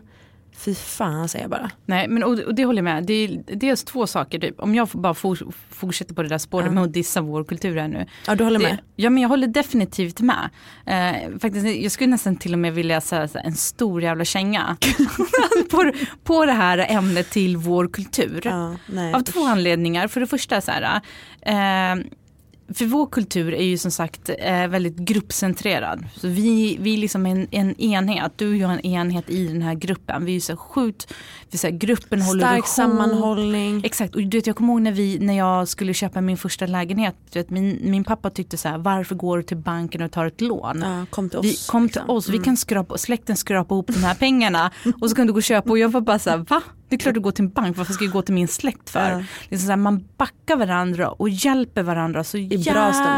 Mm. 0.67 0.75
Fy 0.75 0.75
fan 0.75 1.29
säger 1.29 1.43
jag 1.43 1.51
bara. 1.51 1.71
Nej, 1.85 2.07
men 2.07 2.23
och, 2.23 2.39
och 2.39 2.55
det 2.55 2.65
håller 2.65 2.77
jag 2.77 2.83
med. 2.83 3.03
Det 3.05 3.13
är 3.13 3.41
dels 3.55 3.83
två 3.83 4.07
saker. 4.07 4.39
Typ. 4.39 4.59
Om 4.59 4.75
jag 4.75 4.87
bara 4.87 5.13
for, 5.13 5.37
fortsätter 5.69 6.13
på 6.15 6.23
det 6.23 6.29
där 6.29 6.37
spåret 6.37 6.65
Ja. 6.65 6.71
med 6.71 6.83
att 6.83 6.93
dissa 6.93 7.21
vår 7.21 7.43
kultur 7.43 7.77
här 7.77 7.87
nu. 7.87 8.05
Ja 8.27 8.35
du 8.35 8.43
håller 8.43 8.59
Det, 8.59 8.65
med? 8.65 8.77
ja 8.95 9.09
men 9.09 9.21
jag 9.23 9.29
håller 9.29 9.47
definitivt 9.47 10.19
med. 10.21 10.49
Eh, 10.85 11.39
faktiskt, 11.39 11.83
jag 11.83 11.91
skulle 11.91 12.09
nästan 12.09 12.35
till 12.35 12.53
och 12.53 12.59
med 12.59 12.73
vilja 12.73 13.01
säga 13.01 13.27
en 13.33 13.55
stor 13.55 14.01
jävla 14.01 14.25
känga 14.25 14.77
på, 15.71 15.91
på 16.23 16.45
det 16.45 16.51
här 16.51 16.85
ämnet 16.89 17.29
till 17.29 17.57
vår 17.57 17.87
kultur. 17.87 18.41
Ja. 18.43 18.75
Av 19.15 19.21
två 19.23 19.45
anledningar. 19.45 20.07
För 20.07 20.19
det 20.19 20.27
första 20.27 20.61
så 20.61 20.71
här, 20.71 21.01
eh, 21.41 22.03
för 22.73 22.85
vår 22.85 23.05
kultur 23.05 23.53
är 23.53 23.63
ju 23.63 23.77
som 23.77 23.91
sagt 23.91 24.29
eh, 24.39 24.67
väldigt 24.67 24.95
gruppcentrerad. 24.95 26.05
Så 26.15 26.27
vi, 26.27 26.77
vi 26.81 26.93
är 26.93 26.97
liksom 26.97 27.25
en, 27.25 27.47
en 27.51 27.79
enhet, 27.79 28.31
du 28.35 28.49
och 28.49 28.55
jag 28.55 28.71
är 28.71 28.73
en 28.73 28.85
enhet 28.85 29.29
i 29.29 29.47
den 29.47 29.61
här 29.61 29.73
gruppen. 29.73 30.25
Vi 30.25 30.31
är 30.31 30.33
ju 30.33 30.41
så 30.41 30.57
sjukt, 30.57 31.13
vi 31.51 31.57
så 31.57 31.67
här, 31.67 31.77
gruppen 31.77 32.21
håller 32.21 32.41
Stark 32.41 32.57
ihop. 32.57 32.67
sammanhållning. 32.67 33.81
Exakt, 33.83 34.15
och 34.15 34.21
du 34.21 34.37
vet, 34.37 34.47
jag 34.47 34.55
kommer 34.55 34.73
ihåg 34.73 34.81
när, 34.81 34.91
vi, 34.91 35.19
när 35.19 35.37
jag 35.37 35.67
skulle 35.67 35.93
köpa 35.93 36.21
min 36.21 36.37
första 36.37 36.65
lägenhet. 36.65 37.15
Du 37.31 37.39
vet, 37.39 37.49
min, 37.49 37.79
min 37.81 38.03
pappa 38.03 38.29
tyckte 38.29 38.57
så 38.57 38.69
här, 38.69 38.77
varför 38.77 39.15
går 39.15 39.37
du 39.37 39.43
till 39.43 39.57
banken 39.57 40.01
och 40.01 40.11
tar 40.11 40.25
ett 40.25 40.41
lån? 40.41 40.81
Ja, 40.81 41.05
kom 41.09 41.29
till 41.29 41.39
oss. 41.39 41.45
Vi 41.45 41.57
kom 41.67 41.89
till 41.89 41.95
liksom. 42.01 42.15
oss, 42.15 42.29
vi 42.29 42.37
kan 42.37 42.57
skrapa, 42.57 42.97
släkten 42.97 43.37
skrapa 43.37 43.75
ihop 43.75 43.87
de 43.87 44.03
här 44.03 44.15
pengarna 44.15 44.71
och 45.01 45.09
så 45.09 45.15
kan 45.15 45.27
du 45.27 45.33
gå 45.33 45.37
och 45.37 45.43
köpa 45.43 45.69
och 45.69 45.79
jag 45.79 45.89
var 45.89 46.01
bara 46.01 46.19
så 46.19 46.29
här, 46.29 46.37
va? 46.37 46.61
Det 46.89 46.95
är 46.95 46.99
klart 46.99 47.13
du 47.13 47.19
går 47.19 47.31
till 47.31 47.43
en 47.45 47.49
bank, 47.51 47.77
varför 47.77 47.93
ska 47.93 48.03
jag 48.03 48.13
gå 48.13 48.21
till 48.21 48.33
min 48.33 48.47
släkt 48.47 48.89
för? 48.89 49.11
Ja. 49.11 49.23
Är 49.49 49.57
så 49.57 49.67
här, 49.69 49.75
man 49.77 50.07
backar 50.17 50.55
varandra 50.57 51.09
och 51.09 51.29
hjälper 51.29 51.83
varandra 51.83 52.23
så 52.23 52.37
I 52.37 52.45
stunder. 52.63 52.71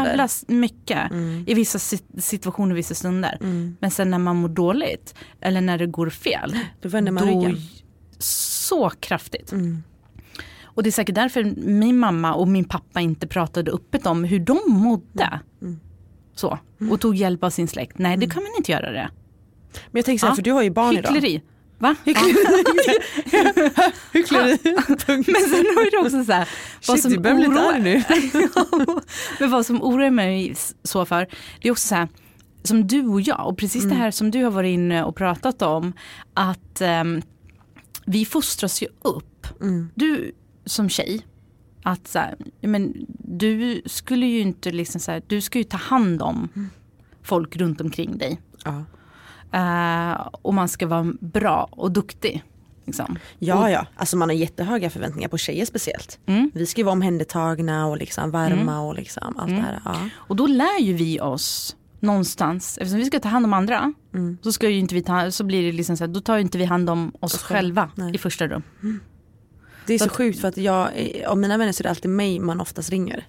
jävla 0.06 0.24
s- 0.24 0.44
mycket 0.48 1.10
Mm. 1.10 1.44
i 1.48 1.54
vissa 1.54 1.78
sit- 1.78 2.20
situationer, 2.20 2.74
vissa 2.74 2.94
stunder. 2.94 3.38
Men 3.80 3.90
sen 3.90 4.10
när 4.10 4.18
man 4.18 4.36
mår 4.36 4.48
dåligt 4.48 5.14
eller 5.40 5.60
när 5.60 5.78
det 5.78 5.86
går 5.86 6.10
fel, 6.10 6.56
Då 6.82 6.88
vänder 6.88 7.12
man 7.12 7.26
då 7.26 7.40
ryggen. 7.40 7.58
så 8.18 8.90
kraftigt. 8.90 9.52
Mm. 9.52 9.82
Och 10.64 10.82
det 10.82 10.88
är 10.88 10.92
säkert 10.92 11.14
därför 11.14 11.44
min 11.56 11.98
mamma 11.98 12.34
och 12.34 12.48
min 12.48 12.64
pappa 12.64 13.00
inte 13.00 13.26
pratade 13.26 13.70
öppet 13.70 14.06
om 14.06 14.24
hur 14.24 14.38
de 14.40 14.58
mådde. 14.66 15.40
Mm. 15.62 15.80
Så, 16.34 16.58
och 16.90 17.00
tog 17.00 17.14
hjälp 17.16 17.44
av 17.44 17.50
sin 17.50 17.68
släkt. 17.68 17.98
Nej 17.98 18.16
det 18.16 18.26
kan 18.26 18.42
man 18.42 18.52
inte 18.58 18.72
göra 18.72 18.90
det. 18.92 19.08
Men 19.72 19.98
jag 19.98 20.04
tänker 20.04 20.18
så 20.20 20.26
här, 20.26 20.32
Ja. 20.32 20.36
för 20.36 20.42
du 20.42 20.52
har 20.52 20.62
ju 20.62 20.70
barn 20.70 20.96
idag. 20.96 21.40
Va? 21.82 21.94
Hyckleri. 24.12 24.58
Men 25.06 25.24
sen 25.24 25.66
har 25.76 25.90
det 25.90 25.98
också 26.06 26.24
så 26.24 26.32
här, 26.32 26.48
vad 26.88 27.00
Shit, 27.00 27.02
som 27.02 27.12
oroar- 27.12 27.78
nu. 27.78 28.02
Men 29.40 29.50
vad 29.50 29.66
som 29.66 29.82
oroar 29.82 30.10
mig 30.10 30.54
så 30.82 31.04
för, 31.04 31.26
det 31.62 31.68
är 31.68 31.72
också 31.72 31.88
så 31.88 31.94
här, 31.94 32.08
som 32.62 32.86
du 32.86 33.06
och 33.06 33.20
jag, 33.20 33.48
och 33.48 33.58
precis 33.58 33.84
Mm. 33.84 33.96
det 33.96 34.02
här 34.02 34.10
som 34.10 34.30
du 34.30 34.44
har 34.44 34.50
varit 34.50 34.74
inne 34.74 35.04
och 35.04 35.16
pratat 35.16 35.62
om, 35.62 35.92
att 36.34 36.80
ehm, 36.80 37.22
vi 38.06 38.24
fostras 38.24 38.82
ju 38.82 38.86
upp. 39.02 39.46
Mm. 39.60 39.88
Du 39.94 40.32
som 40.64 40.88
tjej, 40.88 41.26
att 41.82 42.08
så 42.08 42.18
här, 42.18 42.36
men 42.60 43.06
du 43.18 43.82
skulle 43.86 44.26
ju 44.26 44.40
inte 44.40 44.70
liksom 44.70 45.00
så 45.00 45.10
här, 45.12 45.22
du 45.26 45.40
ska 45.40 45.58
ju 45.58 45.64
ta 45.64 45.76
hand 45.76 46.22
om 46.22 46.48
Mm. 46.56 46.70
folk 47.22 47.56
runt 47.56 47.80
omkring 47.80 48.18
dig. 48.18 48.40
Ja. 48.64 48.84
Eh, 49.52 50.28
och 50.32 50.54
man 50.54 50.68
ska 50.68 50.86
vara 50.86 51.12
bra 51.20 51.68
och 51.70 51.90
duktig. 51.92 52.44
Liksom. 52.84 53.18
ja, 53.38 53.70
ja. 53.70 53.86
Alltså 53.96 54.16
man 54.16 54.28
har 54.28 54.36
jättehöga 54.36 54.90
förväntningar 54.90 55.28
på 55.28 55.38
tjejer 55.38 55.64
speciellt. 55.66 56.18
Mm. 56.26 56.50
Vi 56.54 56.66
ska 56.66 56.80
ju 56.80 56.84
vara 56.84 56.92
omhändertagna 56.92 57.86
och 57.86 57.96
liksom 57.96 58.30
varma 58.30 58.80
och 58.80 58.94
liksom 58.94 59.38
allt 59.38 59.48
det 59.50 59.54
här. 59.62 59.80
Ja. 59.84 59.96
Och 60.14 60.36
då 60.36 60.46
lär 60.46 60.80
ju 60.80 60.92
vi 60.92 61.20
oss 61.20 61.76
någonstans, 62.00 62.78
eftersom 62.78 62.98
vi 62.98 63.04
ska 63.04 63.20
ta 63.20 63.28
hand 63.28 63.44
om 63.44 63.52
andra, 63.52 63.92
Mm. 64.14 64.38
så, 64.42 64.52
ska 64.52 64.68
ju 64.68 64.78
inte 64.78 64.94
vi 64.94 65.02
ta, 65.02 65.30
så 65.30 65.44
blir 65.44 65.62
det 65.66 65.72
liksom 65.72 65.96
så 65.96 66.04
här, 66.04 66.08
då 66.08 66.20
tar 66.20 66.34
ju 66.36 66.40
inte 66.42 66.58
vi 66.58 66.64
hand 66.64 66.90
om 66.90 67.12
oss, 67.20 67.34
Oss 67.34 67.42
själva. 67.42 67.90
Nej. 67.94 68.14
i 68.14 68.18
första 68.18 68.46
rum. 68.46 68.62
Det 69.86 69.94
är 69.94 69.98
så 69.98 70.04
Så 70.04 70.10
sjukt 70.10 70.40
för 70.40 70.48
att 70.48 70.56
jag, 70.56 70.88
av 71.26 71.38
mina 71.38 71.58
vänner 71.58 71.72
så 71.72 71.80
är 71.80 71.82
det 71.82 71.90
alltid 71.90 72.10
mig 72.10 72.38
man 72.38 72.60
oftast 72.60 72.90
ringer. 72.90 73.26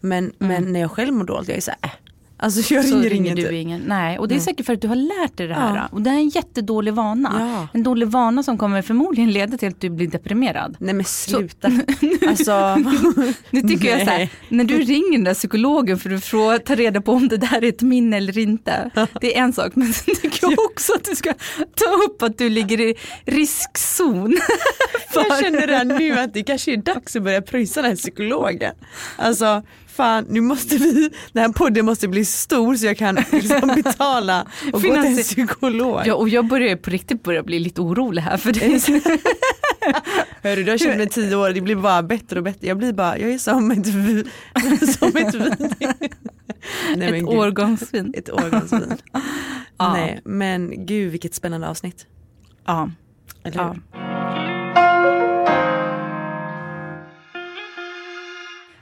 Men, 0.00 0.32
men 0.38 0.72
när 0.72 0.80
jag 0.80 0.90
själv 0.90 1.14
mår 1.14 1.24
dåligt, 1.24 1.48
jag 1.48 1.56
är 1.56 1.60
så 1.60 1.70
här, 1.70 1.90
äh. 1.90 1.90
Alltså 2.38 2.74
jag 2.74 2.84
ringer, 2.84 3.10
ringer 3.10 3.36
du 3.36 3.42
typ. 3.42 3.52
ingen. 3.52 3.80
Nej, 3.86 4.18
och 4.18 4.28
det 4.28 4.34
är 4.34 4.36
Nej. 4.36 4.44
säkert 4.44 4.66
för 4.66 4.72
att 4.72 4.80
du 4.80 4.88
har 4.88 4.96
lärt 4.96 5.36
dig 5.36 5.46
det 5.46 5.54
här. 5.54 5.76
Ja. 5.76 5.88
Och 5.92 6.02
det 6.02 6.10
är 6.10 6.14
en 6.14 6.28
jättedålig 6.28 6.94
vana. 6.94 7.32
Ja. 7.38 7.68
En 7.74 7.82
dålig 7.82 8.08
vana 8.08 8.42
som 8.42 8.58
kommer 8.58 8.82
förmodligen 8.82 9.32
leda 9.32 9.58
till 9.58 9.68
att 9.68 9.80
du 9.80 9.90
blir 9.90 10.06
deprimerad. 10.06 10.76
Nej 10.78 10.94
men 10.94 11.04
sluta. 11.04 11.68
alltså, 12.28 12.76
Nu 13.50 13.60
tycker 13.60 13.90
jag 13.90 13.98
så 14.00 14.10
här, 14.10 14.18
Nej. 14.18 14.30
när 14.48 14.64
du 14.64 14.78
ringer 14.78 15.12
den 15.12 15.24
där 15.24 15.34
psykologen 15.34 15.98
för 15.98 16.54
att 16.54 16.64
ta 16.64 16.74
reda 16.74 17.00
på 17.00 17.12
om 17.12 17.28
det 17.28 17.36
där 17.36 17.64
är 17.64 17.68
ett 17.68 17.82
minne 17.82 18.16
eller 18.16 18.38
inte. 18.38 18.90
Det 19.20 19.36
är 19.38 19.42
en 19.42 19.52
sak, 19.52 19.72
men 19.74 19.92
sen 19.92 20.14
tycker 20.14 20.38
jag 20.50 20.58
också 20.64 20.92
att 20.94 21.04
du 21.04 21.16
ska 21.16 21.32
ta 21.74 22.04
upp 22.06 22.22
att 22.22 22.38
du 22.38 22.48
ligger 22.48 22.80
i 22.80 22.94
riskzon. 23.24 24.36
jag 25.14 25.40
känner 25.40 25.66
redan 25.66 25.88
nu 25.98 26.18
att 26.18 26.34
det 26.34 26.42
kanske 26.42 26.72
är 26.72 26.76
dags 26.76 27.16
att 27.16 27.22
börja 27.22 27.42
pröjsa 27.42 27.82
den 27.82 27.90
här 27.90 27.96
psykologen. 27.96 28.74
Alltså 29.16 29.62
fan 29.96 30.24
nu 30.28 30.40
måste 30.40 30.76
vi, 30.76 31.10
den 31.32 31.42
här 31.42 31.52
podden 31.52 31.84
måste 31.84 32.08
bli 32.08 32.24
stor 32.24 32.74
så 32.76 32.86
jag 32.86 32.96
kan 32.98 33.18
liksom 33.32 33.72
betala 33.84 34.46
och 34.72 34.72
gå 34.72 34.78
till 34.80 34.94
en 34.96 35.16
psykolog. 35.16 36.00
Ja, 36.04 36.14
och 36.14 36.28
jag 36.28 36.46
börjar 36.46 36.76
på 36.76 36.90
riktigt 36.90 37.22
börja 37.22 37.42
bli 37.42 37.58
lite 37.58 37.80
orolig 37.80 38.22
här 38.22 38.36
för 38.36 38.52
dig. 38.52 38.80
Hörru 40.42 40.62
du 40.64 40.70
har 40.70 40.78
känt 40.78 40.96
mig 40.96 41.08
tio 41.08 41.36
år, 41.36 41.50
det 41.50 41.60
blir 41.60 41.76
bara 41.76 42.02
bättre 42.02 42.38
och 42.38 42.44
bättre. 42.44 42.66
Jag 42.66 42.78
blir 42.78 42.92
bara, 42.92 43.18
jag 43.18 43.30
är 43.30 43.38
som 43.38 43.70
ett, 43.70 43.86
vi- 43.86 44.24
som 44.92 45.16
ett 45.16 45.34
vin. 45.34 45.70
Nej, 46.96 47.18
Ett 47.18 47.24
årgångsvin. 47.28 48.14
Ett 48.16 48.30
årgångsvin. 48.30 48.94
Ja. 49.78 49.92
Nej 49.92 50.20
men 50.24 50.86
gud 50.86 51.10
vilket 51.12 51.34
spännande 51.34 51.68
avsnitt. 51.68 52.06
Ja. 52.66 52.90
Eller 53.44 53.64
hur? 53.64 53.80
Ja. 53.92 54.05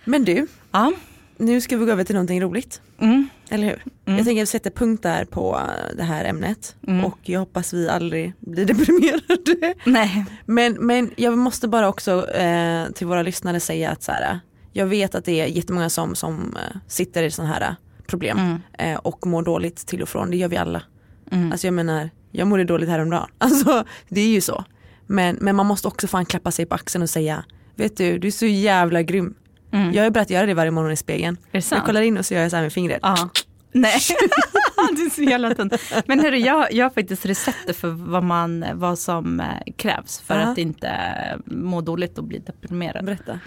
Men 0.05 0.25
du, 0.25 0.47
Ja. 0.73 0.93
nu 1.37 1.61
ska 1.61 1.77
vi 1.77 1.85
gå 1.87 1.93
över 1.93 2.05
till 2.05 2.15
någonting 2.15 2.41
roligt. 2.43 2.81
Mm. 2.99 3.29
Eller 3.49 3.65
hur? 3.67 3.83
Mm. 4.07 4.17
Jag 4.19 4.27
tänker 4.27 4.43
att 4.43 4.49
vi 4.49 4.51
sätter 4.51 4.71
punkt 4.71 5.03
där 5.03 5.25
på 5.25 5.57
äh, 5.61 5.97
det 5.97 6.03
här 6.03 6.25
ämnet 6.25 6.77
Mm. 6.87 7.05
och 7.05 7.19
jag 7.23 7.41
hoppas 7.41 7.73
vi 7.73 7.89
aldrig 7.89 8.33
blir 8.41 8.65
deprimerade. 8.75 9.75
Nej. 9.85 10.25
Men, 10.47 10.73
men 10.73 11.11
jag 11.17 11.39
måste 11.39 11.69
bara 11.69 11.89
också 11.89 12.31
eh, 12.31 12.87
till 12.91 13.07
våra 13.07 13.23
lyssnare 13.23 13.61
säga 13.61 13.91
att 13.91 14.03
så 14.03 14.13
här, 14.13 14.41
jag 14.73 14.87
vet 14.87 15.15
att 15.15 15.25
det 15.25 15.41
är 15.41 15.47
jättemånga 15.47 15.91
som, 15.91 16.15
som 16.15 16.57
eh, 16.57 16.77
sitter 16.89 17.23
i 17.23 17.31
sådana 17.31 17.53
här 17.55 17.77
problem 18.07 18.59
eh, 18.79 18.95
och 18.97 19.27
mår 19.27 19.43
dåligt 19.43 19.77
till 19.87 20.03
och 20.03 20.09
från, 20.09 20.31
det 20.31 20.37
gör 20.37 20.49
vi 20.49 20.57
alla. 20.57 20.83
Mm. 21.31 21.53
Alltså 21.53 21.67
jag 21.67 21.75
menar, 21.75 22.11
jag 22.31 22.47
mådde 22.49 22.65
dåligt 22.65 22.89
häromdagen. 22.89 23.29
Alltså 23.39 23.85
det 24.09 24.21
är 24.21 24.29
ju 24.29 24.41
så. 24.41 24.65
Men, 25.07 25.37
men 25.41 25.57
man 25.57 25.67
måste 25.67 25.89
också 25.89 26.07
fan 26.07 26.27
klappa 26.27 26.51
sig 26.51 26.67
på 26.67 26.75
axeln 26.75 27.03
och 27.03 27.11
säga, 27.11 27.45
vet 27.75 27.97
du, 27.97 28.19
du 28.19 28.27
är 28.29 28.33
så 28.33 28.47
jävla 28.47 29.03
grym. 29.03 29.35
Mm. 29.75 29.93
Jag 29.93 30.03
har 30.03 30.11
börjat 30.11 30.31
göra 30.31 30.47
det 30.47 30.55
varje 30.55 30.71
morgon 30.71 30.93
i 30.93 30.97
spegeln. 30.97 31.37
Jag 31.51 31.85
kollar 31.87 32.03
in 32.03 32.19
och 32.19 32.27
så 32.27 32.35
gör 32.35 32.43
jag 32.43 32.51
så 32.51 32.57
här 32.57 32.63
med 32.63 32.73
fingret. 32.73 32.99
Ja. 33.03 33.29
Nej, 33.73 33.93
det 34.97 35.03
är 35.03 35.11
så 35.11 35.23
jävla 35.23 35.55
tunt. 35.55 35.73
Men 36.07 36.21
hörru, 36.21 36.37
jag, 36.37 36.73
jag 36.73 36.85
har 36.85 36.91
faktiskt 36.91 37.27
recepter 37.27 37.73
för 37.73 37.89
vad, 37.89 38.23
man, 38.25 38.65
vad 38.75 38.99
som 38.99 39.41
eh, 39.41 39.47
krävs 39.77 40.21
för 40.21 40.35
Ja. 40.41 40.47
att 40.47 40.59
inte 40.59 40.87
eh, 40.89 41.39
må 41.55 41.81
dåligt 41.81 42.19
och 42.19 42.25
bli 42.25 42.39
deprimerad. 42.39 43.05
Berätta. 43.05 43.41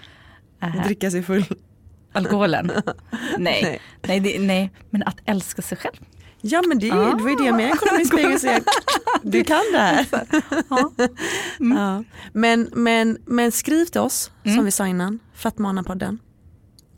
Äh, 0.62 0.82
Dricka 0.84 1.10
sig 1.10 1.22
full. 1.22 1.44
alkoholen? 2.12 2.72
Nej. 3.38 3.62
Nej. 3.62 3.80
Nej. 4.06 4.20
det, 4.20 4.38
nej, 4.38 4.70
men 4.90 5.02
att 5.02 5.16
älska 5.26 5.62
sig 5.62 5.78
själv. 5.78 5.96
Ja 6.40 6.62
men 6.68 6.78
det, 6.78 6.86
det 6.90 6.94
var 6.96 7.30
ju 7.30 7.36
det 7.36 7.44
jag 7.44 7.56
menade, 7.56 7.78
jag 7.90 8.00
i 8.00 8.04
spegeln 8.04 8.32
och 8.34 8.40
säger 8.40 8.62
du 9.22 9.44
kan 9.44 9.60
det 9.72 9.78
här. 9.78 10.06
Ja. 10.70 10.90
Ja. 11.58 12.04
Men, 12.32 12.70
men, 12.74 13.18
men 13.26 13.52
skriv 13.52 13.84
till 13.84 14.00
oss 14.00 14.30
Mm. 14.44 14.56
som 14.56 14.64
vi 14.64 14.70
signar, 14.70 15.18
Fatmanapodden, 15.38 16.18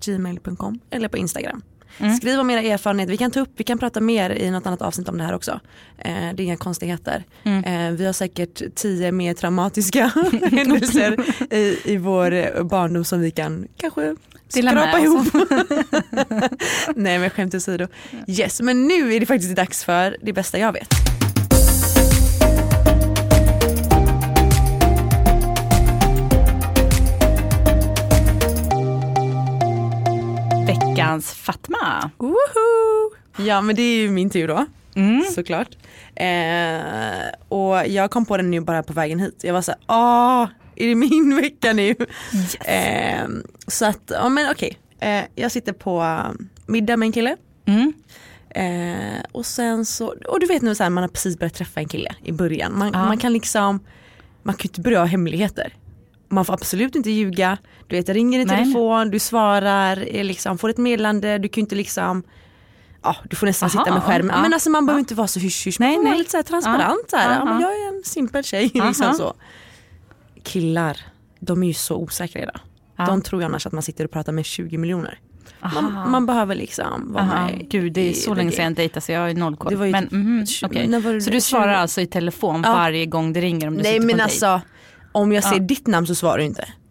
gmail.com 0.05 0.80
eller 0.91 1.09
på 1.09 1.16
Instagram. 1.16 1.62
Mm. 1.99 2.16
Skriv 2.16 2.41
om 2.41 2.51
era 2.51 2.62
erfarenheter, 2.62 3.11
vi 3.11 3.16
kan 3.16 3.30
ta 3.30 3.41
upp, 3.41 3.51
vi 3.57 3.64
kan 3.64 3.78
prata 3.78 4.01
mer 4.01 4.30
i 4.30 4.51
något 4.51 4.66
annat 4.66 4.82
avsnitt 4.82 5.09
om 5.09 5.18
det 5.18 5.24
här 5.24 5.34
också. 5.34 5.61
Eh, 5.99 6.12
det 6.12 6.14
är 6.14 6.41
inga 6.41 6.57
konstigheter. 6.57 7.24
Mm. 7.45 7.64
Eh, 7.64 7.97
vi 7.99 8.07
har 8.07 8.12
säkert 8.12 8.74
tio 8.74 9.12
mer 9.12 9.34
traumatiska 9.34 10.07
händelser 10.51 11.16
i, 11.55 11.78
i 11.84 11.97
vår 11.97 12.62
barndom 12.62 13.05
som 13.05 13.20
vi 13.20 13.30
kan 13.30 13.66
kanske 13.76 14.16
Dela 14.55 14.72
med 14.74 14.82
skrapa 14.82 14.99
oss. 14.99 15.05
ihop. 15.05 15.49
Nej 16.97 17.18
men 17.18 17.30
skämt 17.30 17.55
åsido. 17.55 17.86
Yes, 18.26 18.61
men 18.61 18.88
nu 18.88 19.14
är 19.14 19.20
det 19.20 19.26
faktiskt 19.26 19.57
dags 19.57 19.84
för 19.84 20.16
det 20.22 20.32
bästa 20.32 20.59
jag 20.59 20.72
vet. 20.72 21.19
Veckans 31.11 31.32
Fatma. 31.34 32.11
Woho! 32.18 33.11
Ja 33.36 33.61
men 33.61 33.76
det 33.76 33.82
är 33.82 33.96
ju 33.96 34.11
min 34.11 34.30
tur 34.30 34.48
då. 34.48 34.66
Mm. 34.94 35.22
Såklart. 35.34 35.68
Eh, 36.14 36.80
och 37.48 37.86
jag 37.86 38.11
kom 38.11 38.26
på 38.26 38.36
den 38.36 38.50
nu 38.50 38.61
bara 38.61 38.82
på 38.82 38.92
vägen 38.92 39.18
hit. 39.20 39.40
Jag 39.44 39.54
var 39.54 39.62
så 39.62 39.70
här, 39.72 39.80
åh, 39.88 40.48
är 40.76 40.86
det 40.88 40.94
min 40.94 41.36
vecka 41.42 41.72
nu? 41.72 41.94
Eh, 42.64 43.28
så 43.66 43.84
att, 43.86 44.00
ja 44.14 44.28
men 44.28 44.50
okej. 44.50 44.78
Eh, 45.00 45.22
jag 45.34 45.52
sitter 45.52 45.72
på 45.72 46.22
middag 46.66 46.96
med 46.96 47.06
en 47.06 47.12
kille. 47.12 47.36
Mm. 47.66 47.92
Eh, 48.50 49.20
och 49.32 49.46
sen 49.46 49.84
så, 49.84 50.14
och 50.28 50.40
du 50.40 50.46
vet 50.46 50.62
nu 50.62 50.74
så 50.74 50.82
här, 50.82 50.90
man 50.90 51.02
har 51.04 51.08
precis 51.08 51.38
börjat 51.38 51.54
träffa 51.54 51.80
en 51.80 51.88
kille 51.88 52.14
i 52.24 52.32
början. 52.32 52.78
Man, 52.78 52.90
Ja. 52.94 53.04
man 53.06 53.18
kan 53.18 53.32
liksom, 53.32 53.80
man 54.42 54.54
kan 54.54 54.62
ju 54.62 54.68
inte 54.68 54.80
börja 54.80 54.98
ha 54.98 55.06
hemligheter. 55.06 55.74
Man 56.31 56.45
får 56.45 56.53
absolut 56.55 56.97
inte 56.97 57.11
ljuga. 57.11 57.59
Du 57.87 57.97
vet, 57.97 58.09
jag 58.09 58.14
ringer 58.14 58.41
i 58.41 58.45
Nej. 58.45 58.57
telefon, 58.57 59.11
du 59.11 59.18
svarar, 59.18 60.05
eh, 60.11 60.24
liksom, 60.24 60.59
får 60.59 60.68
ett 60.68 60.78
meddelande, 60.78 61.39
du 61.39 61.49
kan 61.49 61.61
ju 61.61 61.64
inte 61.64 61.74
liksom 61.74 62.22
Ja, 63.03 63.16
du 63.31 63.37
får 63.37 63.47
nästan 63.47 63.70
Aha, 63.74 63.85
sitta 63.85 63.95
med 63.95 64.03
skärmen. 64.03 64.37
ja, 64.37 64.43
Men 64.43 64.53
alltså 64.53 64.70
man 64.70 64.87
behöver 64.87 64.99
ja. 64.99 65.01
inte 65.01 65.14
vara 65.14 65.28
så 65.28 65.41
hysch 65.41 65.66
hysch. 65.66 65.81
Man 65.81 65.95
får 65.95 66.05
vara 66.05 66.14
lite 66.14 66.31
så 66.31 66.43
transparent. 66.43 67.11
Så 67.11 67.16
här. 67.16 67.39
Ja, 67.39 67.45
men 67.45 67.61
jag 67.61 67.70
är 67.72 67.97
en 67.97 68.03
simpel 68.05 68.45
tjej. 68.45 68.70
Liksom 68.74 69.14
så. 69.14 69.35
Killar, 70.43 70.97
de 71.41 71.62
är 71.62 71.66
ju 71.66 71.74
så 71.74 71.97
osäkra 71.97 72.43
idag. 72.43 72.61
Ja. 72.97 73.07
De 73.07 73.22
tror 73.22 73.43
ju 73.43 73.47
annars 73.47 73.66
att 73.66 73.72
man 73.72 73.83
sitter 73.83 74.05
och 74.05 74.11
pratar 74.11 74.33
med 74.33 74.45
20 74.45 74.78
miljoner. 74.78 75.18
Man, 75.74 76.11
man 76.11 76.26
behöver 76.26 76.55
liksom 76.55 77.12
vara 77.12 77.22
Aha. 77.22 77.47
med. 77.47 77.70
Gud 77.70 77.93
det 77.93 78.11
är 78.11 78.12
så 78.12 78.35
länge 78.35 78.53
sedan 78.53 78.64
jag 78.64 78.74
dejtade 78.74 79.01
så 79.01 79.12
jag 79.12 79.20
har 79.20 79.35
noll 79.35 79.57
koll. 79.57 79.76
Men, 79.76 80.09
typ 80.47 80.62
var 81.05 81.12
det? 81.12 81.20
Så 81.20 81.31
du 81.31 81.41
svarar 81.41 81.74
alltså 81.74 82.01
i 82.01 82.07
telefon 82.07 82.62
Ja. 82.66 82.72
varje 82.72 83.07
gång 83.07 83.33
det 83.33 83.41
ringer 83.41 83.68
om 83.68 83.76
du 83.76 83.83
Nej 83.83 83.93
sitter 83.93 84.01
på 84.01 84.07
men 84.07 84.14
en 84.14 84.20
alltså 84.20 84.61
om 85.12 85.32
jag 85.32 85.44
Ja. 85.44 85.48
säger 85.48 85.61
ditt 85.61 85.86
namn 85.86 86.06
så 86.06 86.14
svarar 86.14 86.38
du 86.38 86.44
inte. 86.44 86.68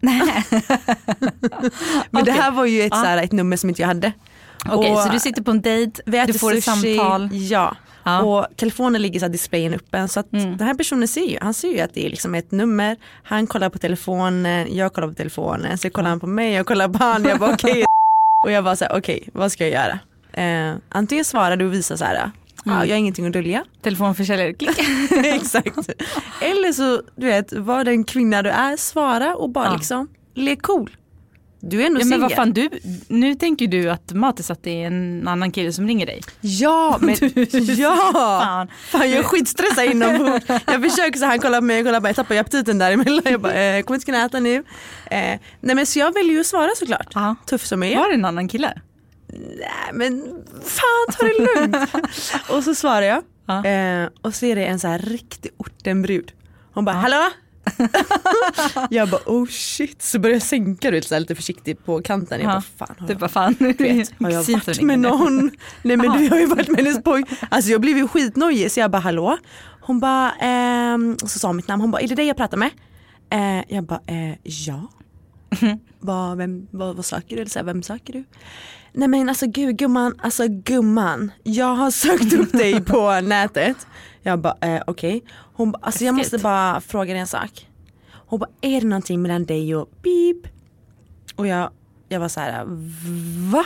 men 2.10 2.24
det 2.24 2.32
här 2.32 2.50
var 2.50 2.64
ju 2.64 2.82
ett, 2.82 2.88
Ja. 2.90 2.96
här, 2.96 3.22
ett 3.22 3.32
nummer 3.32 3.56
som 3.56 3.68
inte 3.68 3.82
jag 3.82 3.86
hade. 3.86 4.12
Okej 4.70 4.92
Och 4.92 4.98
så 5.02 5.08
du 5.08 5.20
sitter 5.20 5.42
på 5.42 5.50
en 5.50 5.60
dejt, 5.60 6.02
vi 6.06 6.18
äter 6.18 6.32
du 6.32 6.38
får 6.38 6.54
ett 6.54 6.64
sushi, 6.64 6.96
samtal. 6.96 7.28
Ja. 7.32 7.76
Ja. 8.04 8.22
Och 8.22 8.46
telefonen 8.56 9.02
ligger 9.02 9.20
så 9.20 9.26
här 9.26 9.32
displayen 9.32 9.74
öppen 9.74 10.08
så 10.08 10.20
att 10.20 10.32
Mm. 10.32 10.56
den 10.56 10.66
här 10.66 10.74
personen 10.74 11.08
ser 11.08 11.26
ju, 11.26 11.38
han 11.40 11.54
ser 11.54 11.68
ju 11.72 11.80
att 11.80 11.94
det 11.94 12.06
är 12.06 12.10
liksom 12.10 12.34
ett 12.34 12.50
nummer, 12.50 12.96
han 13.22 13.46
kollar 13.46 13.68
på 13.70 13.78
telefonen, 13.78 14.76
jag 14.76 14.92
kollar 14.92 15.08
på 15.08 15.14
telefonen, 15.14 15.78
så 15.78 15.90
kollar 15.90 16.10
han 16.10 16.20
på 16.20 16.26
mig, 16.26 16.52
jag 16.52 16.66
kollar 16.66 16.88
på 16.88 17.04
han, 17.04 17.24
jag 17.24 17.38
bara 17.38 17.54
okej. 17.54 17.84
och 18.44 18.50
jag 18.52 18.64
bara 18.64 18.76
så 18.76 18.84
här, 18.84 18.98
okej 18.98 19.28
vad 19.32 19.52
ska 19.52 19.66
jag 19.68 19.72
göra? 19.72 19.98
Eh, 20.44 20.76
antingen 20.88 21.24
svarar 21.24 21.56
du 21.56 21.66
och 21.66 21.72
visar 21.74 21.96
så 21.96 22.04
här, 22.04 22.30
ja, 22.64 22.72
Mm. 22.72 22.88
jag 22.88 22.94
har 22.94 22.98
ingenting 22.98 23.26
att 23.26 23.32
dölja. 23.32 23.64
Telefonförsäljare, 23.82 24.54
klick. 24.54 24.78
Exakt. 25.24 25.78
Eller 26.40 26.72
så, 26.72 27.02
du 27.16 27.26
vet, 27.26 27.52
var 27.52 27.84
den 27.84 28.04
kvinna 28.04 28.42
du 28.42 28.50
är, 28.50 28.76
svara 28.76 29.34
och 29.36 29.50
bara 29.50 29.64
Ja. 29.66 29.74
liksom, 29.76 30.08
lek 30.34 30.62
cool. 30.62 30.96
Du 31.62 31.82
är 31.82 31.86
ändå 31.86 32.00
Ja, 32.00 32.04
men 32.04 32.20
vad 32.20 32.30
singel. 32.30 32.44
fan, 32.44 32.52
du, 32.52 32.70
nu 33.08 33.34
tänker 33.34 33.66
du 33.66 33.90
automatiskt 33.90 34.50
att 34.50 34.62
det 34.62 34.82
är 34.82 34.86
en 34.86 35.28
annan 35.28 35.50
kille 35.52 35.72
som 35.72 35.86
ringer 35.88 36.06
dig. 36.06 36.20
Ja, 36.40 36.98
men 37.00 37.16
ja. 37.78 38.10
Fan. 38.12 38.68
Fan 38.90 39.10
jag 39.10 39.18
är 39.18 39.22
skitstressad 39.22 39.84
inombords. 39.84 40.44
Jag 40.48 40.82
försöker 40.90 41.18
så 41.18 41.24
han 41.26 41.38
kollar 41.38 41.58
på 41.58 41.64
mig, 41.64 41.76
jag 41.76 41.86
kollar 41.86 42.00
bara, 42.00 42.08
jag 42.08 42.16
tappar 42.16 42.34
ju 42.34 42.40
aptiten 42.40 42.78
däremellan. 42.78 43.22
Jag 43.24 43.40
bara, 43.40 43.52
eh, 43.54 43.82
kommer 43.82 43.94
inte 43.96 44.06
kunna 44.06 44.24
äta 44.24 44.40
nu. 44.40 44.54
Eh, 44.56 44.64
nej 45.60 45.74
men 45.76 45.86
så 45.86 45.98
jag 45.98 46.14
väljer 46.14 46.32
ju 46.32 46.40
att 46.40 46.46
svara 46.46 46.70
såklart. 46.76 47.08
Ja. 47.14 47.36
Tuff 47.46 47.66
som 47.66 47.82
jag 47.82 47.92
är. 47.92 47.96
Var 47.96 48.08
det 48.08 48.14
en 48.14 48.24
annan 48.24 48.48
kille? 48.48 48.74
Nej 49.32 49.90
men 49.92 50.22
fan 50.64 51.14
ta 51.18 51.26
det 51.26 51.60
lugnt. 51.60 51.76
och 52.50 52.64
så 52.64 52.74
svarar 52.74 53.02
jag. 53.02 53.22
Ja. 53.46 53.64
Eh, 53.64 54.08
och 54.22 54.34
så 54.34 54.46
är 54.46 54.56
det 54.56 54.66
en 54.66 54.78
så 54.80 54.88
här 54.88 54.98
riktig 54.98 55.50
ortenbrud. 55.56 56.32
Hon 56.72 56.84
bara, 56.84 56.96
hallå? 56.96 57.30
jag 58.90 59.08
bara 59.10 59.20
oh 59.26 59.46
shit, 59.46 60.02
så 60.02 60.18
börjar 60.18 60.34
jag 60.34 60.42
sänka 60.42 60.90
du, 60.90 61.00
lite 61.10 61.34
försiktigt 61.34 61.84
på 61.84 62.02
kanten. 62.02 62.40
Jag 62.40 62.48
Ja. 62.50 62.52
bara, 62.78 62.86
fan 62.86 62.96
har 62.98 63.06
Du 63.06 63.12
jag 63.12 63.20
bara 63.20 63.28
fan, 63.28 63.54
vet, 63.58 64.12
har 64.20 64.30
jag 64.30 64.42
varit 64.42 64.82
med 64.82 64.98
någon? 64.98 65.50
Nej 65.82 65.96
men 65.96 66.18
du 66.18 66.28
har 66.28 66.38
ju 66.38 66.46
varit 66.46 66.68
med 66.68 66.76
hennes 66.84 67.02
pojk. 67.02 67.26
Alltså 67.50 67.70
jag 67.70 67.80
blev 67.80 67.96
ju 67.96 68.08
skitnojig 68.08 68.72
så 68.72 68.80
jag 68.80 68.90
bara 68.90 68.98
hallå? 68.98 69.38
Hon 69.80 70.00
bara, 70.00 70.32
ehm, 70.32 71.18
så 71.18 71.38
sa 71.38 71.48
hon 71.48 71.56
mitt 71.56 71.68
namn, 71.68 71.80
hon 71.80 71.90
bara 71.90 72.02
är 72.02 72.08
det 72.08 72.14
dig 72.14 72.26
jag 72.26 72.36
pratar 72.36 72.56
med? 72.56 72.70
Eh, 73.30 73.64
jag 73.74 73.84
bara 73.84 74.00
eh, 74.06 74.34
ja. 74.42 74.88
vad, 76.00 76.36
vem, 76.36 76.66
vad, 76.70 76.96
vad 76.96 77.04
söker 77.04 77.36
du? 77.36 77.42
Eller 77.42 77.50
så 77.50 77.58
här, 77.58 77.66
vem 77.66 77.82
söker 77.82 78.12
du? 78.12 78.24
Nej 78.92 79.08
men 79.08 79.28
alltså 79.28 79.46
gud 79.46 79.76
gumman, 79.76 80.14
alltså 80.22 80.44
gumman. 80.48 81.32
Jag 81.42 81.74
har 81.74 81.90
sökt 81.90 82.32
upp 82.32 82.52
dig 82.52 82.80
på 82.84 83.20
nätet. 83.22 83.86
Jag 84.22 84.38
bara 84.40 84.56
eh, 84.60 84.82
okej. 84.86 85.24
Hon 85.54 85.72
bara, 85.72 85.78
alltså 85.82 86.04
jag 86.04 86.14
måste 86.14 86.38
bara 86.38 86.80
fråga 86.80 87.12
dig 87.12 87.20
en 87.20 87.26
sak. 87.26 87.66
Hon 88.12 88.38
bara, 88.38 88.50
är 88.60 88.80
det 88.80 88.86
någonting 88.86 89.22
mellan 89.22 89.44
dig 89.44 89.76
och 89.76 89.88
beep? 90.02 90.52
Och 91.36 91.46
jag, 91.46 91.70
jag 92.08 92.20
var 92.20 92.28
så 92.28 92.40
här, 92.40 92.64
va? 93.52 93.64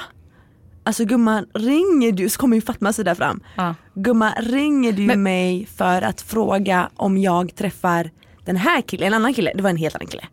Alltså 0.87 1.05
gumman, 1.05 1.47
ringer 1.55 2.13
du, 2.13 2.29
så 2.29 2.41
kommer 2.41 2.57
ju 2.57 2.61
Fatma 2.63 2.93
sig 2.93 3.05
där 3.05 3.15
fram. 3.15 3.41
Ja. 3.57 3.75
Gumman, 3.95 4.33
ringer 4.39 4.93
du 4.93 5.03
Men- 5.07 5.23
mig 5.23 5.67
för 5.77 6.03
att 6.03 6.21
fråga 6.23 6.91
om 6.97 7.19
jag 7.19 7.55
träffar 7.55 8.11
den 8.45 8.57
här 8.57 8.81
killen, 8.81 9.07
en 9.07 9.15
annan 9.15 9.35
kille? 9.35 9.53
Det 9.55 9.63
var 9.63 9.71
en 9.71 9.77
helt 9.77 9.95
annan 9.95 10.07
kille. 10.07 10.25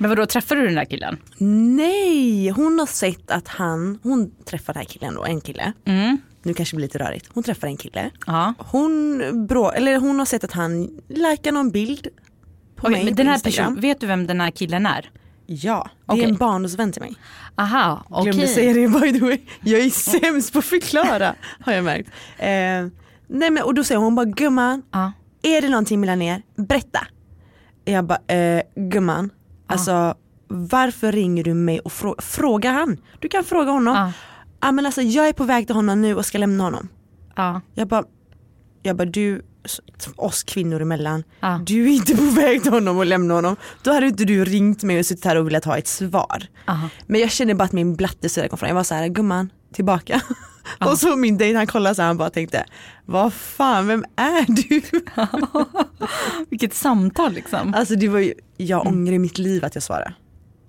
Men 0.00 0.10
vadå, 0.10 0.26
träffade 0.26 0.60
du 0.60 0.66
den 0.66 0.76
där 0.76 0.84
killen? 0.84 1.18
Nej, 1.76 2.48
hon 2.48 2.78
har 2.78 2.86
sett 2.86 3.30
att 3.30 3.48
han, 3.48 3.98
hon 4.02 4.30
träffar 4.44 4.72
den 4.72 4.80
här 4.80 4.88
killen 4.88 5.14
då, 5.14 5.24
en 5.24 5.40
kille. 5.40 5.72
Mm. 5.84 6.18
Nu 6.42 6.54
kanske 6.54 6.74
det 6.74 6.76
blir 6.76 6.86
lite 6.86 6.98
rörigt. 6.98 7.28
Hon 7.34 7.42
träffar 7.44 7.68
en 7.68 7.76
kille. 7.76 8.10
Ja. 8.26 8.54
Hon, 8.58 9.22
bra, 9.46 9.72
eller 9.74 9.96
hon 9.98 10.18
har 10.18 10.26
sett 10.26 10.44
att 10.44 10.52
han 10.52 10.88
likar 11.08 11.52
någon 11.52 11.70
bild 11.70 12.08
på 12.76 12.86
Okej, 12.86 12.92
mig 12.92 13.04
men 13.04 13.14
den 13.14 13.26
här 13.26 13.38
personen, 13.38 13.80
vet 13.80 14.00
du 14.00 14.06
vem 14.06 14.26
den 14.26 14.40
här 14.40 14.50
killen 14.50 14.86
är? 14.86 15.10
Ja, 15.46 15.90
det 16.06 16.12
Okej. 16.12 16.24
är 16.24 16.28
en 16.28 16.36
barndomsvän 16.36 16.92
till 16.92 17.02
mig. 17.02 17.14
Aha, 17.56 18.04
okej. 18.08 18.32
Glömde 18.32 18.46
säga 18.48 18.72
det 18.74 18.88
by 19.00 19.12
the 19.18 19.24
way. 19.24 19.38
Jag 19.60 19.80
är 19.80 19.90
sämst 19.90 20.52
på 20.52 20.58
att 20.58 20.64
förklara 20.64 21.34
har 21.60 21.72
jag 21.72 21.84
märkt. 21.84 22.08
Eh, 22.38 22.46
nej 23.28 23.50
men 23.50 23.62
och 23.62 23.74
då 23.74 23.84
säger 23.84 23.98
hon 24.00 24.14
bara 24.14 24.26
gumman, 24.26 24.82
Ja. 24.92 25.12
är 25.42 25.60
det 25.62 25.68
någonting 25.68 26.00
mellan 26.00 26.22
er? 26.22 26.42
Berätta. 26.56 27.06
Jag 27.84 28.04
bara 28.04 28.34
eh, 28.34 28.62
gumman, 28.76 29.30
alltså 29.72 30.14
varför 30.48 31.12
ringer 31.12 31.44
du 31.44 31.54
mig 31.54 31.80
och 31.80 31.90
frå- 31.92 32.20
fråga 32.22 32.70
han? 32.72 32.96
Du 33.18 33.28
kan 33.28 33.44
fråga 33.44 33.70
honom. 33.72 33.94
Ja. 33.96 34.12
Ja 34.60 34.72
men 34.72 34.86
alltså 34.86 35.02
jag 35.02 35.28
är 35.28 35.32
på 35.32 35.44
väg 35.44 35.66
till 35.66 35.76
honom 35.76 36.02
nu 36.02 36.14
och 36.16 36.26
ska 36.26 36.38
lämna 36.38 36.64
honom. 36.64 36.88
Ja. 37.36 37.60
Jag 37.74 37.88
bara, 37.88 38.04
jag 38.82 38.96
bara 38.96 39.04
du, 39.08 39.42
oss 40.16 40.42
kvinnor 40.42 40.80
emellan, 40.82 41.24
Ja. 41.40 41.60
du 41.66 41.84
är 41.84 41.88
inte 41.92 42.16
på 42.16 42.22
väg 42.40 42.62
till 42.62 42.72
honom 42.72 42.98
och 42.98 43.06
lämna 43.06 43.34
honom. 43.34 43.56
Då 43.82 43.92
hade 43.92 44.06
inte 44.06 44.24
du 44.24 44.44
ringt 44.44 44.82
mig 44.82 44.98
och 44.98 45.06
suttit 45.06 45.24
här 45.24 45.36
och 45.36 45.46
velat 45.46 45.64
ha 45.64 45.78
ett 45.78 45.86
svar. 45.88 46.46
Aha. 46.68 46.88
Men 47.06 47.20
jag 47.20 47.30
kände 47.30 47.54
bara 47.54 47.64
att 47.64 47.72
min 47.72 47.96
blattesida 47.96 48.48
kom 48.48 48.58
fram. 48.58 48.68
Jag 48.68 48.74
var 48.74 48.82
så 48.84 48.94
här, 48.94 49.08
gumman, 49.08 49.50
tillbaka. 49.72 50.20
och 50.78 50.98
så 50.98 51.16
min 51.16 51.38
dejt 51.38 51.56
han 51.58 51.66
kollade 51.66 51.94
så 51.94 52.02
han 52.02 52.16
bara 52.16 52.30
tänkte, 52.30 52.64
vad 53.06 53.32
fan, 53.32 53.86
vem 53.86 54.04
är 54.16 54.46
du? 54.48 54.82
Vilket 56.50 56.74
samtal 56.74 57.32
liksom. 57.32 57.74
alltså 57.74 57.94
det 57.94 58.08
var 58.08 58.18
ju, 58.18 58.34
jag 58.56 58.86
ångrar 58.86 59.12
i 59.12 59.18
mitt 59.18 59.38
liv 59.38 59.64
att 59.64 59.74
jag 59.74 59.82
svarade. 59.82 60.14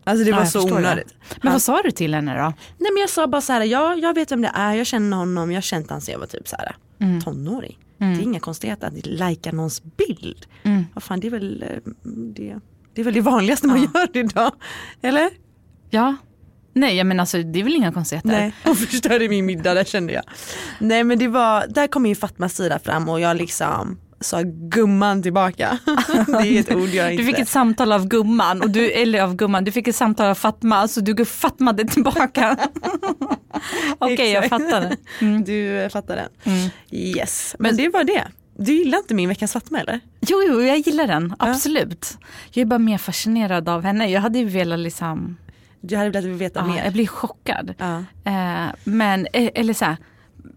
Alltså 0.04 0.24
det 0.24 0.30
Ja, 0.30 0.36
var 0.36 0.44
jag 0.44 0.52
så 0.52 0.64
onödigt. 0.76 1.14
Men 1.20 1.38
Han- 1.42 1.52
vad 1.52 1.62
sa 1.62 1.82
du 1.82 1.92
till 1.92 2.14
henne 2.14 2.32
då? 2.38 2.44
Nej 2.78 2.92
men 2.94 3.02
jag 3.02 3.10
sa 3.10 3.28
bara 3.28 3.42
så 3.42 3.54
här, 3.54 3.62
ja, 3.62 3.96
jag 3.96 4.14
vet 4.14 4.32
vem 4.32 4.42
det 4.42 4.52
är, 4.56 4.74
jag 4.74 4.88
känner 4.88 5.18
honom, 5.18 5.52
jag 5.52 5.58
har 5.58 5.62
känt 5.62 5.90
han 5.90 6.02
sen 6.02 6.12
jag 6.12 6.20
var 6.20 6.28
typ 6.28 6.48
så 6.48 6.56
här 6.60 6.76
Mm. 7.00 7.22
tonåring. 7.22 7.78
Det 7.98 8.06
är 8.06 8.22
inga 8.22 8.40
konstigheter 8.40 8.88
att 8.88 9.06
lajka 9.06 9.52
någons 9.52 9.82
bild. 9.84 10.46
Mm. 10.64 10.86
Vad 10.94 11.04
fan 11.04 11.20
det 11.20 11.28
är 11.28 11.32
väl 11.32 11.64
eh, 11.64 11.92
det, 12.36 12.56
det 12.94 13.02
är 13.02 13.06
väl 13.06 13.14
det 13.14 13.22
vanligaste 13.22 13.68
man 13.68 13.82
gör 13.94 14.18
idag. 14.18 14.52
Eller? 15.02 15.30
Ja. 15.90 16.16
Nej, 16.74 16.96
jag 16.98 17.08
men 17.08 17.20
alltså 17.20 17.38
det 17.44 17.60
är 17.60 17.64
väl 17.64 17.76
inga 17.76 17.92
konstigheter. 17.92 18.30
Nej, 18.30 18.54
hon 18.64 18.76
förstörde 18.76 19.30
min 19.30 19.46
middag, 19.46 19.74
där 19.74 19.84
kände 19.84 20.14
jag. 20.14 20.24
Nej 20.80 21.04
men 21.04 21.20
det 21.20 21.28
var, 21.28 21.66
där 21.70 21.88
kom 21.88 22.06
ju 22.06 22.16
Fatmas 22.16 22.56
sida 22.56 22.80
fram 22.80 23.10
och 23.10 23.20
jag 23.20 23.38
liksom 23.38 24.00
sa 24.20 24.42
gumman 24.46 25.24
tillbaka. 25.24 25.78
det 26.28 26.48
är 26.48 26.60
ett 26.60 26.76
ord 26.76 26.90
jag 26.90 27.12
inte... 27.12 27.24
Du 27.24 27.30
fick 27.30 27.40
ett 27.40 27.50
samtal 27.50 27.92
av 27.92 28.08
gumman, 28.08 28.62
och 28.62 28.70
du, 28.70 28.92
eller 28.92 29.22
av 29.22 29.36
gumman, 29.36 29.64
du 29.64 29.72
fick 29.72 29.88
ett 29.88 29.96
samtal 29.96 30.30
av 30.30 30.36
Fatma, 30.36 30.88
så 30.88 31.02
du 31.02 31.26
Fatmade 31.26 31.88
tillbaka. 31.88 32.58
Okej, 33.98 34.32
jag 34.32 34.44
Exakt. 34.44 34.64
fattar. 34.64 34.96
Mm. 35.20 35.44
Du 35.44 35.80
eh, 35.82 35.90
fattar 35.90 36.16
den. 36.16 36.30
Mm. 36.56 36.70
Yes, 36.92 37.56
men, 37.60 37.70
Men- 37.70 37.78
det 37.78 37.90
var 37.90 38.04
det. 38.04 38.28
Du 38.58 38.74
gillar 38.74 38.98
inte 38.98 39.14
min 39.14 39.30
veckans 39.30 39.54
Fatma 39.54 39.80
eller? 39.80 40.00
Jo, 40.22 40.44
jo, 40.48 40.62
jag 40.62 40.78
gillar 40.78 41.08
den, 41.08 41.36
absolut. 41.40 42.18
Jag 42.52 42.62
är 42.62 42.66
bara 42.66 42.80
mer 42.80 42.98
fascinerad 42.98 43.70
av 43.70 43.84
henne. 43.84 44.08
Jag 44.08 44.22
hade 44.22 44.40
ju 44.40 44.46
velat 44.46 44.80
liksom, 44.80 45.38
Du 45.82 45.96
hade 45.96 46.10
velat 46.10 46.40
veta 46.40 46.60
ja, 46.60 46.68
mer. 46.68 46.84
jag 46.84 46.94
blir 46.94 47.08
chockad. 47.08 47.74
Ja. 47.78 47.98
Eh, 48.24 48.74
men, 48.84 49.28
eh, 49.34 49.50
eller 49.56 49.74
så 49.74 49.86
här, 49.86 49.98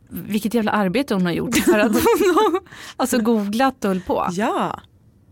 vilket 0.09 0.55
jävla 0.55 0.73
arbete 0.73 1.15
hon 1.15 1.27
har 1.27 1.33
gjort 1.33 1.57
för 1.57 1.79
att 1.79 1.93
hon 1.93 2.35
har 2.35 2.61
alltså 2.97 3.19
googlat 3.19 3.85
och 3.85 3.89
höll 3.89 4.01
på. 4.01 4.29
ja. 4.33 4.81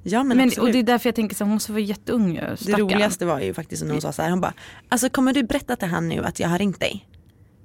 Ja, 0.05 0.23
men 0.23 0.37
Men, 0.37 0.51
och 0.61 0.73
det 0.73 0.79
är 0.79 0.83
därför 0.83 1.09
jag 1.09 1.15
tänker 1.15 1.37
så 1.37 1.45
hon 1.45 1.53
måste 1.55 1.73
vara 1.73 1.83
jätteung 1.83 2.35
ju, 2.35 2.41
Det 2.41 2.73
roligaste 2.73 3.27
var 3.27 3.41
ju 3.41 3.55
faktiskt 3.55 3.85
när 3.85 3.93
hon 3.93 4.01
sa 4.01 4.13
så 4.13 4.23
här, 4.23 4.31
hon 4.31 4.41
bara, 4.41 4.53
alltså 4.89 5.11
kommer 5.11 5.33
du 5.33 5.43
berätta 5.43 5.77
till 5.77 5.89
han 5.89 6.09
nu 6.09 6.25
att 6.25 6.41
jag 6.41 6.49
har 6.49 6.59
ringt 6.59 6.81
dig? 6.81 7.09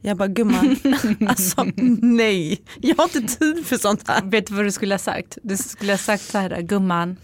Jag 0.01 0.17
bara, 0.17 0.27
gumman, 0.27 0.75
alltså 1.27 1.65
nej, 2.01 2.61
jag 2.81 2.95
har 2.95 3.03
inte 3.03 3.21
tid 3.37 3.65
för 3.65 3.77
sånt 3.77 4.07
här. 4.07 4.21
Vet 4.21 4.47
du 4.47 4.53
vad 4.53 4.65
du 4.65 4.71
skulle 4.71 4.93
ha 4.93 4.99
sagt? 4.99 5.37
Du 5.43 5.57
skulle 5.57 5.93
ha 5.93 5.97
sagt 5.97 6.23
så 6.23 6.37
här, 6.37 6.61
gumman, 6.61 7.17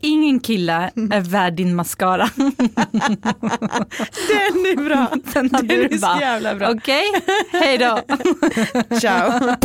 ingen 0.00 0.40
kille 0.40 0.90
är 1.10 1.20
värd 1.20 1.52
din 1.52 1.74
mascara. 1.74 2.30
Den 2.36 2.46
är 4.66 4.84
bra, 4.84 4.96
hade 5.52 5.66
den 5.66 5.68
du 5.68 5.84
är 5.84 5.88
så 5.88 6.00
bara, 6.00 6.20
jävla 6.20 6.54
bra. 6.54 6.70
Okej, 6.70 7.04
hej 7.52 7.78
då. 7.78 8.00
Ciao. 9.00 9.56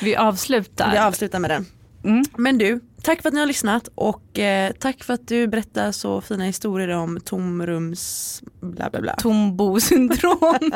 Vi 0.00 0.16
avslutar. 0.16 0.90
Vi 0.90 0.98
avslutar 0.98 1.38
med 1.38 1.50
den. 1.50 1.66
Mm. 2.04 2.24
Men 2.36 2.58
du, 2.58 2.80
tack 3.02 3.22
för 3.22 3.28
att 3.28 3.34
ni 3.34 3.40
har 3.40 3.46
lyssnat 3.46 3.88
och 3.94 4.38
eh, 4.38 4.72
tack 4.72 5.04
för 5.04 5.14
att 5.14 5.28
du 5.28 5.46
berättar 5.46 5.92
så 5.92 6.20
fina 6.20 6.44
historier 6.44 6.88
om 6.88 7.20
tomrums 7.20 8.42
bla 8.60 8.90
bla 8.90 9.00
bla. 9.00 9.14
Tombo-syndrom. 9.14 10.58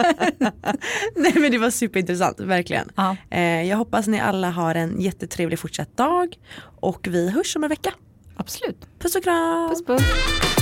Nej 1.16 1.32
men 1.36 1.50
det 1.50 1.58
var 1.58 1.70
superintressant, 1.70 2.40
verkligen. 2.40 2.90
Ja. 2.96 3.16
Eh, 3.30 3.62
jag 3.62 3.76
hoppas 3.76 4.06
ni 4.06 4.20
alla 4.20 4.50
har 4.50 4.74
en 4.74 5.00
jättetrevlig 5.00 5.58
fortsatt 5.58 5.96
dag 5.96 6.38
och 6.80 7.08
vi 7.10 7.30
hörs 7.30 7.56
om 7.56 7.64
en 7.64 7.70
vecka. 7.70 7.92
Absolut. 8.36 8.86
Puss 8.98 9.16
och 9.16 9.22
kram! 9.22 9.68
Puss 9.68 9.84
puss. 9.84 10.61